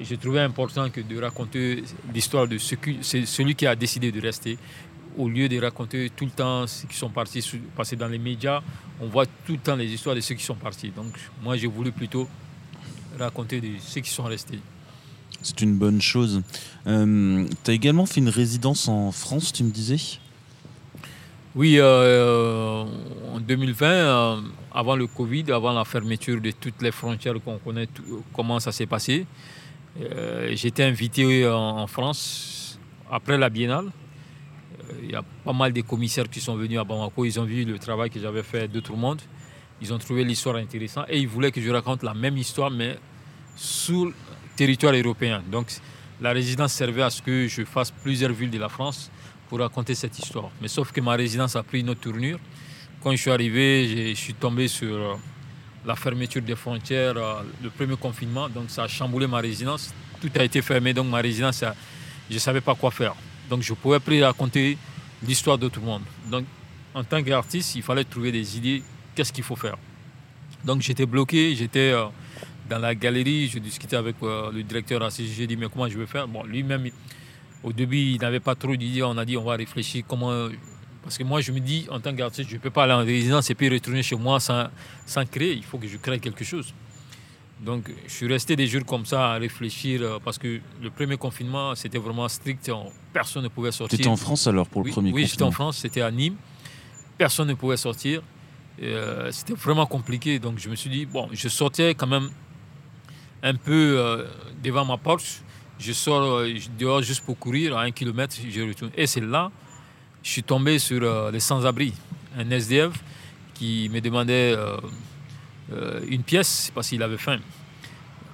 j'ai 0.00 0.16
trouvé 0.16 0.40
important 0.40 0.90
que 0.90 1.00
de 1.00 1.20
raconter 1.20 1.82
l'histoire 2.12 2.46
de 2.48 2.58
ce 2.58 2.74
celui 3.02 3.54
qui 3.54 3.66
a 3.66 3.74
décidé 3.74 4.10
de 4.12 4.20
rester, 4.20 4.58
au 5.18 5.28
lieu 5.28 5.48
de 5.48 5.60
raconter 5.60 6.10
tout 6.14 6.24
le 6.24 6.30
temps 6.30 6.66
ceux 6.66 6.88
qui 6.88 6.96
sont 6.96 7.10
partis, 7.10 7.44
dans 7.96 8.08
les 8.08 8.18
médias, 8.18 8.62
on 9.00 9.06
voit 9.06 9.26
tout 9.26 9.52
le 9.52 9.58
temps 9.58 9.76
les 9.76 9.92
histoires 9.92 10.14
de 10.14 10.20
ceux 10.20 10.34
qui 10.34 10.44
sont 10.44 10.54
partis. 10.54 10.90
Donc 10.90 11.12
moi, 11.42 11.56
j'ai 11.56 11.66
voulu 11.66 11.92
plutôt 11.92 12.28
raconter 13.18 13.60
de 13.60 13.68
ceux 13.80 14.00
qui 14.00 14.10
sont 14.10 14.24
restés. 14.24 14.60
C'est 15.42 15.60
une 15.60 15.76
bonne 15.76 16.00
chose. 16.00 16.42
Euh, 16.86 17.46
tu 17.64 17.70
as 17.70 17.74
également 17.74 18.06
fait 18.06 18.20
une 18.20 18.28
résidence 18.28 18.88
en 18.88 19.12
France, 19.12 19.52
tu 19.52 19.64
me 19.64 19.70
disais? 19.70 20.18
Oui, 21.54 21.76
euh, 21.78 22.84
en 23.34 23.40
2020, 23.40 23.86
euh, 23.86 24.36
avant 24.72 24.94
le 24.94 25.06
Covid, 25.06 25.50
avant 25.50 25.72
la 25.72 25.84
fermeture 25.84 26.40
de 26.40 26.50
toutes 26.52 26.80
les 26.82 26.92
frontières 26.92 27.34
qu'on 27.44 27.58
connaît, 27.58 27.88
comment 28.32 28.60
ça 28.60 28.70
s'est 28.70 28.86
passé. 28.86 29.26
Euh, 30.00 30.54
été 30.54 30.84
invité 30.84 31.48
en, 31.48 31.86
France 31.88 32.78
après 33.10 33.38
la 33.38 33.48
biennale. 33.48 33.86
Euh, 34.88 34.94
il 35.02 35.10
y 35.10 35.14
a 35.14 35.22
pas 35.44 35.52
mal 35.52 35.72
de 35.72 35.80
commissaires 35.82 36.28
qui 36.28 36.40
sont 36.40 36.56
venus 36.56 36.78
à 36.78 36.84
Bamako. 36.84 37.24
Ils 37.24 37.38
ont 37.40 37.44
vu 37.44 37.64
le 37.64 37.78
travail 37.78 38.10
que 38.10 38.20
j'avais 38.20 38.42
fait 38.42 38.68
de 38.68 38.80
tout 38.80 38.92
le 38.92 38.98
monde. 38.98 39.20
Ils 39.80 39.92
ont 39.92 39.98
trouvé 39.98 40.24
l'histoire 40.24 40.56
intéressante 40.56 41.06
et 41.08 41.18
ils 41.18 41.28
voulaient 41.28 41.52
que 41.52 41.60
je 41.60 41.70
raconte 41.70 42.02
la 42.02 42.14
même 42.14 42.36
histoire, 42.36 42.70
mais 42.70 42.98
sous 43.56 44.06
le 44.06 44.14
territoire 44.56 44.94
européen. 44.94 45.42
Donc 45.50 45.68
la 46.20 46.32
résidence 46.32 46.72
servait 46.72 47.02
à 47.02 47.10
ce 47.10 47.22
que 47.22 47.46
je 47.46 47.64
fasse 47.64 47.90
plusieurs 47.90 48.32
villes 48.32 48.50
de 48.50 48.58
la 48.58 48.68
France 48.68 49.10
pour 49.48 49.60
raconter 49.60 49.94
cette 49.94 50.18
histoire. 50.18 50.50
Mais 50.60 50.68
sauf 50.68 50.90
que 50.90 51.00
ma 51.00 51.12
résidence 51.12 51.54
a 51.54 51.62
pris 51.62 51.80
une 51.80 51.90
autre 51.90 52.00
tournure. 52.00 52.38
Quand 53.02 53.12
je 53.12 53.16
suis 53.16 53.30
arrivé, 53.30 54.14
je 54.14 54.20
suis 54.20 54.34
tombé 54.34 54.66
sur 54.66 55.18
la 55.86 55.94
fermeture 55.94 56.42
des 56.42 56.56
frontières, 56.56 57.16
euh, 57.16 57.42
le 57.62 57.70
premier 57.70 57.96
confinement. 57.96 58.48
Donc 58.48 58.64
ça 58.68 58.82
a 58.82 58.88
chamboulé 58.88 59.26
ma 59.28 59.38
résidence. 59.38 59.94
Tout 60.20 60.30
a 60.34 60.42
été 60.42 60.60
fermé, 60.60 60.92
donc 60.92 61.06
ma 61.06 61.18
résidence, 61.18 61.64
je 62.28 62.34
ne 62.34 62.38
savais 62.40 62.60
pas 62.60 62.74
quoi 62.74 62.90
faire. 62.90 63.14
Donc 63.48 63.62
je 63.62 63.74
pouvais 63.74 64.00
plus 64.00 64.22
raconter 64.22 64.76
l'histoire 65.22 65.58
de 65.58 65.68
tout 65.68 65.80
le 65.80 65.86
monde. 65.86 66.02
Donc 66.30 66.44
en 66.94 67.04
tant 67.04 67.22
qu'artiste, 67.22 67.74
il 67.76 67.82
fallait 67.82 68.04
trouver 68.04 68.32
des 68.32 68.56
idées, 68.56 68.82
qu'est-ce 69.14 69.32
qu'il 69.32 69.44
faut 69.44 69.56
faire? 69.56 69.76
Donc 70.64 70.82
j'étais 70.82 71.06
bloqué, 71.06 71.54
j'étais 71.54 71.92
euh, 71.92 72.06
dans 72.68 72.78
la 72.78 72.94
galerie, 72.94 73.48
je 73.48 73.58
discutais 73.58 73.96
avec 73.96 74.16
euh, 74.22 74.50
le 74.52 74.62
directeur 74.62 75.02
artistique, 75.02 75.34
j'ai 75.36 75.46
dit 75.46 75.56
mais 75.56 75.66
comment 75.72 75.88
je 75.88 75.98
vais 75.98 76.06
faire? 76.06 76.26
Bon, 76.26 76.44
lui-même, 76.44 76.88
au 77.62 77.72
début, 77.72 77.98
il 77.98 78.20
n'avait 78.20 78.40
pas 78.40 78.54
trop 78.54 78.76
d'idées, 78.76 79.02
on 79.02 79.16
a 79.16 79.24
dit 79.24 79.36
on 79.36 79.44
va 79.44 79.56
réfléchir 79.56 80.04
comment 80.06 80.48
parce 81.08 81.16
que 81.16 81.24
moi, 81.24 81.40
je 81.40 81.52
me 81.52 81.60
dis, 81.60 81.86
en 81.90 82.00
tant 82.00 82.14
qu'artiste, 82.14 82.50
je 82.50 82.56
ne 82.56 82.60
peux 82.60 82.68
pas 82.68 82.84
aller 82.84 82.92
en 82.92 82.98
résidence 82.98 83.48
et 83.48 83.54
puis 83.54 83.68
retourner 83.70 84.02
chez 84.02 84.14
moi 84.14 84.38
sans, 84.40 84.68
sans 85.06 85.24
créer. 85.24 85.54
Il 85.54 85.64
faut 85.64 85.78
que 85.78 85.88
je 85.88 85.96
crée 85.96 86.18
quelque 86.18 86.44
chose. 86.44 86.74
Donc, 87.60 87.90
je 88.06 88.12
suis 88.12 88.28
resté 88.28 88.54
des 88.54 88.66
jours 88.66 88.84
comme 88.84 89.04
ça 89.04 89.32
à 89.32 89.38
réfléchir 89.38 90.00
euh, 90.02 90.18
parce 90.24 90.38
que 90.38 90.60
le 90.80 90.90
premier 90.90 91.16
confinement, 91.16 91.74
c'était 91.74 91.98
vraiment 91.98 92.28
strict. 92.28 92.70
Personne 93.12 93.42
ne 93.42 93.48
pouvait 93.48 93.72
sortir. 93.72 93.96
Tu 93.96 94.02
étais 94.02 94.10
en 94.10 94.16
France 94.16 94.46
alors 94.46 94.68
pour 94.68 94.84
le 94.84 94.90
premier 94.90 95.10
confinement 95.10 95.24
Oui, 95.24 95.28
j'étais 95.28 95.42
en 95.42 95.50
France. 95.50 95.78
C'était 95.78 96.00
à 96.00 96.10
Nîmes. 96.10 96.36
Personne 97.16 97.48
ne 97.48 97.54
pouvait 97.54 97.76
sortir. 97.76 98.22
Euh, 98.80 99.32
c'était 99.32 99.54
vraiment 99.54 99.86
compliqué. 99.86 100.38
Donc, 100.38 100.58
je 100.58 100.68
me 100.68 100.76
suis 100.76 100.88
dit, 100.88 101.04
bon, 101.04 101.28
je 101.32 101.48
sortais 101.48 101.94
quand 101.94 102.06
même 102.06 102.30
un 103.42 103.54
peu 103.54 103.96
euh, 103.98 104.24
devant 104.62 104.84
ma 104.84 104.96
porte. 104.96 105.42
Je 105.80 105.92
sors 105.92 106.42
dehors 106.78 107.02
juste 107.02 107.24
pour 107.24 107.38
courir 107.38 107.76
à 107.76 107.82
un 107.82 107.90
kilomètre. 107.90 108.36
Je 108.48 108.60
retourne. 108.62 108.92
Et 108.96 109.06
c'est 109.06 109.20
là 109.20 109.50
je 110.20 110.30
suis 110.32 110.42
tombé 110.42 110.80
sur 110.80 111.30
les 111.30 111.40
sans-abri, 111.40 111.94
un 112.36 112.50
SDF 112.50 112.92
qui 113.54 113.88
me 113.90 114.00
demandait 114.00 114.54
euh, 115.72 116.00
une 116.08 116.22
pièce 116.22 116.70
parce 116.74 116.88
qu'il 116.88 117.02
avait 117.02 117.18
faim. 117.18 117.38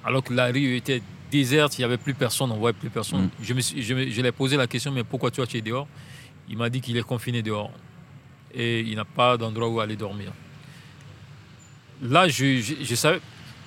Alors 0.03 0.23
que 0.23 0.33
la 0.33 0.47
rue 0.47 0.75
était 0.75 1.01
déserte, 1.31 1.77
il 1.77 1.81
n'y 1.81 1.85
avait 1.85 1.97
plus 1.97 2.13
personne, 2.13 2.51
on 2.51 2.55
ne 2.55 2.59
voyait 2.59 2.77
plus 2.77 2.89
personne. 2.89 3.25
Mm. 3.25 3.29
Je, 3.41 3.53
me 3.53 3.61
je, 3.61 3.81
je 3.81 4.21
lui 4.21 4.27
ai 4.27 4.31
posé 4.31 4.57
la 4.57 4.67
question, 4.67 4.91
mais 4.91 5.03
pourquoi 5.03 5.31
toi 5.31 5.45
tu 5.47 5.57
es 5.57 5.61
dehors? 5.61 5.87
Il 6.49 6.57
m'a 6.57 6.69
dit 6.69 6.81
qu'il 6.81 6.95
est 6.97 7.03
confiné 7.03 7.41
dehors 7.41 7.71
et 8.53 8.81
il 8.81 8.95
n'a 8.95 9.05
pas 9.05 9.37
d'endroit 9.37 9.67
où 9.67 9.79
aller 9.79 9.95
dormir. 9.95 10.31
Là, 12.01 12.27
je, 12.27 12.59
je, 12.59 12.95
savais, 12.95 13.19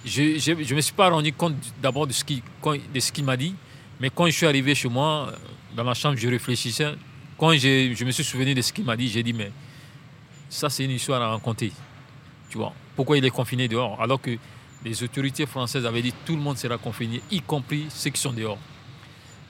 je 0.05 0.53
ne 0.53 0.75
me 0.75 0.81
suis 0.81 0.93
pas 0.93 1.09
rendu 1.09 1.33
compte 1.33 1.55
d'abord 1.83 2.07
de 2.07 2.13
ce 2.13 2.25
qu'il 2.25 3.25
m'a 3.25 3.37
dit, 3.37 3.55
mais 4.01 4.11
quand 4.11 4.27
je 4.27 4.33
suis 4.33 4.47
arrivé 4.47 4.75
chez 4.75 4.89
moi, 4.89 5.33
dans 5.75 5.85
ma 5.85 5.95
chambre, 5.95 6.17
je 6.17 6.29
réfléchissais 6.29 6.95
quand 7.39 7.53
je 7.55 8.05
me 8.05 8.11
suis 8.11 8.25
souvenu 8.25 8.55
de 8.55 8.61
ce 8.61 8.73
qu'il 8.73 8.85
m'a 8.85 8.97
dit, 8.97 9.09
j'ai 9.09 9.23
dit, 9.23 9.33
mais 9.33 9.53
ça, 10.49 10.69
c'est 10.69 10.85
une 10.85 10.91
histoire 10.91 11.23
à 11.23 11.31
raconter. 11.31 11.73
Pourquoi 12.97 13.19
il 13.19 13.25
est 13.25 13.31
confiné 13.31 13.69
dehors 13.69 14.01
Alors 14.01 14.21
que 14.21 14.37
les 14.85 15.03
autorités 15.03 15.47
françaises 15.47 15.87
avaient 15.87 16.03
dit 16.03 16.15
tout 16.25 16.37
le 16.37 16.43
monde 16.43 16.57
sera 16.57 16.79
confiné, 16.79 17.21
y 17.31 17.41
compris 17.41 17.87
ceux 17.89 18.11
qui 18.11 18.21
sont 18.21 18.33
dehors. 18.33 18.59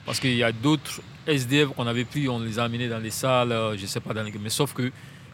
Parce 0.07 0.21
qu'il 0.21 0.35
y 0.35 0.43
a 0.43 0.53
d'autres 0.53 1.03
SDF 1.27 1.69
qu'on 1.69 1.87
avait 1.87 2.05
pris, 2.05 2.29
on 2.29 2.41
les 2.41 2.59
a 2.59 2.65
amenés 2.65 2.89
dans 2.89 2.99
les 2.99 3.11
salles, 3.11 3.53
euh, 3.53 3.77
je 3.77 3.83
ne 3.83 3.87
sais 3.87 4.01
pas, 4.01 4.15
dans 4.15 4.23
les... 4.23 4.33
mais 4.33 4.49
sauf 4.49 4.73
que 4.73 4.91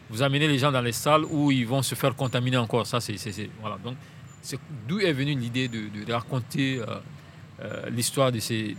vous 0.09 0.21
amenez 0.21 0.47
les 0.47 0.57
gens 0.57 0.71
dans 0.71 0.81
les 0.81 0.91
salles 0.91 1.23
où 1.29 1.51
ils 1.51 1.65
vont 1.65 1.81
se 1.81 1.95
faire 1.95 2.15
contaminer 2.15 2.57
encore. 2.57 2.85
Ça, 2.85 2.99
c'est, 2.99 3.17
voilà. 3.61 3.77
Donc, 3.83 3.95
c'est 4.41 4.59
d'où 4.87 4.99
est 4.99 5.13
venue 5.13 5.33
l'idée 5.33 5.67
de, 5.67 6.11
raconter 6.11 6.77
euh, 6.77 6.85
euh, 7.61 7.89
l'histoire 7.89 8.31
de 8.31 8.39
ces, 8.39 8.75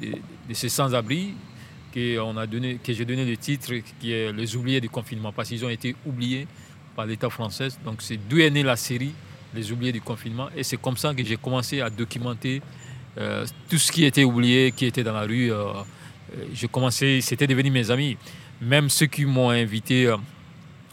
de 0.48 0.54
ces 0.54 0.68
sans-abri 0.68 1.34
que 1.96 2.92
j'ai 2.92 3.04
donné 3.04 3.24
le 3.24 3.36
titre 3.36 3.72
qui 3.98 4.12
est 4.12 4.32
Les 4.32 4.54
oubliés 4.54 4.80
du 4.80 4.90
confinement, 4.90 5.32
parce 5.32 5.48
qu'ils 5.48 5.64
ont 5.64 5.70
été 5.70 5.96
oubliés 6.04 6.46
par 6.96 7.06
l'État 7.06 7.30
français. 7.30 7.68
Donc 7.84 8.00
c'est 8.00 8.16
d'où 8.16 8.38
est 8.40 8.50
née 8.50 8.62
la 8.62 8.76
série 8.76 9.12
Les 9.54 9.70
oubliés 9.70 9.92
du 9.92 10.00
confinement. 10.00 10.48
Et 10.56 10.64
c'est 10.64 10.78
comme 10.78 10.96
ça 10.96 11.14
que 11.14 11.22
j'ai 11.22 11.36
commencé 11.36 11.80
à 11.80 11.90
documenter 11.90 12.62
euh, 13.18 13.46
tout 13.68 13.78
ce 13.78 13.92
qui 13.92 14.04
était 14.04 14.24
oublié, 14.24 14.72
qui 14.72 14.86
était 14.86 15.04
dans 15.04 15.12
la 15.12 15.22
rue. 15.22 15.52
Euh, 15.52 15.66
euh, 15.66 16.44
j'ai 16.54 16.68
commencé, 16.68 17.20
c'était 17.20 17.46
devenu 17.46 17.70
mes 17.70 17.90
amis. 17.90 18.16
Même 18.60 18.88
ceux 18.88 19.06
qui 19.06 19.26
m'ont 19.26 19.50
invité, 19.50 20.12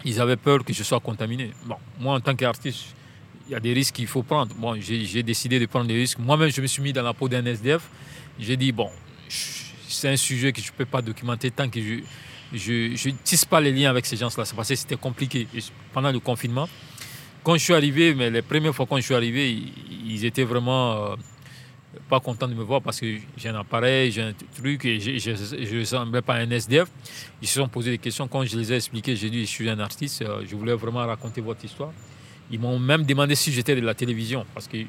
ils 0.03 0.19
avaient 0.19 0.35
peur 0.35 0.63
que 0.65 0.73
je 0.73 0.83
sois 0.83 0.99
contaminé. 0.99 1.51
Bon, 1.65 1.77
moi 1.99 2.15
en 2.15 2.19
tant 2.19 2.35
qu'artiste, 2.35 2.93
il 3.47 3.53
y 3.53 3.55
a 3.55 3.59
des 3.59 3.73
risques 3.73 3.95
qu'il 3.95 4.07
faut 4.07 4.23
prendre. 4.23 4.53
Bon, 4.55 4.75
j'ai 4.79 5.23
décidé 5.23 5.59
de 5.59 5.65
prendre 5.65 5.87
des 5.87 5.95
risques. 5.95 6.19
Moi-même, 6.19 6.49
je 6.49 6.61
me 6.61 6.67
suis 6.67 6.81
mis 6.81 6.93
dans 6.93 7.03
la 7.03 7.13
peau 7.13 7.29
d'un 7.29 7.45
SDF. 7.45 7.89
J'ai 8.37 8.57
dit, 8.57 8.71
bon, 8.71 8.89
c'est 9.87 10.09
un 10.09 10.15
sujet 10.17 10.51
que 10.51 10.61
je 10.61 10.67
ne 10.67 10.77
peux 10.77 10.85
pas 10.85 11.01
documenter 11.01 11.51
tant 11.51 11.69
que 11.69 11.81
je 11.81 12.01
ne 12.53 13.11
tisse 13.23 13.45
pas 13.45 13.59
les 13.59 13.71
liens 13.71 13.89
avec 13.89 14.05
ces 14.05 14.15
gens-là. 14.15 14.45
C'est 14.45 14.55
parce 14.55 14.69
que 14.69 14.75
c'était 14.75 14.95
compliqué 14.95 15.47
pendant 15.91 16.11
le 16.11 16.19
confinement. 16.19 16.69
Quand 17.43 17.53
je 17.55 17.63
suis 17.63 17.73
arrivé, 17.73 18.13
mais 18.13 18.29
les 18.29 18.41
premières 18.41 18.73
fois 18.73 18.85
quand 18.85 18.97
je 18.97 19.01
suis 19.01 19.15
arrivé, 19.15 19.51
ils, 20.05 20.23
étaient 20.23 20.45
vraiment 20.45 20.93
euh, 20.93 21.15
pas 22.09 22.19
contents 22.19 22.47
de 22.47 22.53
me 22.53 22.63
voir 22.63 22.81
parce 22.81 22.99
que 22.99 23.17
j'ai 23.35 23.49
un 23.49 23.55
appareil, 23.55 24.11
j'ai 24.11 24.21
un 24.21 24.33
truc 24.55 24.85
et 24.85 24.99
je 24.99 25.29
ne 25.75 25.79
ressemblais 25.79 26.21
pas 26.21 26.35
à 26.35 26.37
un 26.37 26.49
SDF. 26.49 26.87
Ils 27.41 27.47
se 27.47 27.55
sont 27.55 27.67
posé 27.67 27.91
des 27.91 27.97
questions. 27.97 28.27
Quand 28.27 28.45
je 28.45 28.57
les 28.57 28.71
ai 28.71 28.75
expliquées, 28.77 29.15
j'ai 29.15 29.29
dit 29.29 29.41
je 29.41 29.51
suis 29.51 29.69
un 29.69 29.79
artiste, 29.79 30.21
euh, 30.21 30.43
je 30.47 30.55
voulais 30.55 30.75
vraiment 30.75 31.05
raconter 31.05 31.41
votre 31.41 31.65
histoire. 31.65 31.91
Ils 32.49 32.59
m'ont 32.59 32.79
même 32.79 33.03
demandé 33.03 33.35
si 33.35 33.51
j'étais 33.51 33.75
de 33.75 33.81
la 33.81 33.93
télévision, 33.93 34.45
parce 34.53 34.67
qu'il 34.67 34.87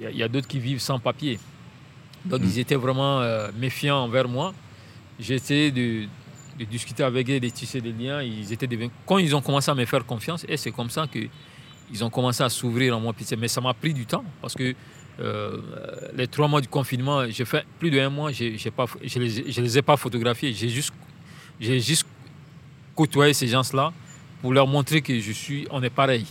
y 0.00 0.22
a, 0.22 0.28
d'autres 0.28 0.48
qui 0.48 0.58
vivent 0.58 0.80
sans 0.80 0.98
papier. 0.98 1.38
Donc 2.24 2.40
mm. 2.40 2.44
ils 2.44 2.58
étaient 2.58 2.74
vraiment 2.76 3.20
euh, 3.20 3.50
méfiants 3.56 3.98
envers 3.98 4.28
moi. 4.28 4.52
J'ai 5.20 5.34
essayé 5.34 5.70
de, 6.58 6.64
discuter 6.64 7.02
avec 7.02 7.28
eux, 7.30 7.40
de 7.40 7.48
tisser 7.48 7.80
des 7.80 7.92
liens. 7.92 8.22
Ils 8.22 8.52
étaient 8.52 8.68
Quand 9.06 9.18
ils 9.18 9.34
ont 9.34 9.40
commencé 9.40 9.70
à 9.70 9.74
me 9.74 9.84
faire 9.84 10.04
confiance, 10.04 10.46
c'est 10.56 10.70
comme 10.70 10.90
ça 10.90 11.06
qu'ils 11.06 12.04
ont 12.04 12.10
commencé 12.10 12.42
à 12.42 12.48
s'ouvrir 12.48 12.96
en 12.96 13.00
moi. 13.00 13.14
Mais 13.38 13.48
ça 13.48 13.60
m'a 13.60 13.74
pris 13.74 13.94
du 13.94 14.06
temps, 14.06 14.24
parce 14.40 14.54
que 14.54 14.74
euh, 15.20 15.58
les 16.16 16.26
trois 16.26 16.48
mois 16.48 16.60
du 16.60 16.68
confinement, 16.68 17.28
j'ai 17.28 17.44
fait 17.44 17.64
plus 17.78 17.90
d'un 17.90 18.10
mois, 18.10 18.32
j'ai 18.32 18.70
pas, 18.70 18.86
je 19.02 19.18
ne 19.18 19.24
les, 19.24 19.78
ai 19.78 19.82
pas 19.82 19.96
photographiés. 19.96 20.52
J'ai 20.52 20.68
juste, 20.68 20.92
juste 21.60 22.06
côtoyé 22.94 23.32
ces 23.32 23.48
gens-là 23.48 23.92
pour 24.40 24.52
leur 24.52 24.66
montrer 24.66 25.02
que 25.02 25.18
je 25.18 25.32
suis, 25.32 25.66
est 25.82 25.90
pareil. 25.90 26.26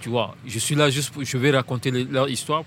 Tu 0.00 0.08
vois, 0.08 0.34
je 0.46 0.58
suis 0.58 0.74
là 0.74 0.90
juste, 0.90 1.10
pour, 1.10 1.24
je 1.24 1.36
vais 1.36 1.50
raconter 1.50 1.90
leur 1.90 2.28
histoire. 2.28 2.64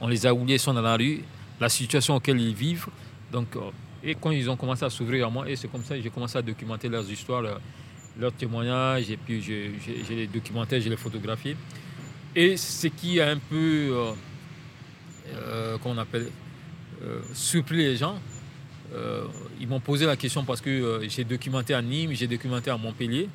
On 0.00 0.08
les 0.08 0.26
a 0.26 0.32
oubliés, 0.32 0.56
ils 0.56 0.60
sont 0.60 0.74
dans 0.74 0.82
la 0.82 0.96
rue, 0.96 1.22
la 1.60 1.68
situation 1.68 2.16
auquel 2.16 2.40
ils 2.40 2.54
vivent. 2.54 2.86
Donc, 3.32 3.54
euh, 3.56 3.60
et 4.02 4.14
quand 4.14 4.30
ils 4.30 4.48
ont 4.48 4.56
commencé 4.56 4.84
à 4.84 4.90
s'ouvrir 4.90 5.26
à 5.26 5.30
moi, 5.30 5.48
et 5.48 5.56
c'est 5.56 5.68
comme 5.68 5.84
ça 5.84 5.96
que 5.96 6.02
j'ai 6.02 6.10
commencé 6.10 6.38
à 6.38 6.42
documenter 6.42 6.88
leurs 6.88 7.10
histoires, 7.10 7.42
leurs, 7.42 8.32
témoignages, 8.32 9.10
et 9.10 9.16
puis 9.16 9.40
je, 9.42 10.12
les 10.12 10.26
documentais, 10.26 10.80
je 10.80 10.88
les 10.88 10.96
photographiais. 10.96 11.56
Et 12.34 12.56
ce 12.56 12.86
qui 12.86 13.20
a 13.20 13.30
un 13.30 13.38
peu, 13.38 13.90
euh, 13.92 14.12
euh 15.34 15.78
qu'on 15.78 15.96
appelle, 15.98 16.28
euh, 17.02 17.20
surpris 17.32 17.78
les 17.78 17.96
gens, 17.96 18.18
ils 19.60 19.68
m'ont 19.68 19.80
posé 19.80 20.04
la 20.04 20.16
question 20.16 20.44
parce 20.44 20.60
que 20.60 21.00
j'ai 21.08 21.22
documenté 21.22 21.74
à 21.74 21.80
Nîmes, 21.80 22.12
j'ai 22.12 22.26
documenté 22.26 22.70
à 22.70 22.76
Montpellier. 22.76 23.28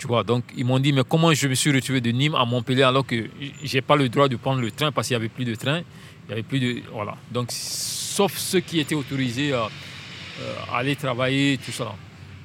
Tu 0.00 0.06
vois, 0.06 0.22
donc 0.22 0.44
ils 0.56 0.64
m'ont 0.64 0.78
dit, 0.78 0.92
mais 0.92 1.02
comment 1.06 1.32
je 1.34 1.46
me 1.46 1.54
suis 1.54 1.70
retrouvé 1.72 2.00
de 2.00 2.10
Nîmes 2.10 2.34
à 2.34 2.44
Montpellier 2.44 2.82
alors 2.82 3.06
que 3.06 3.28
je 3.62 3.74
n'ai 3.74 3.82
pas 3.82 3.96
le 3.96 4.08
droit 4.08 4.28
de 4.28 4.36
prendre 4.36 4.60
le 4.60 4.70
train 4.70 4.92
parce 4.92 5.08
qu'il 5.08 5.14
n'y 5.16 5.22
avait 5.22 5.28
plus 5.28 5.44
de 5.44 5.54
train? 5.54 5.82
Il 6.30 6.34
y 6.34 6.34
avait 6.34 6.42
plus 6.44 6.60
de. 6.60 6.82
Voilà. 6.92 7.16
Donc, 7.32 7.48
sauf 7.50 8.38
ceux 8.38 8.60
qui 8.60 8.78
étaient 8.78 8.94
autorisés 8.94 9.52
à, 9.52 9.64
euh, 9.64 10.54
aller 10.72 10.94
travailler, 10.94 11.58
tout 11.58 11.72
ça. 11.72 11.92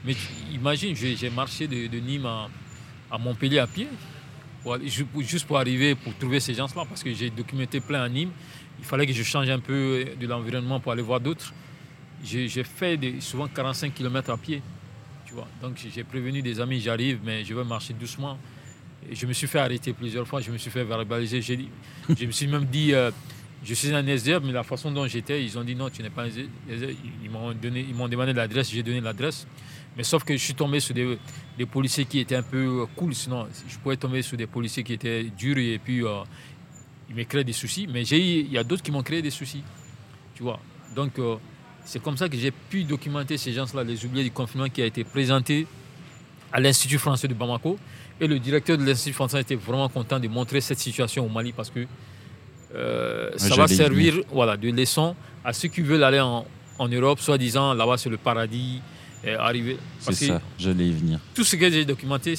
Mais 0.03 0.15
imagine, 0.51 0.95
j'ai 0.95 1.29
marché 1.29 1.67
de, 1.67 1.99
Nîmes 1.99 2.25
à, 2.25 3.17
Montpellier 3.19 3.59
à 3.59 3.67
pied, 3.67 3.87
juste 5.19 5.45
pour 5.45 5.59
arriver, 5.59 5.93
pour 5.93 6.15
trouver 6.17 6.39
ces 6.39 6.55
gens-là, 6.55 6.83
parce 6.89 7.03
que 7.03 7.13
j'ai 7.13 7.29
documenté 7.29 7.79
plein 7.79 8.01
à 8.01 8.09
Nîmes. 8.09 8.31
Il 8.79 8.85
fallait 8.85 9.05
que 9.05 9.13
je 9.13 9.21
change 9.21 9.49
un 9.51 9.59
peu 9.59 10.03
de 10.19 10.27
l'environnement 10.27 10.79
pour 10.79 10.91
aller 10.91 11.03
voir 11.03 11.19
d'autres. 11.19 11.53
J'ai 12.23 12.63
fait 12.63 12.99
souvent 13.19 13.47
45 13.47 13.93
km 13.93 14.31
à 14.31 14.37
pied. 14.37 14.63
Donc 15.61 15.77
j'ai 15.93 16.03
prévenu 16.03 16.41
des 16.41 16.59
amis, 16.59 16.79
j'arrive, 16.79 17.19
mais 17.23 17.43
je 17.43 17.53
vais 17.53 17.63
marcher 17.63 17.93
doucement. 17.93 18.39
Je 19.11 19.25
me 19.27 19.33
suis 19.33 19.47
fait 19.47 19.59
arrêter 19.59 19.93
plusieurs 19.93 20.27
fois, 20.27 20.41
je 20.41 20.49
me 20.49 20.57
suis 20.57 20.71
fait 20.71 20.83
verbaliser. 20.83 21.41
je 21.41 22.25
me 22.25 22.31
suis 22.31 22.47
même 22.47 22.65
dit, 22.65 22.93
euh, 22.93 23.11
je 23.65 23.73
suis 23.73 23.93
un 23.93 24.05
SDF, 24.05 24.43
mais 24.43 24.51
la 24.51 24.63
façon 24.63 24.91
dont 24.91 25.07
j'étais, 25.07 25.43
ils 25.43 25.57
ont 25.57 25.63
dit 25.63 25.75
non, 25.75 25.89
tu 25.89 26.03
n'es 26.03 26.09
pas 26.09 26.23
un 26.23 26.27
SDF. 26.27 26.95
Ils 27.23 27.29
m'ont, 27.31 28.07
demandé 28.07 28.33
l'adresse, 28.33 28.71
j'ai 28.71 28.83
donné 28.83 29.01
l'adresse. 29.01 29.47
Mais 29.97 30.03
sauf 30.03 30.23
que 30.23 30.33
je 30.33 30.41
suis 30.43 30.53
tombé 30.53 30.79
sur 30.79 30.93
des, 30.93 31.17
policiers 31.65 32.05
qui 32.05 32.19
étaient 32.19 32.35
un 32.35 32.43
peu 32.43 32.85
cool, 32.95 33.15
sinon 33.15 33.47
je 33.67 33.77
pouvais 33.77 33.97
tomber 33.97 34.21
sur 34.21 34.37
des 34.37 34.45
policiers 34.45 34.83
qui 34.83 34.93
étaient 34.93 35.23
durs 35.23 35.57
et 35.57 35.79
puis 35.83 36.03
euh, 36.03 36.23
ils 37.09 37.15
me 37.15 37.43
des 37.43 37.53
soucis. 37.53 37.87
Mais 37.91 38.03
il 38.03 38.51
y 38.51 38.57
a 38.57 38.63
d'autres 38.63 38.83
qui 38.83 38.91
m'ont 38.91 39.03
créé 39.03 39.21
des 39.21 39.31
soucis. 39.31 39.63
Tu 40.35 40.43
vois. 40.43 40.59
Donc, 40.95 41.17
euh, 41.17 41.37
c'est 41.85 42.01
comme 42.01 42.17
ça 42.17 42.29
que 42.29 42.37
j'ai 42.37 42.51
pu 42.51 42.83
documenter 42.83 43.37
ces 43.37 43.53
gens-là, 43.53 43.83
les 43.83 44.05
oubliés 44.05 44.23
du 44.23 44.31
confinement 44.31 44.69
qui 44.69 44.81
a 44.81 44.85
été 44.85 45.03
présenté 45.03 45.65
à 46.51 46.59
l'Institut 46.59 46.97
français 46.97 47.27
de 47.27 47.33
Bamako. 47.33 47.77
Et 48.19 48.27
le 48.27 48.39
directeur 48.39 48.77
de 48.77 48.83
l'Institut 48.83 49.13
français 49.13 49.41
était 49.41 49.55
vraiment 49.55 49.89
content 49.89 50.19
de 50.19 50.27
montrer 50.27 50.61
cette 50.61 50.79
situation 50.79 51.25
au 51.25 51.29
Mali 51.29 51.51
parce 51.51 51.69
que 51.69 51.85
euh, 52.75 53.31
ça 53.37 53.55
va 53.55 53.67
servir 53.67 54.15
voilà, 54.31 54.57
de 54.57 54.69
leçon 54.69 55.15
à 55.43 55.53
ceux 55.53 55.67
qui 55.67 55.81
veulent 55.81 56.03
aller 56.03 56.19
en, 56.19 56.45
Europe, 56.79 57.19
soi-disant 57.19 57.73
là-bas 57.73 57.97
c'est 57.97 58.09
le 58.09 58.17
paradis. 58.17 58.81
arriver. 59.39 59.77
C'est 59.99 60.13
ça, 60.13 60.41
j'allais 60.57 60.87
y 60.87 60.91
venir. 60.91 61.19
Tout 61.33 61.43
ce 61.43 61.55
que 61.55 61.69
j'ai 61.71 61.85
documenté, 61.85 62.35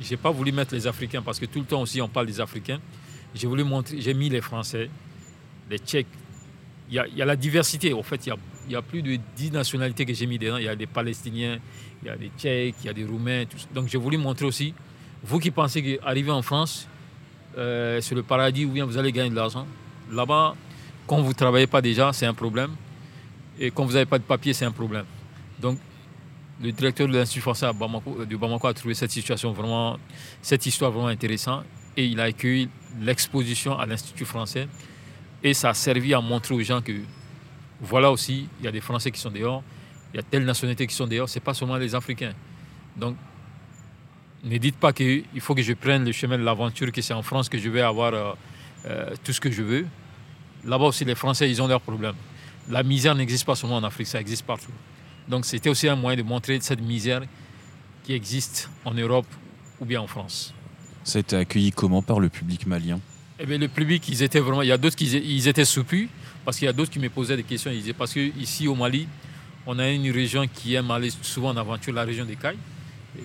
je 0.00 0.10
n'ai 0.10 0.16
pas 0.16 0.30
voulu 0.30 0.52
mettre 0.52 0.74
les 0.74 0.86
Africains 0.86 1.22
parce 1.22 1.40
que 1.40 1.46
tout 1.46 1.60
le 1.60 1.64
temps 1.64 1.80
aussi 1.82 2.00
on 2.00 2.08
parle 2.08 2.26
des 2.26 2.40
Africains. 2.40 2.80
J'ai 3.34 3.46
voulu 3.46 3.64
montrer, 3.64 4.00
j'ai 4.00 4.14
mis 4.14 4.28
les 4.28 4.40
Français, 4.40 4.90
les 5.70 5.78
Tchèques. 5.78 6.06
Il 6.88 6.96
y, 6.96 6.98
a, 6.98 7.06
il 7.06 7.16
y 7.16 7.22
a 7.22 7.24
la 7.24 7.36
diversité. 7.36 7.92
En 7.92 8.02
fait, 8.02 8.26
il 8.26 8.30
y 8.30 8.32
a 8.32 8.36
il 8.70 8.74
y 8.74 8.76
a 8.76 8.82
plus 8.82 9.02
de 9.02 9.18
10 9.36 9.50
nationalités 9.50 10.06
que 10.06 10.14
j'ai 10.14 10.26
mis 10.26 10.38
dedans. 10.38 10.56
Il 10.56 10.64
y 10.64 10.68
a 10.68 10.76
des 10.76 10.86
Palestiniens, 10.86 11.58
il 12.02 12.08
y 12.08 12.10
a 12.10 12.16
des 12.16 12.30
Tchèques, 12.38 12.76
il 12.82 12.86
y 12.86 12.88
a 12.88 12.92
des 12.92 13.04
Roumains. 13.04 13.44
Donc 13.74 13.88
j'ai 13.88 13.98
voulu 13.98 14.16
montrer 14.16 14.46
aussi, 14.46 14.74
vous 15.24 15.40
qui 15.40 15.50
pensez 15.50 15.82
qu'arriver 15.82 16.30
en 16.30 16.42
France, 16.42 16.88
euh, 17.58 18.00
c'est 18.00 18.14
le 18.14 18.22
paradis 18.22 18.64
où 18.64 18.70
bien 18.70 18.84
vous 18.84 18.96
allez 18.96 19.12
gagner 19.12 19.30
de 19.30 19.36
l'argent. 19.36 19.66
Là-bas, 20.10 20.54
quand 21.06 21.20
vous 21.20 21.28
ne 21.28 21.34
travaillez 21.34 21.66
pas 21.66 21.80
déjà, 21.80 22.12
c'est 22.12 22.26
un 22.26 22.34
problème. 22.34 22.70
Et 23.58 23.70
quand 23.70 23.84
vous 23.84 23.92
n'avez 23.92 24.06
pas 24.06 24.18
de 24.18 24.24
papier, 24.24 24.52
c'est 24.52 24.64
un 24.64 24.72
problème. 24.72 25.04
Donc 25.60 25.78
le 26.62 26.72
directeur 26.72 27.08
de 27.08 27.14
l'Institut 27.14 27.40
français 27.40 27.66
Bamako, 27.72 28.24
de 28.24 28.36
Bamako 28.36 28.66
a 28.66 28.74
trouvé 28.74 28.94
cette 28.94 29.10
situation 29.10 29.52
vraiment, 29.52 29.98
cette 30.42 30.64
histoire 30.66 30.90
vraiment 30.90 31.08
intéressante. 31.08 31.64
Et 31.96 32.06
il 32.06 32.20
a 32.20 32.24
accueilli 32.24 32.68
l'exposition 33.00 33.78
à 33.78 33.86
l'Institut 33.86 34.24
français. 34.24 34.68
Et 35.42 35.54
ça 35.54 35.70
a 35.70 35.74
servi 35.74 36.14
à 36.14 36.20
montrer 36.20 36.54
aux 36.54 36.62
gens 36.62 36.80
que 36.80 36.92
voilà 37.80 38.10
aussi, 38.10 38.46
il 38.58 38.64
y 38.64 38.68
a 38.68 38.72
des 38.72 38.80
Français 38.80 39.10
qui 39.10 39.18
sont 39.18 39.30
dehors, 39.30 39.62
il 40.12 40.18
y 40.18 40.20
a 40.20 40.22
telle 40.22 40.44
nationalité 40.44 40.86
qui 40.86 40.94
sont 40.94 41.06
dehors, 41.06 41.28
ce 41.28 41.38
n'est 41.38 41.44
pas 41.44 41.54
seulement 41.54 41.76
les 41.76 41.94
Africains. 41.94 42.34
Donc, 42.96 43.16
ne 44.44 44.56
dites 44.58 44.76
pas 44.76 44.92
qu'il 44.92 45.24
faut 45.40 45.54
que 45.54 45.62
je 45.62 45.72
prenne 45.72 46.04
le 46.04 46.12
chemin 46.12 46.38
de 46.38 46.42
l'aventure, 46.42 46.90
que 46.92 47.02
c'est 47.02 47.14
en 47.14 47.22
France 47.22 47.48
que 47.48 47.58
je 47.58 47.68
vais 47.68 47.82
avoir 47.82 48.14
euh, 48.14 48.32
euh, 48.86 49.14
tout 49.22 49.32
ce 49.32 49.40
que 49.40 49.50
je 49.50 49.62
veux. 49.62 49.86
Là-bas 50.64 50.86
aussi, 50.86 51.04
les 51.04 51.14
Français, 51.14 51.50
ils 51.50 51.60
ont 51.60 51.66
leurs 51.66 51.80
problèmes. 51.80 52.14
La 52.68 52.82
misère 52.82 53.14
n'existe 53.14 53.44
pas 53.44 53.54
seulement 53.54 53.76
en 53.76 53.84
Afrique, 53.84 54.06
ça 54.06 54.20
existe 54.20 54.44
partout. 54.44 54.72
Donc, 55.28 55.44
c'était 55.44 55.68
aussi 55.68 55.88
un 55.88 55.96
moyen 55.96 56.16
de 56.16 56.22
montrer 56.22 56.58
cette 56.60 56.80
misère 56.80 57.22
qui 58.04 58.14
existe 58.14 58.70
en 58.84 58.94
Europe 58.94 59.26
ou 59.80 59.84
bien 59.84 60.00
en 60.00 60.06
France. 60.06 60.54
Ça 61.04 61.18
a 61.18 61.20
été 61.20 61.36
accueilli 61.36 61.70
comment 61.72 62.02
par 62.02 62.20
le 62.20 62.28
public 62.28 62.66
malien? 62.66 63.00
Eh 63.38 63.46
bien, 63.46 63.58
le 63.58 63.68
public, 63.68 64.06
ils 64.08 64.22
étaient 64.22 64.40
vraiment. 64.40 64.62
Il 64.62 64.68
y 64.68 64.72
a 64.72 64.78
d'autres 64.78 64.96
qui 64.96 65.06
ils 65.06 65.48
étaient 65.48 65.64
soupus. 65.64 66.08
Parce 66.44 66.58
qu'il 66.58 66.66
y 66.66 66.68
a 66.68 66.72
d'autres 66.72 66.90
qui 66.90 66.98
me 66.98 67.08
posaient 67.08 67.36
des 67.36 67.42
questions. 67.42 67.70
Ils 67.70 67.80
disaient, 67.80 67.92
parce 67.92 68.12
qu'ici 68.12 68.66
au 68.66 68.74
Mali, 68.74 69.06
on 69.66 69.78
a 69.78 69.88
une 69.90 70.10
région 70.10 70.46
qui 70.52 70.74
aime 70.74 70.90
aller 70.90 71.10
souvent 71.22 71.50
en 71.50 71.56
aventure, 71.56 71.92
la 71.92 72.04
région 72.04 72.24
des 72.24 72.36
Cailles. 72.36 72.58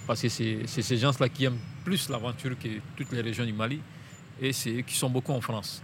Parce 0.07 0.21
que 0.21 0.29
c'est 0.29 0.65
ces 0.67 0.97
gens-là 0.97 1.29
qui 1.29 1.45
aiment 1.45 1.59
plus 1.83 2.09
l'aventure 2.09 2.57
que 2.57 2.67
toutes 2.95 3.11
les 3.11 3.21
régions 3.21 3.45
du 3.45 3.53
Mali. 3.53 3.79
Et 4.41 4.51
c'est 4.51 4.83
qui 4.83 4.95
sont 4.95 5.09
beaucoup 5.09 5.31
en 5.31 5.41
France. 5.41 5.81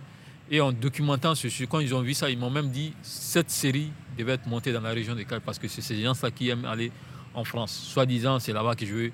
Et 0.50 0.60
en 0.60 0.74
documentant 0.74 1.34
ce 1.34 1.48
quand 1.66 1.80
ils 1.80 1.96
ont 1.96 2.02
vu 2.02 2.14
ça, 2.14 2.30
ils 2.30 2.38
m'ont 2.38 2.50
même 2.50 2.70
dit 2.70 2.94
cette 3.02 3.50
série 3.50 3.92
devait 4.18 4.34
être 4.34 4.48
montée 4.48 4.74
dans 4.74 4.82
la 4.82 4.90
région 4.90 5.16
des 5.16 5.24
Cailles 5.24 5.40
parce 5.46 5.58
que 5.58 5.68
c'est 5.68 5.82
ces 5.82 6.02
gens-là 6.02 6.32
qui 6.32 6.50
aiment 6.50 6.66
aller 6.66 6.92
en 7.34 7.46
France. 7.46 7.72
Soit 7.72 8.06
disant, 8.06 8.40
c'est 8.40 8.52
là-bas 8.52 8.76
que 8.76 8.86
je 8.86 8.94
veux 8.94 9.12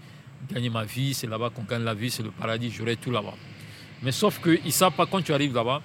gagner 0.52 0.70
ma 0.70 0.84
vie, 0.84 1.14
c'est 1.14 1.28
là-bas 1.28 1.52
qu'on 1.52 1.64
gagne 1.64 1.84
la 1.84 1.94
vie, 1.94 2.10
c'est 2.10 2.24
le 2.24 2.32
paradis, 2.32 2.72
j'aurai 2.72 2.96
tout 2.96 3.12
là-bas. 3.12 3.36
Mais 4.02 4.12
sauf 4.12 4.42
qu'ils 4.42 4.66
ne 4.66 4.72
savent 4.72 4.94
pas 4.94 5.06
quand 5.06 5.22
tu 5.22 5.34
arrives 5.34 5.54
là-bas, 5.54 5.82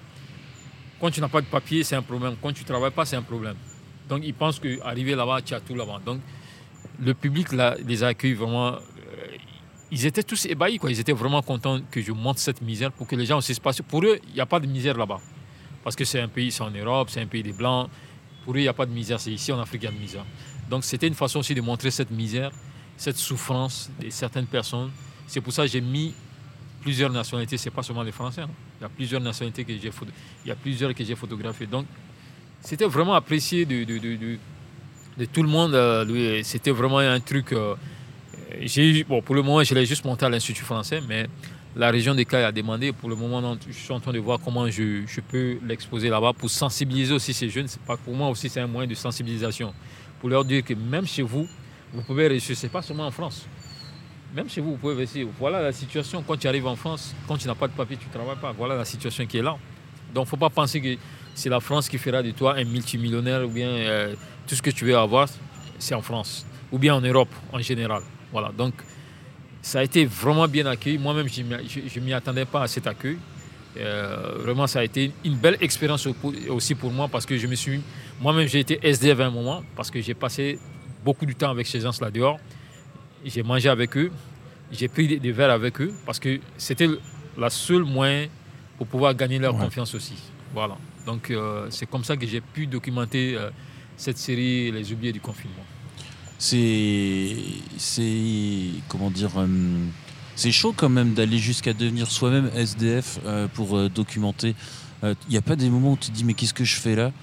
quand 0.99 1.11
tu 1.11 1.21
n'as 1.21 1.27
pas 1.27 1.41
de 1.41 1.47
papier, 1.47 1.83
c'est 1.83 1.95
un 1.95 2.01
problème. 2.01 2.35
Quand 2.41 2.53
tu 2.53 2.61
ne 2.61 2.67
travailles 2.67 2.91
pas, 2.91 3.05
c'est 3.05 3.15
un 3.15 3.21
problème. 3.21 3.55
Donc 4.09 4.21
ils 4.23 4.33
pensent 4.33 4.59
qu'arriver 4.59 5.15
là-bas, 5.15 5.41
tu 5.41 5.53
as 5.53 5.59
tout 5.59 5.75
là-bas. 5.75 6.01
Donc 6.05 6.21
le 6.99 7.13
public 7.13 7.51
là, 7.51 7.75
les 7.85 8.03
a 8.03 8.07
accueillis 8.07 8.33
vraiment. 8.33 8.77
Ils 9.95 10.07
étaient 10.07 10.23
tous 10.23 10.47
ébahis, 10.47 10.79
quoi. 10.79 10.89
Ils 10.89 10.99
étaient 10.99 11.13
vraiment 11.13 11.43
contents 11.43 11.79
que 11.91 12.01
je 12.01 12.11
montre 12.11 12.39
cette 12.39 12.63
misère 12.63 12.91
pour 12.91 13.05
que 13.05 13.15
les 13.15 13.27
gens 13.27 13.37
aussi 13.37 13.53
se 13.53 13.61
passent. 13.61 13.83
Pour 13.83 14.03
eux, 14.03 14.19
il 14.29 14.33
n'y 14.33 14.41
a 14.41 14.45
pas 14.47 14.59
de 14.59 14.65
misère 14.65 14.97
là-bas. 14.97 15.19
Parce 15.83 15.95
que 15.95 16.03
c'est 16.03 16.19
un 16.19 16.27
pays, 16.27 16.51
c'est 16.51 16.63
en 16.63 16.71
Europe, 16.71 17.11
c'est 17.11 17.21
un 17.21 17.27
pays 17.27 17.43
des 17.43 17.53
Blancs. 17.53 17.91
Pour 18.43 18.55
eux, 18.55 18.57
il 18.57 18.63
n'y 18.63 18.67
a 18.67 18.73
pas 18.73 18.87
de 18.87 18.91
misère. 18.91 19.19
C'est 19.19 19.31
ici 19.31 19.51
en 19.51 19.59
Afrique 19.59 19.81
qu'il 19.81 19.91
y 19.91 19.93
a 19.93 19.95
de 19.95 20.01
misère. 20.01 20.25
Donc 20.67 20.83
c'était 20.83 21.05
une 21.05 21.13
façon 21.13 21.39
aussi 21.39 21.53
de 21.53 21.61
montrer 21.61 21.91
cette 21.91 22.09
misère, 22.09 22.49
cette 22.97 23.17
souffrance 23.17 23.91
de 24.01 24.09
certaines 24.09 24.47
personnes. 24.47 24.89
C'est 25.27 25.41
pour 25.41 25.53
ça 25.53 25.61
que 25.61 25.69
j'ai 25.69 25.81
mis 25.81 26.15
plusieurs 26.81 27.11
nationalités, 27.11 27.57
c'est 27.57 27.69
pas 27.69 27.83
seulement 27.83 28.01
les 28.01 28.11
Français. 28.11 28.41
Hein. 28.41 28.49
Il 28.79 28.83
y 28.83 28.85
a 28.85 28.89
plusieurs 28.89 29.21
nationalités 29.21 29.63
que 29.63 29.73
j'ai 29.73 29.91
il 30.43 30.49
y 30.49 30.51
a 30.51 30.55
plusieurs 30.55 30.95
que 30.95 31.03
j'ai 31.03 31.15
photographiées. 31.15 31.67
Donc, 31.67 31.85
c'était 32.61 32.85
vraiment 32.85 33.13
apprécié 33.13 33.65
de, 33.65 33.83
de, 33.83 33.99
de, 33.99 34.37
de, 35.19 35.25
tout 35.25 35.43
le 35.43 35.49
monde. 35.49 35.75
Euh, 35.75 36.41
c'était 36.43 36.71
vraiment 36.71 36.97
un 36.97 37.19
truc. 37.19 37.53
Euh, 37.53 37.75
pour 39.23 39.35
le 39.35 39.41
moment, 39.41 39.63
je 39.63 39.73
l'ai 39.73 39.85
juste 39.85 40.05
monté 40.05 40.25
à 40.25 40.29
l'Institut 40.29 40.63
français, 40.63 41.01
mais 41.07 41.27
la 41.75 41.89
région 41.89 42.13
des 42.13 42.25
Cailles 42.25 42.43
a 42.43 42.51
demandé. 42.51 42.91
Pour 42.91 43.09
le 43.09 43.15
moment, 43.15 43.57
je 43.67 43.73
suis 43.73 43.93
en 43.93 43.99
train 43.99 44.11
de 44.13 44.19
voir 44.19 44.39
comment 44.43 44.69
je, 44.69 45.19
peux 45.21 45.57
l'exposer 45.65 46.09
là-bas 46.09 46.33
pour 46.33 46.49
sensibiliser 46.49 47.13
aussi 47.13 47.33
ces 47.33 47.49
jeunes. 47.49 47.67
Pas, 47.85 47.97
pour 47.97 48.13
moi 48.13 48.29
aussi, 48.29 48.49
c'est 48.49 48.59
un 48.59 48.67
moyen 48.67 48.87
de 48.87 48.95
sensibilisation. 48.95 49.73
Pour 50.19 50.29
leur 50.29 50.45
dire 50.45 50.63
que 50.63 50.73
même 50.73 51.05
chez 51.05 51.23
vous, 51.23 51.47
vous 51.93 52.01
pouvez 52.03 52.27
réussir. 52.27 52.55
Ce 52.55 52.65
n'est 52.65 52.71
pas 52.71 52.81
seulement 52.81 53.07
en 53.07 53.11
France 53.11 53.45
même 54.33 54.49
chez 54.49 54.61
vous, 54.61 54.71
vous 54.71 54.77
pouvez 54.77 55.03
essayer. 55.03 55.27
Voilà 55.39 55.61
la 55.61 55.71
situation 55.71 56.23
quand 56.25 56.37
tu 56.37 56.47
arrives 56.47 56.65
en 56.65 56.75
France, 56.75 57.15
quand 57.27 57.37
tu 57.37 57.47
n'as 57.47 57.55
pas 57.55 57.67
de 57.67 57.73
papier, 57.73 57.97
tu 57.97 58.07
ne 58.07 58.13
travailles 58.13 58.41
pas. 58.41 58.51
Voilà 58.51 58.75
la 58.75 58.85
situation 58.85 59.25
qui 59.25 59.37
est 59.37 59.41
là. 59.41 59.55
Donc, 60.13 60.23
il 60.23 60.25
ne 60.25 60.29
faut 60.29 60.37
pas 60.37 60.49
penser 60.49 60.81
que 60.81 60.97
c'est 61.35 61.49
la 61.49 61.59
France 61.59 61.87
qui 61.87 61.97
fera 61.97 62.21
de 62.21 62.31
toi 62.31 62.55
un 62.55 62.63
multimillionnaire 62.63 63.45
ou 63.45 63.49
bien 63.49 63.67
euh, 63.67 64.15
tout 64.47 64.55
ce 64.55 64.61
que 64.61 64.71
tu 64.71 64.85
veux 64.85 64.97
avoir, 64.97 65.27
c'est 65.79 65.95
en 65.95 66.01
France. 66.01 66.45
Ou 66.71 66.79
bien 66.79 66.95
en 66.95 67.01
Europe 67.01 67.29
en 67.51 67.59
général. 67.59 68.01
Voilà. 68.33 68.51
Donc, 68.51 68.73
ça 69.61 69.79
a 69.79 69.83
été 69.83 70.05
vraiment 70.05 70.47
bien 70.47 70.65
accueilli. 70.65 70.97
Moi-même, 70.97 71.29
je 71.29 71.41
ne 71.41 72.05
m'y 72.05 72.13
attendais 72.13 72.45
pas 72.45 72.63
à 72.63 72.67
cet 72.67 72.85
accueil. 72.87 73.17
Euh, 73.77 74.35
vraiment, 74.39 74.67
ça 74.67 74.79
a 74.79 74.83
été 74.83 75.11
une 75.23 75.35
belle 75.35 75.57
expérience 75.61 76.07
aussi 76.49 76.75
pour 76.75 76.91
moi 76.91 77.07
parce 77.07 77.25
que 77.25 77.37
je 77.37 77.47
me 77.47 77.55
suis. 77.55 77.79
Moi-même, 78.19 78.47
j'ai 78.47 78.59
été 78.59 78.79
SDF 78.83 79.19
à 79.21 79.27
un 79.27 79.31
moment 79.31 79.63
parce 79.75 79.89
que 79.89 80.01
j'ai 80.01 80.13
passé 80.13 80.59
beaucoup 81.03 81.25
de 81.25 81.33
temps 81.33 81.49
avec 81.49 81.65
ces 81.67 81.79
gens-là 81.79 82.11
dehors. 82.11 82.39
J'ai 83.25 83.41
mangé 83.41 83.69
avec 83.69 83.95
eux, 83.95 84.11
j'ai 84.71 84.89
pris 84.89 85.17
des 85.17 85.31
verres 85.31 85.51
avec 85.51 85.79
eux 85.79 85.93
parce 86.05 86.19
que 86.19 86.39
c'était 86.57 86.89
la 87.37 87.49
seule 87.49 87.83
moyen 87.83 88.27
pour 88.77 88.87
pouvoir 88.87 89.15
gagner 89.15 89.39
leur 89.39 89.55
confiance 89.57 89.95
aussi. 89.95 90.15
Voilà. 90.53 90.77
Donc, 91.05 91.31
euh, 91.31 91.67
c'est 91.69 91.89
comme 91.89 92.03
ça 92.03 92.17
que 92.17 92.25
j'ai 92.27 92.41
pu 92.41 92.67
documenter 92.67 93.35
euh, 93.35 93.49
cette 93.95 94.17
série 94.17 94.71
Les 94.71 94.91
oubliés 94.91 95.13
du 95.13 95.21
confinement. 95.21 95.63
C'est. 96.43 97.37
Comment 98.89 99.09
dire. 99.09 99.31
C'est 100.35 100.51
chaud 100.51 100.73
quand 100.75 100.89
même 100.89 101.13
d'aller 101.13 101.37
jusqu'à 101.37 101.71
devenir 101.71 102.11
soi-même 102.11 102.51
SDF 102.53 103.19
euh, 103.25 103.47
pour 103.47 103.77
euh, 103.77 103.87
documenter. 103.87 104.53
Il 105.03 105.09
euh, 105.09 105.13
n'y 105.29 105.37
a 105.37 105.41
pas 105.41 105.55
des 105.55 105.69
moments 105.69 105.93
où 105.93 105.97
tu 105.97 106.09
te 106.09 106.15
dis 106.15 106.25
mais 106.25 106.33
qu'est-ce 106.33 106.53
que 106.53 106.65
je 106.65 106.75
fais 106.75 106.95
là? 106.95 107.13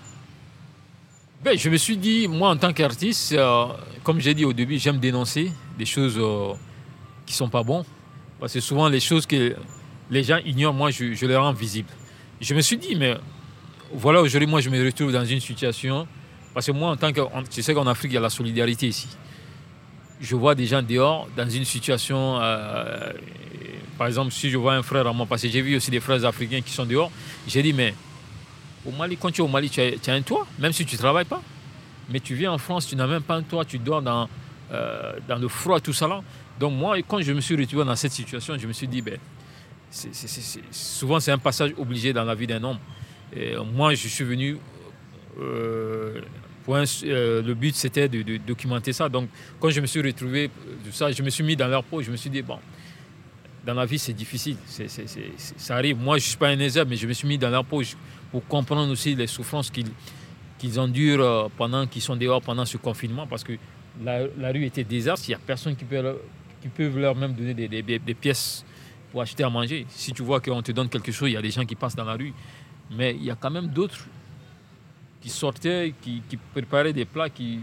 Ben, 1.44 1.58
Je 1.58 1.68
me 1.68 1.76
suis 1.76 1.98
dit, 1.98 2.28
moi 2.28 2.48
en 2.48 2.56
tant 2.56 2.72
qu'artiste, 2.72 3.36
comme 4.04 4.20
j'ai 4.20 4.32
dit 4.32 4.46
au 4.46 4.54
début, 4.54 4.78
j'aime 4.78 4.98
dénoncer 4.98 5.52
des 5.76 5.86
choses 5.86 6.14
qui 7.26 7.34
ne 7.34 7.36
sont 7.36 7.50
pas 7.50 7.62
bonnes. 7.62 7.84
Parce 8.38 8.54
que 8.54 8.60
souvent 8.60 8.88
les 8.88 9.00
choses 9.00 9.26
que 9.26 9.54
les 10.10 10.22
gens 10.22 10.38
ignorent, 10.46 10.72
moi 10.74 10.90
je 10.90 11.26
les 11.26 11.36
rends 11.36 11.52
visibles. 11.52 11.90
Je 12.40 12.54
me 12.54 12.62
suis 12.62 12.78
dit, 12.78 12.94
mais 12.94 13.16
voilà, 13.92 14.22
aujourd'hui 14.22 14.48
moi 14.48 14.62
je 14.62 14.70
me 14.70 14.82
retrouve 14.82 15.12
dans 15.12 15.26
une 15.26 15.40
situation, 15.40 16.06
parce 16.52 16.66
que 16.66 16.72
moi 16.72 16.90
en 16.90 16.96
tant 16.96 17.12
que... 17.12 17.20
Tu 17.50 17.62
sais 17.62 17.74
qu'en 17.74 17.86
Afrique 17.86 18.12
il 18.12 18.14
y 18.14 18.18
a 18.18 18.20
la 18.20 18.30
solidarité 18.30 18.88
ici 18.88 19.08
je 20.20 20.36
vois 20.36 20.54
des 20.54 20.66
gens 20.66 20.82
dehors 20.82 21.28
dans 21.36 21.48
une 21.48 21.64
situation, 21.64 22.38
euh, 22.40 23.12
par 23.96 24.06
exemple, 24.06 24.30
si 24.32 24.50
je 24.50 24.58
vois 24.58 24.74
un 24.74 24.82
frère 24.82 25.06
à 25.06 25.12
moi, 25.12 25.26
parce 25.26 25.42
que 25.42 25.48
j'ai 25.48 25.62
vu 25.62 25.76
aussi 25.76 25.90
des 25.90 26.00
frères 26.00 26.24
africains 26.24 26.60
qui 26.60 26.72
sont 26.72 26.84
dehors, 26.84 27.10
j'ai 27.48 27.62
dit, 27.62 27.72
mais 27.72 27.94
au 28.84 28.90
Mali, 28.90 29.16
quand 29.16 29.30
tu 29.30 29.40
es 29.40 29.44
au 29.44 29.48
Mali, 29.48 29.70
tu 29.70 29.80
as, 29.80 30.12
un 30.12 30.22
toit, 30.22 30.46
même 30.58 30.72
si 30.72 30.84
tu 30.84 30.96
ne 30.96 31.00
travailles 31.00 31.24
pas. 31.24 31.42
Mais 32.10 32.20
tu 32.20 32.34
viens 32.34 32.52
en 32.52 32.58
France, 32.58 32.86
tu 32.86 32.96
n'as 32.96 33.06
même 33.06 33.22
pas 33.22 33.36
un 33.36 33.42
toit, 33.42 33.64
tu 33.64 33.78
dors 33.78 34.02
dans, 34.02 34.28
euh, 34.72 35.12
dans 35.28 35.36
le 35.36 35.48
froid, 35.48 35.80
tout 35.80 35.92
ça 35.92 36.08
là. 36.08 36.22
Donc 36.58 36.72
moi, 36.74 36.96
quand 37.06 37.20
je 37.22 37.32
me 37.32 37.40
suis 37.40 37.56
retrouvé 37.56 37.84
dans 37.84 37.96
cette 37.96 38.12
situation, 38.12 38.58
je 38.58 38.66
me 38.66 38.72
suis 38.72 38.88
dit, 38.88 39.00
ben, 39.00 39.16
souvent 40.70 41.20
c'est 41.20 41.30
un 41.30 41.38
passage 41.38 41.72
obligé 41.78 42.12
dans 42.12 42.24
la 42.24 42.34
vie 42.34 42.46
d'un 42.46 42.62
homme. 42.62 42.78
Et 43.34 43.54
moi, 43.74 43.94
je 43.94 44.08
suis 44.08 44.24
venu 44.24 44.58
euh, 45.38 46.20
euh, 46.68 47.42
le 47.42 47.54
but, 47.54 47.74
c'était 47.74 48.08
de, 48.08 48.36
documenter 48.38 48.92
ça. 48.92 49.08
Donc, 49.08 49.28
quand 49.58 49.70
je 49.70 49.80
me 49.80 49.86
suis 49.86 50.02
retrouvé, 50.02 50.50
euh, 50.68 50.90
ça, 50.92 51.10
je 51.10 51.22
me 51.22 51.30
suis 51.30 51.44
mis 51.44 51.56
dans 51.56 51.68
leur 51.68 51.84
peau. 51.84 52.02
Je 52.02 52.10
me 52.10 52.16
suis 52.16 52.30
dit, 52.30 52.42
bon, 52.42 52.58
dans 53.64 53.74
la 53.74 53.86
vie, 53.86 53.98
c'est 53.98 54.12
difficile. 54.12 54.56
ça 55.56 55.76
arrive. 55.76 55.96
Moi, 55.96 56.18
je 56.18 56.24
ne 56.24 56.28
suis 56.28 56.36
pas 56.36 56.48
un 56.48 56.58
élève, 56.58 56.86
mais 56.88 56.96
je 56.96 57.06
me 57.06 57.12
suis 57.12 57.26
mis 57.26 57.38
dans 57.38 57.50
leur 57.50 57.64
peau 57.64 57.82
pour 58.30 58.46
comprendre 58.46 58.90
aussi 58.92 59.14
les 59.14 59.26
souffrances 59.26 59.70
qu'ils 59.70 60.80
endurent 60.80 61.20
euh, 61.20 61.48
pendant 61.56 61.86
qu'ils 61.86 62.02
sont 62.02 62.16
dehors 62.16 62.42
pendant 62.42 62.64
ce 62.64 62.76
confinement. 62.76 63.26
Parce 63.26 63.44
que 63.44 63.52
la, 64.02 64.52
rue 64.52 64.64
était 64.64 64.84
déserte. 64.84 65.26
Il 65.28 65.30
n'y 65.30 65.34
a 65.34 65.40
personne 65.44 65.76
qui 65.76 65.84
peut, 65.84 66.16
qui 66.60 66.68
peut 66.68 66.88
leur 66.88 67.14
même 67.14 67.34
donner 67.34 67.54
des 67.54 68.14
pièces 68.14 68.64
pour 69.10 69.22
acheter 69.22 69.42
à 69.42 69.50
manger. 69.50 69.86
Si 69.88 70.12
tu 70.12 70.22
vois 70.22 70.40
qu'on 70.40 70.62
te 70.62 70.72
donne 70.72 70.88
quelque 70.88 71.12
chose, 71.12 71.30
il 71.30 71.32
y 71.32 71.36
a 71.36 71.42
des 71.42 71.50
gens 71.50 71.64
qui 71.64 71.74
passent 71.74 71.96
dans 71.96 72.04
la 72.04 72.14
rue. 72.14 72.32
Mais 72.90 73.14
il 73.14 73.24
y 73.24 73.30
a 73.30 73.36
quand 73.36 73.50
même 73.50 73.68
d'autres 73.68 74.06
qui 75.20 75.28
sortaient, 75.28 75.94
qui, 76.00 76.22
préparaient 76.52 76.92
des 76.92 77.04
plats, 77.04 77.28
qui, 77.28 77.60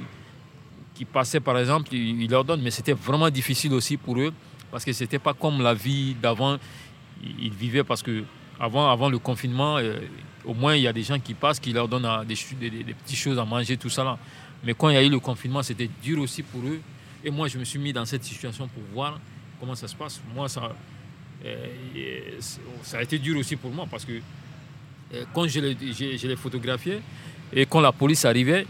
qui 0.93 1.05
passaient 1.05 1.39
par 1.39 1.57
exemple, 1.57 1.93
ils, 1.93 2.29
leur 2.29 2.43
donnent. 2.43 2.61
Mais 2.61 2.71
c'était 2.71 2.93
vraiment 2.93 3.29
difficile 3.29 3.73
aussi 3.73 3.97
pour 3.97 4.19
eux 4.19 4.33
parce 4.71 4.85
que 4.85 4.93
c'était 4.93 5.19
pas 5.19 5.33
comme 5.33 5.61
la 5.61 5.73
vie 5.73 6.15
d'avant. 6.21 6.57
Ils 7.23 7.53
vivaient 7.53 7.83
parce 7.83 8.03
que 8.03 8.23
avant, 8.59 8.89
avant 8.89 9.09
le 9.09 9.19
confinement, 9.19 9.77
euh, 9.77 9.99
au 10.45 10.53
moins 10.53 10.75
il 10.75 10.83
y 10.83 10.87
a 10.87 10.93
des 10.93 11.03
gens 11.03 11.19
qui 11.19 11.33
passent, 11.33 11.59
qui 11.59 11.73
leur 11.73 11.87
donnent 11.87 12.25
des, 12.25 12.69
des, 12.69 12.93
petites 12.93 13.17
choses 13.17 13.39
à 13.39 13.45
manger, 13.45 13.77
tout 13.77 13.89
ça 13.89 14.03
là. 14.03 14.17
Mais 14.63 14.73
quand 14.73 14.89
il 14.89 14.95
y 14.95 14.97
a 14.97 15.03
eu 15.03 15.09
le 15.09 15.19
confinement, 15.19 15.61
c'était 15.63 15.89
dur 16.01 16.19
aussi 16.19 16.43
pour 16.43 16.61
eux. 16.61 16.81
Et 17.23 17.29
moi, 17.29 17.47
je 17.47 17.57
me 17.57 17.63
suis 17.63 17.79
mis 17.79 17.93
dans 17.93 18.05
cette 18.05 18.23
situation 18.23 18.67
pour 18.67 18.83
voir 18.93 19.19
comment 19.59 19.75
ça 19.75 19.87
se 19.87 19.95
passe. 19.95 20.21
Moi, 20.35 20.49
ça, 20.49 20.75
euh, 21.45 22.39
ça 22.83 22.97
a 22.97 23.01
été 23.03 23.19
dur 23.19 23.37
aussi 23.37 23.55
pour 23.55 23.71
moi 23.71 23.87
parce 23.89 24.05
que 24.05 24.13
euh, 25.13 25.23
quand 25.33 25.47
je 25.47 25.59
les, 25.59 26.17
je 26.17 26.27
les 26.27 26.35
photographiais, 26.35 27.01
et 27.53 27.65
quand 27.65 27.81
la 27.81 27.91
police 27.91 28.25
arrivait, 28.25 28.65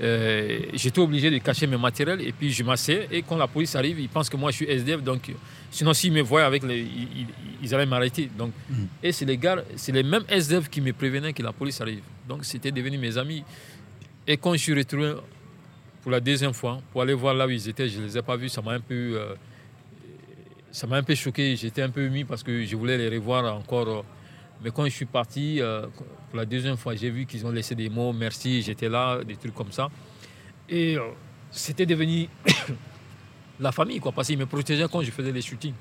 euh, 0.00 0.58
j'étais 0.74 0.98
obligé 0.98 1.30
de 1.30 1.38
cacher 1.38 1.66
mes 1.66 1.76
matériels 1.76 2.20
et 2.20 2.32
puis 2.32 2.50
je 2.50 2.62
m'asseyais. 2.64 3.08
Et 3.10 3.22
quand 3.22 3.36
la 3.36 3.46
police 3.46 3.76
arrive, 3.76 4.00
ils 4.00 4.08
pensent 4.08 4.28
que 4.28 4.36
moi 4.36 4.50
je 4.50 4.56
suis 4.56 4.66
SDF. 4.66 5.02
Donc, 5.02 5.32
sinon, 5.70 5.92
s'ils 5.94 6.12
me 6.12 6.20
voient 6.20 6.44
avec 6.44 6.62
les. 6.64 6.86
Ils, 7.62 7.74
allaient 7.74 7.86
m'arrêter. 7.86 8.28
Donc, 8.36 8.52
mm. 8.68 8.74
Et 9.02 9.12
c'est 9.12 9.24
les 9.24 9.38
gars, 9.38 9.62
c'est 9.76 9.92
les 9.92 10.02
mêmes 10.02 10.24
SDF 10.28 10.68
qui 10.68 10.80
me 10.80 10.92
prévenaient 10.92 11.32
que 11.32 11.42
la 11.42 11.52
police 11.52 11.80
arrive. 11.80 12.02
Donc, 12.28 12.44
c'était 12.44 12.72
devenu 12.72 12.98
mes 12.98 13.16
amis. 13.16 13.44
Et 14.26 14.36
quand 14.36 14.52
je 14.52 14.58
suis 14.58 14.74
retrouvé 14.74 15.14
pour 16.02 16.10
la 16.10 16.20
deuxième 16.20 16.54
fois, 16.54 16.80
pour 16.92 17.02
aller 17.02 17.14
voir 17.14 17.34
là 17.34 17.46
où 17.46 17.50
ils 17.50 17.68
étaient, 17.68 17.88
je 17.88 18.00
ne 18.00 18.06
les 18.06 18.18
ai 18.18 18.22
pas 18.22 18.36
vus. 18.36 18.48
Ça 18.48 18.62
m'a 18.62 18.72
un 18.72 18.80
peu. 18.80 19.16
Euh, 19.16 19.34
ça 20.72 20.88
m'a 20.88 20.96
un 20.96 21.02
peu 21.04 21.14
choqué. 21.14 21.54
J'étais 21.54 21.82
un 21.82 21.90
peu 21.90 22.04
ému 22.04 22.24
parce 22.24 22.42
que 22.42 22.64
je 22.64 22.76
voulais 22.76 22.98
les 22.98 23.08
revoir 23.16 23.56
encore 23.56 24.04
mais 24.62 24.70
quand 24.70 24.84
je 24.84 24.90
suis 24.90 25.04
parti, 25.04 25.60
euh, 25.60 25.86
pour 26.30 26.38
la 26.38 26.44
deuxième 26.44 26.76
fois, 26.76 26.94
j'ai 26.94 27.10
vu 27.10 27.26
qu'ils 27.26 27.44
ont 27.46 27.50
laissé 27.50 27.74
des 27.74 27.88
mots, 27.88 28.12
merci, 28.12 28.62
j'étais 28.62 28.88
là, 28.88 29.22
des 29.22 29.36
trucs 29.36 29.54
comme 29.54 29.72
ça. 29.72 29.88
Et 30.68 30.96
euh, 30.96 31.02
c'était 31.50 31.86
devenu 31.86 32.28
la 33.60 33.72
famille, 33.72 34.00
quoi, 34.00 34.12
parce 34.12 34.28
qu'ils 34.28 34.38
me 34.38 34.46
protégeaient 34.46 34.88
quand 34.90 35.02
je 35.02 35.10
faisais 35.10 35.32
les 35.32 35.42
shootings. 35.42 35.74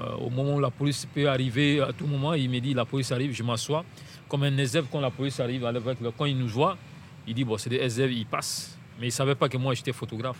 Euh, 0.00 0.14
au 0.14 0.30
moment 0.30 0.54
où 0.56 0.60
la 0.60 0.70
police 0.70 1.06
peut 1.12 1.28
arriver, 1.28 1.80
à 1.80 1.92
tout 1.92 2.06
moment, 2.06 2.34
il 2.34 2.48
me 2.48 2.60
dit 2.60 2.74
la 2.74 2.84
police 2.84 3.10
arrive, 3.12 3.32
je 3.32 3.42
m'assois. 3.42 3.84
Comme 4.28 4.44
un 4.44 4.56
SDF, 4.56 4.84
quand 4.90 5.00
la 5.00 5.10
police 5.10 5.40
arrive, 5.40 5.68
quand 6.16 6.24
il 6.26 6.38
nous 6.38 6.48
voit, 6.48 6.78
il 7.26 7.34
dit 7.34 7.44
bon, 7.44 7.58
c'est 7.58 7.70
des 7.70 7.78
SDF, 7.78 8.10
ils 8.12 8.26
passent. 8.26 8.78
Mais 8.98 9.06
il 9.06 9.08
ne 9.08 9.14
savait 9.14 9.34
pas 9.34 9.48
que 9.48 9.56
moi, 9.56 9.74
j'étais 9.74 9.92
photographe. 9.92 10.38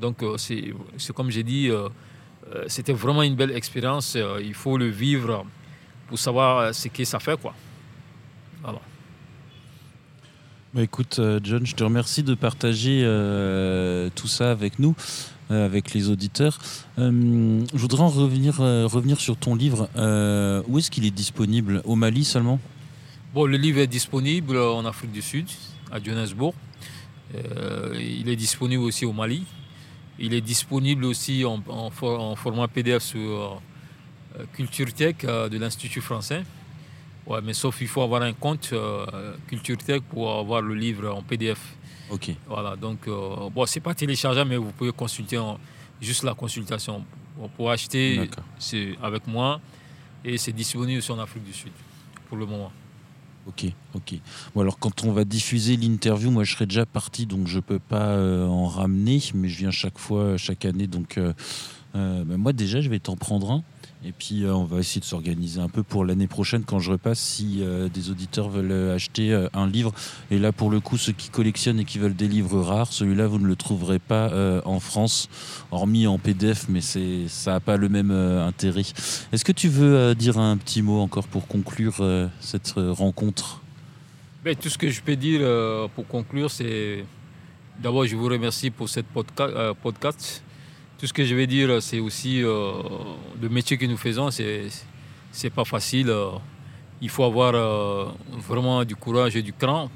Donc, 0.00 0.24
c'est 0.38 0.72
comme 1.14 1.30
j'ai 1.30 1.42
dit, 1.42 1.70
c'était 2.66 2.92
vraiment 2.92 3.22
une 3.22 3.34
belle 3.34 3.50
expérience. 3.50 4.16
il 4.40 4.54
faut 4.54 4.78
le 4.78 4.88
vivre 4.88 5.44
pour 6.06 6.18
savoir 6.18 6.58
euh, 6.58 6.72
ce 6.72 6.88
que 6.88 7.04
ça 7.04 7.18
fait. 7.18 7.38
Quoi. 7.40 7.54
Voilà. 8.62 8.80
Bah 10.74 10.82
écoute, 10.82 11.16
euh, 11.18 11.40
John, 11.42 11.64
je 11.66 11.74
te 11.74 11.84
remercie 11.84 12.22
de 12.22 12.34
partager 12.34 13.02
euh, 13.04 14.10
tout 14.14 14.28
ça 14.28 14.50
avec 14.50 14.78
nous, 14.78 14.94
avec 15.48 15.94
les 15.94 16.10
auditeurs. 16.10 16.58
je 16.98 17.62
voudrais 17.72 18.02
en 18.02 18.08
revenir, 18.08 18.56
revenir 18.56 19.20
sur 19.20 19.36
ton 19.36 19.54
livre. 19.54 19.88
où 20.68 20.78
est-ce 20.78 20.90
qu'il 20.90 21.06
est 21.06 21.12
disponible? 21.12 21.82
Au 21.84 21.94
Mali 21.94 22.24
seulement? 22.24 22.58
Bon, 23.32 23.46
le 23.46 23.56
livre 23.56 23.78
est 23.78 23.86
disponible 23.86 24.58
en 24.58 24.84
Afrique 24.84 25.12
du 25.12 25.22
Sud, 25.22 25.46
à 25.92 26.02
Johannesburg. 26.02 26.52
il 27.94 28.28
est 28.28 28.36
disponible 28.36 28.82
aussi 28.82 29.06
au 29.06 29.12
Mali. 29.12 29.44
Il 30.18 30.34
est 30.34 30.40
disponible 30.40 31.04
aussi 31.04 31.44
en, 31.44 31.62
en 31.68 31.90
format 32.36 32.66
PDF 32.66 33.04
sur 33.04 33.60
Culture 34.52 34.92
Tech 34.92 35.16
euh, 35.24 35.48
de 35.48 35.58
l'Institut 35.58 36.00
français. 36.00 36.42
Ouais, 37.26 37.40
mais 37.42 37.54
sauf 37.54 37.80
il 37.80 37.88
faut 37.88 38.02
avoir 38.02 38.22
un 38.22 38.32
compte 38.32 38.70
euh, 38.72 39.34
Culture 39.48 39.78
Tech 39.78 40.00
pour 40.02 40.38
avoir 40.38 40.62
le 40.62 40.74
livre 40.74 41.12
en 41.12 41.22
PDF. 41.22 41.58
Ok. 42.10 42.30
Voilà, 42.46 42.76
donc 42.76 43.08
bon, 43.08 43.66
c'est 43.66 43.80
pas 43.80 43.92
téléchargeable, 43.92 44.50
mais 44.50 44.56
vous 44.56 44.70
pouvez 44.70 44.92
consulter 44.92 45.40
juste 46.00 46.22
la 46.22 46.34
consultation. 46.34 47.04
pour 47.56 47.68
acheter, 47.72 48.30
c'est 48.60 48.96
avec 49.02 49.26
moi 49.26 49.60
et 50.24 50.38
c'est 50.38 50.52
disponible 50.52 51.02
sur 51.02 51.20
Afrique 51.20 51.42
du 51.42 51.52
Sud 51.52 51.72
pour 52.28 52.36
le 52.36 52.46
moment. 52.46 52.70
Ok, 53.48 53.64
ok. 53.94 54.14
Bon 54.54 54.60
alors 54.60 54.78
quand 54.78 55.02
on 55.02 55.10
va 55.10 55.24
diffuser 55.24 55.76
l'interview, 55.76 56.30
moi 56.30 56.44
je 56.44 56.54
serai 56.54 56.66
déjà 56.66 56.86
parti, 56.86 57.26
donc 57.26 57.48
je 57.48 57.58
peux 57.58 57.80
pas 57.80 58.16
en 58.46 58.66
ramener, 58.66 59.20
mais 59.34 59.48
je 59.48 59.58
viens 59.58 59.72
chaque 59.72 59.98
fois, 59.98 60.36
chaque 60.36 60.64
année, 60.64 60.86
donc 60.86 61.18
bah, 61.92 62.24
moi 62.24 62.52
déjà 62.52 62.80
je 62.80 62.88
vais 62.88 63.00
t'en 63.00 63.16
prendre 63.16 63.50
un. 63.50 63.64
Et 64.04 64.12
puis 64.12 64.44
euh, 64.44 64.54
on 64.54 64.64
va 64.64 64.78
essayer 64.78 65.00
de 65.00 65.06
s'organiser 65.06 65.60
un 65.60 65.68
peu 65.68 65.82
pour 65.82 66.04
l'année 66.04 66.26
prochaine 66.26 66.64
quand 66.64 66.78
je 66.78 66.92
repasse 66.92 67.18
si 67.18 67.58
euh, 67.60 67.88
des 67.88 68.10
auditeurs 68.10 68.48
veulent 68.48 68.70
euh, 68.70 68.94
acheter 68.94 69.32
un 69.52 69.66
livre. 69.66 69.92
Et 70.30 70.38
là 70.38 70.52
pour 70.52 70.70
le 70.70 70.80
coup 70.80 70.98
ceux 70.98 71.12
qui 71.12 71.30
collectionnent 71.30 71.80
et 71.80 71.84
qui 71.84 71.98
veulent 71.98 72.14
des 72.14 72.28
livres 72.28 72.60
rares, 72.60 72.92
celui-là 72.92 73.26
vous 73.26 73.38
ne 73.38 73.46
le 73.46 73.56
trouverez 73.56 73.98
pas 73.98 74.30
en 74.64 74.80
France, 74.80 75.28
hormis 75.70 76.06
en 76.06 76.18
PDF, 76.18 76.66
mais 76.68 76.80
ça 76.80 77.52
n'a 77.52 77.60
pas 77.60 77.76
le 77.76 77.88
même 77.88 78.10
intérêt. 78.10 78.82
Est-ce 79.32 79.44
que 79.44 79.52
tu 79.52 79.68
veux 79.68 80.14
dire 80.14 80.38
un 80.38 80.56
petit 80.56 80.82
mot 80.82 81.00
encore 81.00 81.26
pour 81.26 81.46
conclure 81.46 81.96
cette 82.40 82.74
rencontre? 82.76 83.62
Ben, 84.44 84.54
Tout 84.56 84.68
ce 84.68 84.78
que 84.78 84.90
je 84.90 85.00
peux 85.02 85.16
dire 85.16 85.40
pour 85.94 86.06
conclure, 86.06 86.50
c'est 86.50 87.04
d'abord 87.82 88.06
je 88.06 88.16
vous 88.16 88.28
remercie 88.28 88.70
pour 88.70 88.88
cette 88.88 89.06
podcast 89.82 90.42
tout 90.98 91.06
ce 91.06 91.12
que 91.12 91.24
je 91.24 91.34
vais 91.34 91.46
dire, 91.46 91.82
c'est 91.82 92.00
aussi 92.00 92.42
euh, 92.42 92.72
le 93.40 93.48
métier 93.48 93.76
que 93.76 93.84
nous 93.86 93.96
faisons, 93.96 94.30
c'est 94.30 94.66
c'est 95.30 95.50
pas 95.50 95.64
facile. 95.64 96.08
Euh, 96.08 96.30
il 97.02 97.10
faut 97.10 97.24
avoir 97.24 97.54
euh, 97.54 98.06
vraiment 98.48 98.82
du 98.84 98.96
courage 98.96 99.36
et 99.36 99.42
du 99.42 99.52
cran 99.52 99.90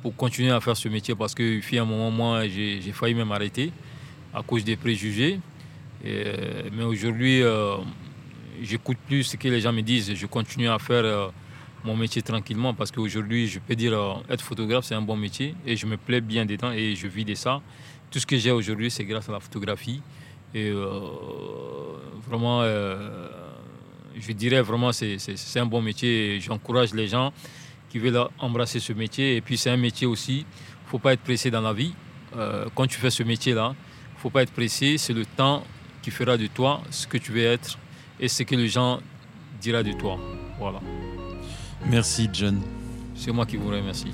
pour 0.00 0.16
continuer 0.16 0.50
à 0.50 0.60
faire 0.60 0.76
ce 0.76 0.88
métier 0.88 1.14
parce 1.14 1.34
que, 1.34 1.60
un 1.78 1.84
moment, 1.84 2.10
moi, 2.10 2.48
j'ai 2.48 2.92
failli 2.92 3.14
même 3.14 3.30
arrêter 3.32 3.72
à 4.32 4.42
cause 4.42 4.64
des 4.64 4.76
préjugés. 4.76 5.40
mais 6.02 6.84
aujourd'hui, 6.84 7.42
j'écoute 8.62 8.96
plus 9.06 9.24
ce 9.24 9.36
que 9.36 9.48
les 9.48 9.60
gens 9.60 9.72
me 9.72 9.82
disent. 9.82 10.14
Je 10.14 10.26
continue 10.26 10.68
à 10.68 10.78
faire 10.78 11.32
mon 11.84 11.96
métier 11.96 12.22
tranquillement 12.22 12.72
parce 12.72 12.90
qu'aujourd'hui, 12.90 13.48
je 13.48 13.58
peux 13.58 13.74
dire, 13.74 13.92
être 14.30 14.42
photographe, 14.42 14.86
c'est 14.86 14.94
un 14.94 15.02
bon 15.02 15.16
métier 15.16 15.54
et 15.66 15.76
je 15.76 15.86
me 15.86 15.98
plais 15.98 16.22
bien 16.22 16.46
dedans 16.46 16.72
et 16.72 16.94
je 16.94 17.06
vis 17.06 17.24
de 17.24 17.34
ça. 17.34 17.60
Tout 18.10 18.18
ce 18.18 18.26
que 18.26 18.38
j'ai 18.38 18.52
aujourd'hui, 18.52 18.90
c'est 18.90 19.04
grâce 19.04 19.28
à 19.28 19.32
la 19.32 19.40
photographie. 19.40 20.00
Et 20.56 20.72
vraiment, 22.26 22.62
je 24.18 24.32
dirais 24.32 24.62
vraiment, 24.62 24.90
c'est 24.92 25.58
un 25.60 25.66
bon 25.66 25.82
métier. 25.82 26.40
J'encourage 26.40 26.94
les 26.94 27.08
gens 27.08 27.32
qui 27.90 27.98
veulent 27.98 28.28
embrasser 28.38 28.80
ce 28.80 28.92
métier. 28.92 29.36
Et 29.36 29.40
puis, 29.40 29.58
c'est 29.58 29.70
un 29.70 29.76
métier 29.76 30.06
aussi, 30.06 30.38
il 30.38 30.84
ne 30.86 30.90
faut 30.90 30.98
pas 30.98 31.12
être 31.12 31.20
pressé 31.20 31.50
dans 31.50 31.60
la 31.60 31.72
vie. 31.72 31.92
Euh, 32.36 32.66
quand 32.74 32.86
tu 32.86 32.98
fais 32.98 33.10
ce 33.10 33.22
métier-là, 33.22 33.74
il 33.74 34.16
ne 34.16 34.20
faut 34.20 34.30
pas 34.30 34.42
être 34.42 34.52
pressé. 34.52 34.98
C'est 34.98 35.12
le 35.12 35.24
temps 35.26 35.62
qui 36.02 36.10
fera 36.10 36.36
de 36.36 36.46
toi 36.46 36.80
ce 36.90 37.06
que 37.06 37.18
tu 37.18 37.32
veux 37.32 37.44
être 37.44 37.78
et 38.18 38.28
ce 38.28 38.42
que 38.42 38.54
les 38.54 38.68
gens 38.68 39.00
diront 39.60 39.82
de 39.82 39.92
toi. 39.92 40.18
Voilà. 40.58 40.80
Merci, 41.86 42.28
John. 42.32 42.60
C'est 43.14 43.32
moi 43.32 43.46
qui 43.46 43.56
vous 43.56 43.68
remercie. 43.68 44.10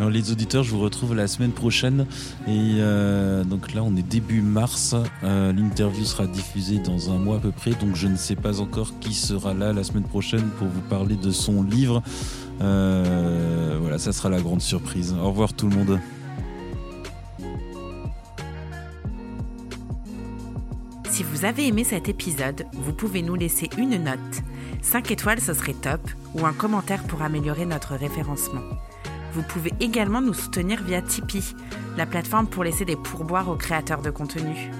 Alors 0.00 0.08
les 0.08 0.32
auditeurs, 0.32 0.62
je 0.62 0.70
vous 0.70 0.80
retrouve 0.80 1.14
la 1.14 1.26
semaine 1.28 1.52
prochaine. 1.52 2.06
Et 2.48 2.76
euh, 2.78 3.44
donc 3.44 3.74
là, 3.74 3.82
on 3.82 3.94
est 3.96 4.02
début 4.02 4.40
mars. 4.40 4.96
Euh, 5.22 5.52
l'interview 5.52 6.06
sera 6.06 6.26
diffusée 6.26 6.78
dans 6.78 7.10
un 7.10 7.18
mois 7.18 7.36
à 7.36 7.38
peu 7.38 7.50
près. 7.50 7.72
Donc 7.72 7.96
je 7.96 8.06
ne 8.06 8.16
sais 8.16 8.34
pas 8.34 8.62
encore 8.62 8.98
qui 9.00 9.12
sera 9.12 9.52
là 9.52 9.74
la 9.74 9.84
semaine 9.84 10.04
prochaine 10.04 10.48
pour 10.58 10.68
vous 10.68 10.80
parler 10.80 11.16
de 11.16 11.30
son 11.30 11.62
livre. 11.62 12.02
Euh, 12.62 13.76
voilà, 13.78 13.98
ça 13.98 14.12
sera 14.12 14.30
la 14.30 14.40
grande 14.40 14.62
surprise. 14.62 15.14
Au 15.22 15.28
revoir 15.28 15.52
tout 15.52 15.68
le 15.68 15.76
monde. 15.76 16.00
Si 21.10 21.22
vous 21.24 21.44
avez 21.44 21.66
aimé 21.66 21.84
cet 21.84 22.08
épisode, 22.08 22.64
vous 22.72 22.94
pouvez 22.94 23.20
nous 23.20 23.34
laisser 23.34 23.68
une 23.76 24.02
note. 24.02 24.18
5 24.80 25.10
étoiles, 25.10 25.40
ce 25.40 25.52
serait 25.52 25.74
top, 25.74 26.00
ou 26.34 26.46
un 26.46 26.54
commentaire 26.54 27.02
pour 27.02 27.20
améliorer 27.20 27.66
notre 27.66 27.96
référencement. 27.96 28.62
Vous 29.32 29.42
pouvez 29.42 29.72
également 29.80 30.20
nous 30.20 30.34
soutenir 30.34 30.82
via 30.82 31.02
Tipeee, 31.02 31.54
la 31.96 32.06
plateforme 32.06 32.48
pour 32.48 32.64
laisser 32.64 32.84
des 32.84 32.96
pourboires 32.96 33.48
aux 33.48 33.56
créateurs 33.56 34.02
de 34.02 34.10
contenu. 34.10 34.70